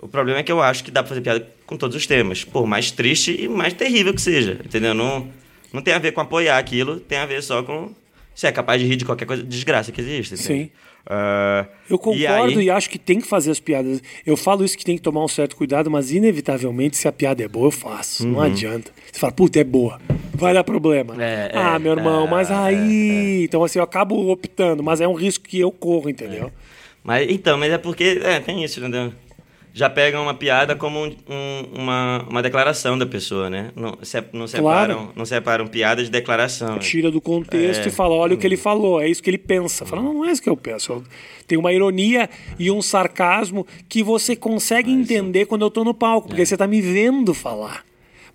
[0.00, 2.44] O problema é que eu acho que dá pra fazer piada com todos os temas,
[2.44, 4.94] por mais triste e mais terrível que seja, entendeu?
[4.94, 5.28] Não,
[5.72, 7.94] não tem a ver com apoiar aquilo, tem a ver só com
[8.34, 10.34] se é capaz de rir de qualquer coisa, desgraça que existe.
[10.34, 10.64] Entendeu?
[10.64, 10.70] Sim.
[11.08, 12.64] Uh, eu concordo e, aí...
[12.66, 14.02] e, acho que tem que fazer as piadas.
[14.26, 17.42] Eu falo isso que tem que tomar um certo cuidado, mas inevitavelmente, se a piada
[17.42, 18.24] é boa, eu faço.
[18.24, 18.32] Uhum.
[18.32, 18.92] Não adianta.
[19.10, 19.98] Você fala, puta, é boa.
[20.34, 21.14] Vai dar problema.
[21.22, 23.40] É, ah, é, meu irmão, é, mas aí.
[23.40, 26.48] É, então, assim, eu acabo optando, mas é um risco que eu corro, entendeu?
[26.48, 26.50] É.
[27.02, 28.20] Mas, então, mas é porque.
[28.22, 29.12] É, tem isso, entendeu?
[29.72, 31.12] Já pegam uma piada como um,
[31.74, 33.70] uma, uma declaração da pessoa, né?
[33.76, 35.12] Não, se, não, separam, claro.
[35.14, 36.78] não separam piada de declaração.
[36.78, 37.88] Tira do contexto é.
[37.88, 39.86] e fala, olha o que ele falou, é isso que ele pensa.
[39.86, 41.02] Fala, não, não é isso que eu penso.
[41.46, 46.28] Tem uma ironia e um sarcasmo que você consegue entender quando eu tô no palco,
[46.28, 46.44] porque é.
[46.44, 47.87] você tá me vendo falar.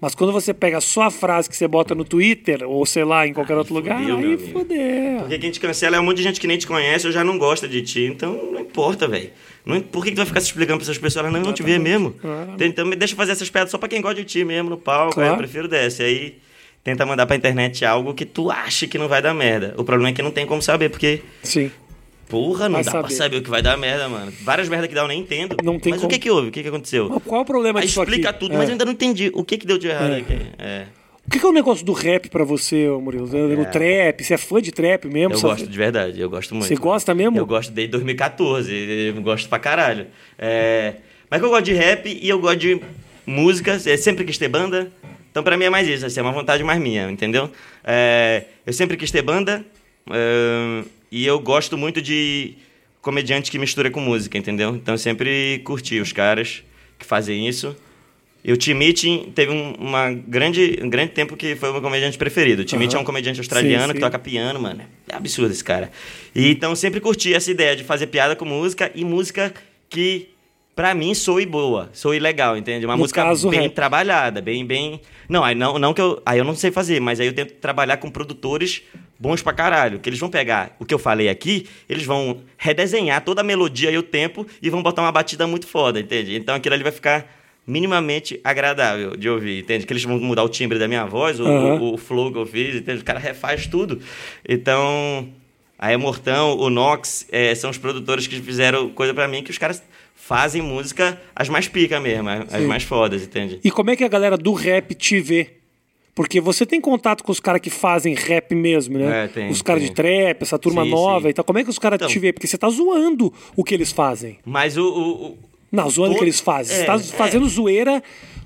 [0.04, 3.26] Mas quando você pega só a frase que você bota no Twitter, ou sei lá,
[3.26, 5.20] em qualquer outro lugar, aí fodeu.
[5.20, 7.24] Porque quem te cancela é um monte de gente que nem te conhece ou já
[7.24, 8.02] não gosta de ti.
[8.02, 9.30] Então não importa, velho.
[9.94, 11.24] Por que, que tu vai ficar se explicando pra essas pessoas?
[11.24, 12.14] Elas não vão te ver mesmo.
[12.60, 15.14] Então me deixa fazer essas piadas só pra quem gosta de ti mesmo no palco.
[15.14, 15.36] Claro.
[15.36, 16.04] Eu prefiro desse.
[16.04, 16.36] Aí
[16.84, 19.74] tenta mandar pra internet algo que tu acha que não vai dar merda.
[19.78, 21.22] O problema é que não tem como saber, porque.
[21.42, 21.72] Sim.
[22.30, 23.08] Porra, não vai dá saber.
[23.08, 24.32] pra saber o que vai dar merda, mano.
[24.42, 25.56] Várias merdas que dá eu nem entendo.
[25.64, 26.12] Não tem mas como...
[26.12, 26.50] o que que houve?
[26.50, 27.10] O que que aconteceu?
[27.10, 28.40] Mas qual é o problema Aí disso explica aqui?
[28.40, 28.58] tudo, é.
[28.58, 29.32] mas eu ainda não entendi.
[29.34, 30.18] O que que deu de errado é.
[30.18, 30.38] aqui?
[30.58, 30.86] É.
[31.26, 33.30] O que, que é o negócio do rap pra você, Murilo?
[33.36, 33.62] É.
[33.62, 34.24] O trap?
[34.24, 35.34] Você é fã de trap mesmo?
[35.34, 36.68] Eu gosto de verdade, eu gosto muito.
[36.68, 37.38] Você gosta mesmo?
[37.38, 38.74] Eu gosto desde 2014,
[39.16, 40.08] eu gosto pra caralho.
[40.38, 40.96] É...
[41.30, 42.82] Mas eu gosto de rap e eu gosto de
[43.26, 44.92] música, é sempre quis ter banda.
[45.32, 47.50] Então pra mim é mais isso, assim, é uma vontade mais minha, entendeu?
[47.86, 48.44] É...
[48.66, 49.66] Eu sempre quis ter banda
[50.12, 50.84] é...
[51.14, 52.56] e eu gosto muito de
[53.00, 54.76] comediante que mistura com música, entendeu?
[54.76, 56.64] Então eu sempre curti os caras
[56.98, 57.76] que fazem isso.
[58.44, 61.82] E o Tim Meeting teve um, uma grande, um grande tempo que foi o meu
[61.84, 62.64] comediante preferido.
[62.64, 63.94] O Tim Meeting é um comediante australiano sim, sim.
[63.94, 64.82] que toca piano, mano.
[65.08, 65.92] É absurdo esse cara.
[66.34, 69.54] E, então eu sempre curti essa ideia de fazer piada com música e música
[69.88, 70.30] que
[70.76, 72.88] pra mim soe boa, soe legal, entende?
[72.88, 73.74] Uma no música caso, bem rap.
[73.74, 75.00] trabalhada, bem bem.
[75.30, 77.54] Não, aí não, não que eu, aí eu não sei fazer, mas aí eu tento
[77.54, 78.82] trabalhar com produtores
[79.24, 83.24] bons pra caralho, que eles vão pegar o que eu falei aqui, eles vão redesenhar
[83.24, 86.36] toda a melodia e o tempo e vão botar uma batida muito foda, entende?
[86.36, 87.26] Então aquilo ali vai ficar
[87.66, 89.86] minimamente agradável de ouvir, entende?
[89.86, 91.80] Que eles vão mudar o timbre da minha voz, o, Aham.
[91.80, 93.00] o, o flow que eu fiz, entende?
[93.02, 94.02] O cara refaz tudo.
[94.46, 95.30] Então,
[95.80, 99.58] a Emortão, o Nox, eh, são os produtores que fizeram coisa pra mim que os
[99.58, 99.82] caras
[100.14, 102.68] fazem música as mais pica mesmo, as Sim.
[102.68, 103.62] mais fodas, entende?
[103.64, 105.63] E como é que a galera do rap te vê?
[106.16, 109.26] Porque você tem contato com os caras que fazem rap mesmo, né?
[109.26, 111.30] É, tem, os caras de trap, essa turma Sim, nova sim.
[111.30, 111.44] e tal.
[111.44, 112.08] Como é que os caras Então.
[112.08, 112.32] te vê?
[112.32, 114.38] Porque você tá zoando o que eles fazem.
[114.46, 114.84] Mas o...
[114.84, 115.38] o- o-
[115.72, 116.76] Não, zoando o que eles fazem.
[116.76, 117.00] Você é, tá é.
[117.00, 118.04] fazendo zoeira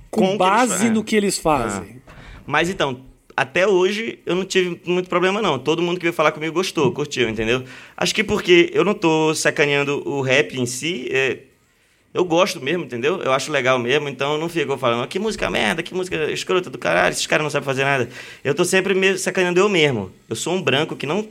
[0.10, 2.02] com, Com que base fa- no que eles fazem.
[2.46, 3.02] Mas então,
[3.36, 5.60] até hoje eu não tive muito problema não.
[5.60, 7.64] Todo mundo que veio falar comigo gostou, curtiu, entendeu?
[7.98, 11.40] Acho que porque eu não tô sacaneando o rap em si, é,
[12.18, 13.22] eu gosto mesmo, entendeu?
[13.22, 16.32] Eu acho legal mesmo, então eu não fico falando, "Ah, que música merda, que música
[16.32, 18.10] escrota do caralho, esses caras não sabem fazer nada.
[18.44, 20.12] Eu tô sempre me sacaneando eu mesmo.
[20.28, 21.28] Eu sou um branco que não,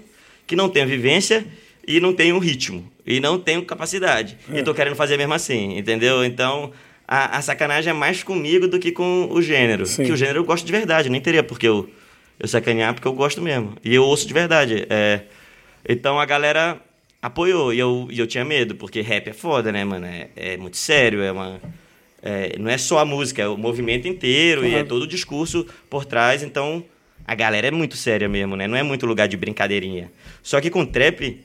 [0.47, 1.45] que não tem vivência
[1.87, 2.89] e não tenho ritmo.
[3.05, 4.37] E não tenho capacidade.
[4.53, 6.25] E tô querendo fazer mesmo assim, entendeu?
[6.25, 6.73] Então,
[7.07, 9.87] a, a sacanagem é mais comigo do que com o gênero.
[9.87, 10.05] Sim.
[10.05, 11.91] Que o gênero eu gosto de verdade, nem teria porque eu,
[12.39, 13.75] eu sacanear, porque eu gosto mesmo.
[13.85, 14.87] E eu ouço de verdade.
[14.89, 15.23] É,
[15.89, 16.81] então a galera
[17.27, 20.07] apoiou e eu, e eu tinha medo, porque rap é foda, né, mano?
[20.07, 21.61] É, é muito sério, é uma.
[22.23, 25.67] é, não é só a música, é o movimento inteiro e é todo o discurso
[25.91, 26.85] por trás, então
[27.27, 28.67] a galera é muito séria mesmo, né?
[28.69, 30.11] Não é muito lugar de brincadeirinha.
[30.43, 31.41] Só que com trap,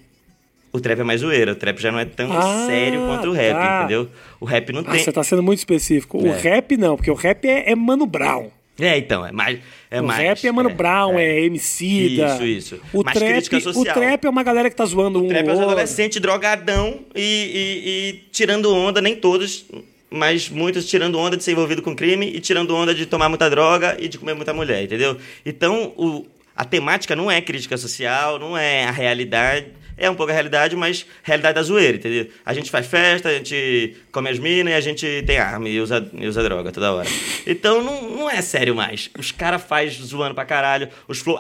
[0.72, 3.32] o trap é mais zoeira, o trap já não é tão Ah, sério quanto o
[3.34, 3.80] rap, tá.
[3.80, 4.10] entendeu?
[4.40, 5.04] O rap não Ah, tem.
[5.04, 6.22] você tá sendo muito específico.
[6.24, 6.38] O É.
[6.40, 8.50] rap não, porque o rap é, é Mano Brown.
[8.82, 9.60] É, então, é mais.
[9.90, 12.34] É o mais, rap é Mano Brown, é, Emicida.
[12.36, 12.80] Isso, isso.
[12.94, 15.66] O Mais trap, o trap é uma galera que tá zoando um Trap é outro.
[15.66, 19.66] adolescentes drogadão e, e- e tirando onda, nem todos,
[20.10, 23.50] mas muitos tirando onda de ser envolvido com crime e tirando onda de tomar muita
[23.50, 25.18] droga e de comer muita mulher, entendeu?
[25.46, 26.26] Então, o,
[26.56, 29.68] a temática não é crítica social, não é a realidade.
[30.02, 32.28] É um pouco a realidade, mas realidade da zoeira, entendeu?
[32.44, 35.80] A gente faz festa, a gente come as minas e a gente tem arma e
[35.80, 37.08] usa, e usa droga toda hora.
[37.46, 39.12] Então não, não é sério mais.
[39.16, 41.38] Os caras fazem zoando pra caralho, os flow.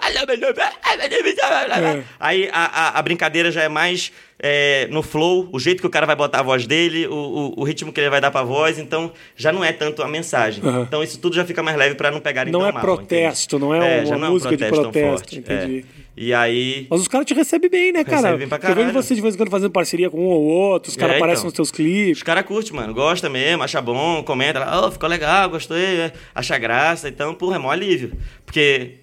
[1.99, 2.03] É.
[2.19, 4.11] Aí a, a, a brincadeira já é mais
[4.43, 7.61] é, no flow, o jeito que o cara vai botar a voz dele, o, o,
[7.61, 10.63] o ritmo que ele vai dar pra voz, então já não é tanto a mensagem.
[10.67, 10.81] Aham.
[10.87, 13.69] Então isso tudo já fica mais leve pra não pegarem Não é mal, protesto, entende?
[13.69, 15.85] não é uma já não música de protesto tão protesto, forte, entendi.
[15.97, 16.01] é.
[16.17, 16.87] E aí.
[16.89, 18.29] Mas os caras te recebem bem, né, cara?
[18.31, 18.93] Recebem pra Eu vejo caralho.
[18.93, 21.39] você de vez em quando fazendo parceria com um ou outro, os caras É, aparecem
[21.39, 21.45] então.
[21.47, 22.17] nos teus clipes.
[22.17, 22.93] Os caras curtem, mano.
[22.93, 27.07] Gosta mesmo, acha bom, comenta oh, ficou legal, gostei, é, acha graça.
[27.07, 28.11] Então, porra, é mó alívio.
[28.45, 28.95] Porque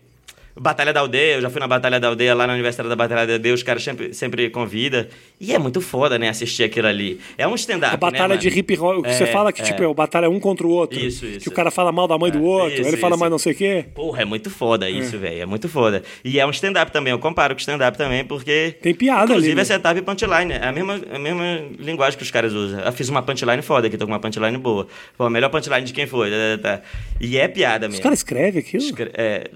[0.60, 3.26] Batalha da Aldeia, eu já fui na Batalha da Aldeia lá no aniversário da Batalha
[3.26, 5.06] da Aldeia, os caras sempre, sempre convidam.
[5.40, 7.20] E é muito foda, né, assistir aquilo ali.
[7.36, 7.94] É um stand-up.
[7.94, 9.64] A batalha né, de hip hop, que É, você fala que, é.
[9.64, 10.98] tipo, é o batalha um contra o outro.
[10.98, 11.40] Isso, isso.
[11.40, 13.20] Que o cara fala mal da mãe do outro, isso, ele fala isso.
[13.20, 13.84] mais não sei o quê.
[13.94, 15.42] Porra, é muito foda isso, velho.
[15.42, 16.02] É muito foda.
[16.24, 18.74] E é um stand-up também, eu comparo com stand-up também, porque.
[18.82, 19.62] Tem piada Inclusive, ali, né?
[19.62, 20.52] é setup e punchline.
[20.52, 22.80] É a mesma, a mesma linguagem que os caras usam.
[22.80, 24.86] Eu fiz uma punchline foda aqui, tô com uma punchline boa.
[25.16, 26.30] Pô, a melhor punchline de quem foi.
[26.30, 26.82] tá, tá, tá.
[27.20, 27.98] E é piada mesmo.
[27.98, 28.82] Os caras escrevem aquilo?
[28.82, 29.50] Escre- é,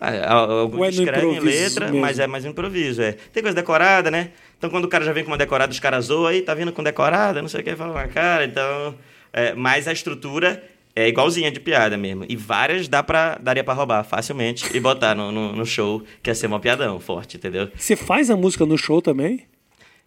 [0.00, 2.00] alguns Ou é no escrevem letra, mesmo?
[2.00, 3.02] mas é mais improviso.
[3.02, 3.12] É.
[3.32, 4.30] Tem coisa decorada, né?
[4.56, 6.72] Então quando o cara já vem com uma decorada, os caras zoam aí, tá vindo
[6.72, 8.44] com decorada, não sei o que, fala na cara.
[8.44, 8.94] Então.
[9.32, 10.62] É, mas a estrutura
[10.94, 12.24] é igualzinha de piada mesmo.
[12.28, 16.30] E várias dá pra, daria pra roubar facilmente e botar no, no, no show, que
[16.30, 17.68] ia ser uma piadão forte, entendeu?
[17.76, 19.46] Você faz a música no show também?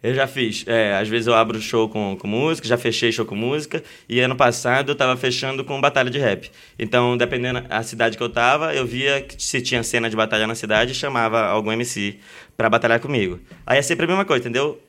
[0.02, 0.64] Eu já fiz.
[0.66, 3.82] É, às vezes eu abro show com, com música, já fechei show com música.
[4.08, 6.50] E ano passado eu tava fechando com batalha de rap.
[6.78, 10.46] Então, dependendo da cidade que eu tava, eu via que se tinha cena de batalha
[10.46, 12.18] na cidade e chamava algum MC
[12.56, 13.38] pra batalhar comigo.
[13.64, 14.80] Aí é sempre a mesma coisa, entendeu?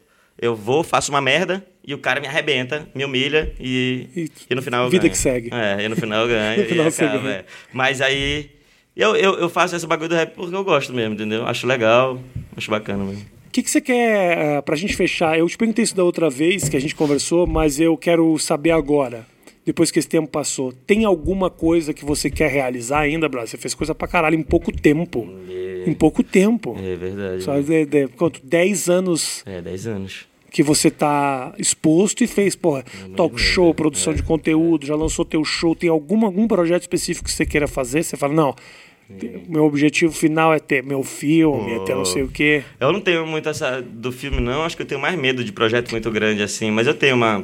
[0.42, 4.56] Eu vou, faço uma merda e o cara me arrebenta, me humilha e, E e,
[4.56, 5.12] no final eu vida ganho.
[5.12, 5.50] que segue.
[5.54, 7.36] É, e no final eu ganho No final e acaba, ganha.
[7.36, 7.46] é.
[7.72, 8.50] Mas aí...
[8.96, 11.48] Eu, eu, eu faço esse bagulho do rap porque eu gosto mesmo, entendeu?
[11.48, 12.20] Acho legal,
[12.56, 13.33] acho bacana mesmo.
[13.54, 15.38] O que, que você quer, uh, pra gente fechar?
[15.38, 18.72] Eu te perguntei isso da outra vez que a gente conversou, mas eu quero saber
[18.72, 19.28] agora,
[19.64, 20.74] depois que esse tempo passou.
[20.88, 23.52] Tem alguma coisa que você quer realizar ainda, Brás?
[23.52, 25.30] Você fez coisa pra caralho em pouco tempo.
[25.48, 25.84] É.
[25.88, 26.76] Em pouco tempo.
[26.84, 27.44] É verdade.
[27.44, 28.42] Só de, de, quanto?
[28.44, 30.26] 10 anos É, 10 anos.
[30.50, 32.84] que você tá exposto e fez, porra,
[33.16, 37.32] talk show, produção de conteúdo, já lançou teu show, tem algum, algum projeto específico que
[37.32, 38.02] você queira fazer?
[38.02, 38.56] Você fala, não,
[39.48, 42.64] meu objetivo final é ter meu filme, é ter não sei o quê.
[42.80, 44.64] Eu não tenho muito essa do filme, não.
[44.64, 46.72] Acho que eu tenho mais medo de projeto muito grande assim.
[46.72, 47.44] Mas eu tenho uma.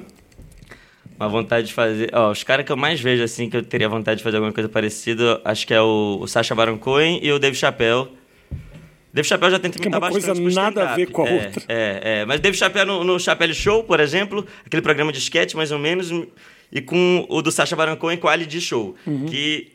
[1.19, 2.09] Uma vontade de fazer.
[2.13, 4.53] Ó, os caras que eu mais vejo, assim, que eu teria vontade de fazer alguma
[4.53, 8.07] coisa parecida, acho que é o, o Sacha Baron Cohen e o Dave Chappelle.
[9.13, 11.29] Dave Chappelle já tenta Que é imitar uma coisa bastante nada a ver com a
[11.29, 11.63] É, outra.
[11.67, 12.25] É, é.
[12.25, 15.79] Mas Dave Chappelle no, no Chappelle Show, por exemplo, aquele programa de sketch, mais ou
[15.79, 16.09] menos,
[16.71, 18.95] e com o do Sacha Baron Cohen com o Ali de Show.
[19.05, 19.25] Uhum.
[19.25, 19.73] Que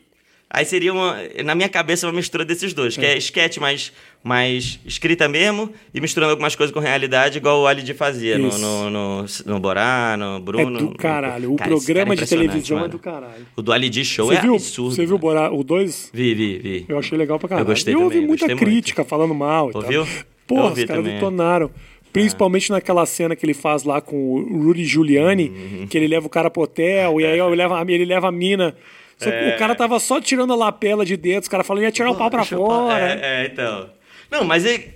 [0.49, 3.91] aí seria, uma, na minha cabeça, uma mistura desses dois, que é sketch mais,
[4.23, 8.49] mais escrita mesmo e misturando algumas coisas com realidade, igual o Ali de fazia no,
[8.57, 10.79] no, no, no Borá, no É Bruno.
[10.91, 11.53] do caralho.
[11.53, 12.91] O Cara, esse cara programa é de televisão é mano.
[12.91, 13.45] do caralho.
[13.55, 14.95] O do Ali de Show Você é viu, absurdo.
[14.95, 16.11] você viu o Borá- o 2?
[16.13, 16.85] Vi, vi, vi.
[16.87, 17.63] Eu achei legal pra caralho.
[17.63, 18.65] Eu gostei E houve também, muita gostei muito.
[18.71, 20.05] crítica falando mal e Ouviu?
[20.05, 20.13] tal.
[20.13, 21.13] Eu Porra, ouvi os caras é.
[21.13, 21.71] detonaram.
[22.13, 25.87] Principalmente naquela cena que ele faz lá com o Rudy Giuliani, Uhum.
[25.87, 28.73] que ele leva o cara pro hotel, e aí ele leva, ele leva a mina.
[29.17, 29.55] Só que É.
[29.55, 32.15] o cara tava só tirando a lapela de dentro, os caras falando ia tirar o
[32.15, 32.99] pau pra fora.
[32.99, 33.89] É, é, então.
[34.29, 34.89] Não, mas é,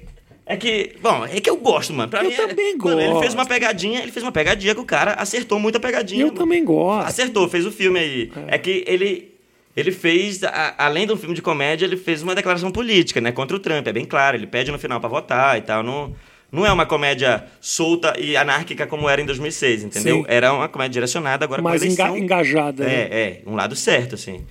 [0.45, 0.95] é que.
[1.01, 2.09] Bom, é que eu gosto, mano.
[2.09, 3.21] Pra Eu mim, é- também mano, Ele gosto.
[3.21, 6.21] fez uma pegadinha, ele fez uma pegadinha que o cara acertou muito a pegadinha.
[6.21, 6.37] Eu mano.
[6.39, 7.07] também gosto.
[7.07, 8.31] Acertou, fez o filme aí.
[8.47, 9.29] É, que ele.
[9.77, 13.31] Ele fez, a- além de um filme de comédia, ele fez uma declaração política, né?
[13.31, 14.35] Contra o Trump, é bem claro.
[14.35, 15.81] Ele pede no final pra votar e tal.
[15.83, 16.13] Não,
[16.51, 20.17] não é uma comédia solta e anárquica como era em 2006, entendeu?
[20.17, 20.25] Sim.
[20.27, 22.07] Era uma comédia direcionada agora Mais com eleição.
[22.09, 22.83] enga- engajada.
[22.85, 22.93] né?
[22.93, 24.45] É, é, um lado certo, assim.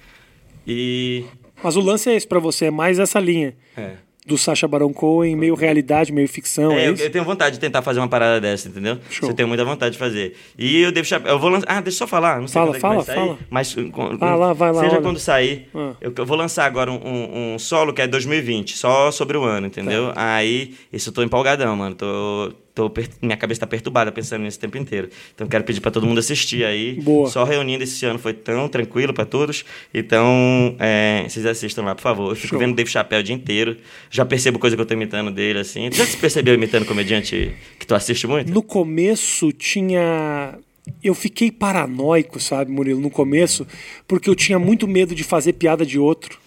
[0.67, 1.25] E.
[1.63, 3.57] Mas o lance é esse pra você, é mais essa linha.
[3.77, 3.93] É.
[4.29, 6.71] Do Sacha Baron Cohen, meio realidade, meio ficção.
[6.73, 7.03] É, É, eu, isso?
[7.03, 8.99] eu tenho vontade de tentar fazer uma parada dessa, entendeu?
[9.11, 9.29] Show.
[9.29, 10.35] Você tem muita vontade de fazer.
[10.59, 11.67] E eu devo Eu vou lançar.
[11.69, 12.41] Ah, deixa eu só falar.
[12.41, 13.39] Não sei Fala, quando é vai fala, sair, fala.
[13.51, 13.75] Mas
[14.19, 15.03] Vai lá, vai lá, seja olha.
[15.03, 15.69] quando sair.
[15.75, 15.93] Ah.
[16.01, 19.45] Eu, eu vou lançar agora um, um- um solo que é 2020, só sobre o
[19.45, 20.13] ano, entendeu?
[20.13, 20.35] Tá.
[20.35, 21.95] Aí, isso eu tô empolgadão, mano.
[21.95, 22.53] Tô.
[22.79, 25.09] Tô Minha cabeça tá perturbada pensando nisso o tempo inteiro.
[25.35, 26.95] Então quero pedir pra todo mundo assistir aí.
[27.01, 27.29] Boa.
[27.29, 29.65] Só reunindo esse ano foi tão tranquilo pra todos.
[29.93, 32.31] Então, é, vocês assistam lá, por favor.
[32.31, 32.59] Eu fico Show.
[32.59, 33.77] vendo Dave Chappelle o dia inteiro.
[34.11, 35.91] Já percebo coisa que eu tô imitando dele, assim.
[35.91, 38.53] Já se percebeu imitando comediante que tu assiste muito?
[38.53, 40.59] No começo tinha.
[41.03, 43.67] Eu fiquei paranoico, sabe, Murilo, no começo,
[44.07, 46.39] porque eu tinha muito medo de fazer piada de outro.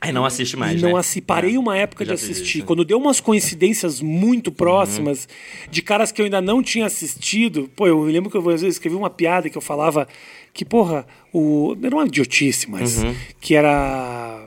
[0.00, 0.98] Aí não assiste mais, e não né?
[1.00, 1.20] assi...
[1.20, 2.62] Parei É, uma época eu de assistir.
[2.62, 5.70] Quando deu umas coincidências muito próximas Uhum.
[5.70, 7.70] de caras que eu ainda não tinha assistido.
[7.74, 10.06] Pô, eu me lembro que eu às vezes, escrevi uma piada que eu falava
[10.52, 11.76] que, porra, o...
[11.82, 13.14] era uma idiotice, mas Uhum.
[13.40, 14.46] que era.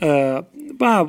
[0.00, 0.44] ah,
[0.80, 1.04] ah,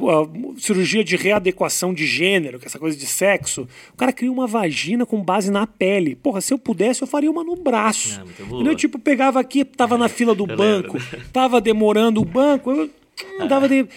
[0.58, 3.68] cirurgia de readequação de gênero, que é essa coisa de sexo.
[3.94, 6.16] O cara cria uma vagina com base na pele.
[6.16, 8.22] Porra, se eu pudesse, eu faria uma no braço.
[8.48, 8.56] Boa.
[8.62, 8.76] Entendeu?
[8.76, 11.22] Tipo, pegava aqui, tava na fila do Eu banco, lembro.
[11.34, 12.90] tava demorando o banco, eu
[13.38, 13.88] não dava de...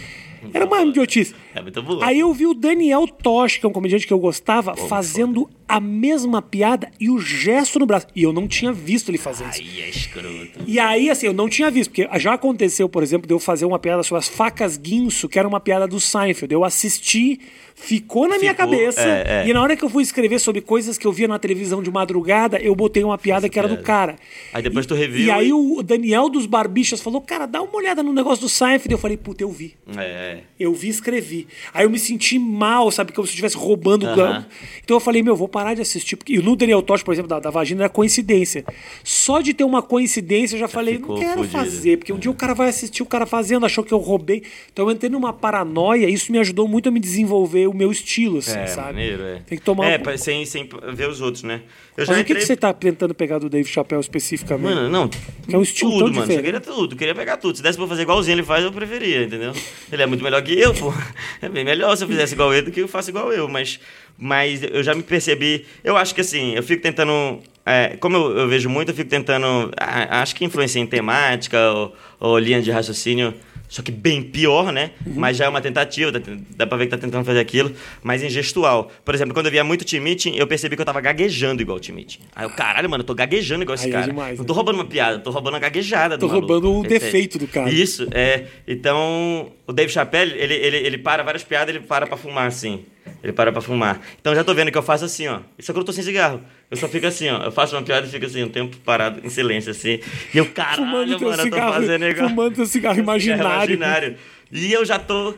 [0.52, 1.34] Era uma idiotice.
[1.54, 2.02] É muito bom.
[2.02, 5.78] Aí eu vi o Daniel Tosh, que é um comediante que eu gostava, fazendo a
[5.80, 8.06] mesma piada e o gesto no braço.
[8.14, 9.60] E eu não tinha visto ele fazer isso.
[9.60, 10.60] Aí é escroto.
[10.66, 13.64] E aí, assim, eu não tinha visto, porque já aconteceu, por exemplo, de eu fazer
[13.66, 16.52] uma piada sobre as facas guinso, que era uma piada do Seinfeld.
[16.52, 17.40] Eu assisti,
[17.74, 19.48] ficou na minha Ficou, cabeça, é, é.
[19.48, 21.90] e na hora que eu fui escrever sobre coisas que eu via na televisão de
[21.90, 23.86] madrugada, eu botei uma piada que era do piada.
[23.86, 24.16] cara.
[24.52, 27.62] Aí depois E- tu reviu E aí e- o Daniel dos Barbichas falou, cara, dá
[27.62, 28.90] uma olhada no negócio do Seinfeld.
[28.92, 29.74] Eu falei, puta, eu vi.
[29.96, 30.38] É.
[30.58, 31.39] Eu vi e
[31.74, 33.12] Aí eu me senti mal, sabe?
[33.12, 34.46] Como se eu estivesse roubando o campo.
[34.84, 36.16] Então eu falei, meu, vou parar de assistir.
[36.16, 36.34] Porque...
[36.34, 38.64] E no Daniel Tosh, por exemplo, da, da vagina, era coincidência.
[39.04, 41.98] Só de ter uma coincidência, eu já falei, não quero fazer.
[41.98, 44.42] Porque um dia o cara vai assistir o cara fazendo, achou que eu roubei.
[44.72, 48.38] Então eu entrei numa paranoia, isso me ajudou muito a me desenvolver o meu estilo,
[48.38, 48.86] assim, É, sabe?
[48.88, 49.40] maneiro, é.
[49.46, 51.62] Tem que tomar É, um- sem, sem ver os outros, né?
[51.96, 54.74] Eu Mas o que, que entrei- você tá tentando pegar do Dave Chappelle especificamente?
[54.74, 55.08] Mano, não.
[55.08, 56.12] Que é um estilo tudo, mano.
[56.22, 56.36] diferente.
[56.38, 57.56] Eu queria tudo, queria pegar tudo.
[57.56, 59.52] Se desse pra fazer igualzinho ele faz, eu preferia, entendeu?
[59.92, 60.92] Ele é muito melhor que eu, pô.
[61.40, 63.48] É bem melhor se eu fizesse igual ele do que eu faço igual eu.
[63.48, 63.80] Mas,
[64.18, 65.66] mas eu já me percebi.
[65.82, 67.40] Eu acho que assim, eu fico tentando.
[67.64, 69.70] é, como eu, eu vejo muito, eu fico tentando.
[69.76, 73.34] Acho que influencia em temática ou, ou linha de raciocínio.
[73.70, 74.90] Só que bem pior, né?
[75.06, 75.12] Uhum.
[75.14, 76.20] Mas já é uma tentativa, tá-
[76.56, 78.90] dá pra ver que tá tentando fazer aquilo, mas em gestual.
[79.04, 81.76] Por exemplo, quando eu via muito Tim Meeting, eu percebi que eu tava gaguejando igual
[81.76, 82.18] o Tim Meeting.
[82.34, 84.06] Aí eu, caralho, mano, eu tô gaguejando igual esse Aí é cara.
[84.08, 84.46] demais, não né?
[84.48, 86.52] tô roubando uma piada, tô roubando uma gaguejada Tô do maluco.
[86.52, 87.70] roubando um É, defeito do cara.
[87.70, 88.46] Isso, é.
[88.66, 92.84] Então, o Dave Chappelle, ele, ele, ele para várias piadas, ele para pra fumar, assim.
[93.22, 94.00] Ele para pra fumar.
[94.20, 95.40] Então já tô vendo que eu faço assim, ó.
[95.58, 96.40] Isso é quando eu tô sem cigarro.
[96.70, 97.42] Eu só fico assim, ó.
[97.44, 100.00] Eu faço uma piada e fico assim, um tempo parado, em silêncio, assim.
[100.34, 102.28] E eu, caralho, Fumando mano, eu tô cigarro, fazendo igual...
[102.28, 103.74] fumando teu cigarro imaginário.
[103.74, 104.16] imaginário.
[104.52, 105.34] E eu já tô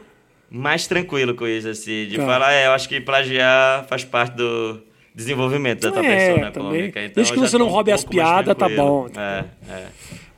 [0.50, 2.06] mais tranquilo com isso, assim.
[2.06, 2.26] De Tá.
[2.26, 4.80] falar, é, eu acho que plagiar faz parte do
[5.14, 6.70] desenvolvimento da tua É, persona também.
[6.80, 7.00] cômica.
[7.00, 8.82] Então, Desde que você não tô um roube as piadas, tá tranquilo.
[9.14, 9.20] bom.
[9.20, 9.86] É, é.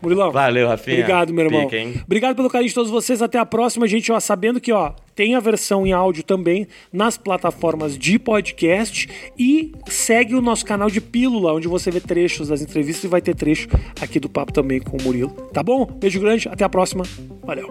[0.02, 0.30] Murilão.
[0.30, 0.98] Valeu, Rafinha.
[0.98, 1.66] Obrigado, meu irmão.
[1.68, 2.02] Pica?
[2.04, 3.22] Obrigado pelo carinho de todos vocês.
[3.22, 4.10] Até a próxima, gente.
[4.12, 9.08] Ó, sabendo que ó, tem a versão em áudio também nas plataformas de podcast.
[9.38, 13.20] E segue o nosso canal de Pílula, onde você vê trechos das entrevistas e vai
[13.20, 13.68] ter trecho
[14.00, 15.30] aqui do papo também com o Murilo.
[15.52, 15.86] Tá bom?
[15.86, 17.04] Beijo grande, até a próxima.
[17.42, 17.68] Valeu.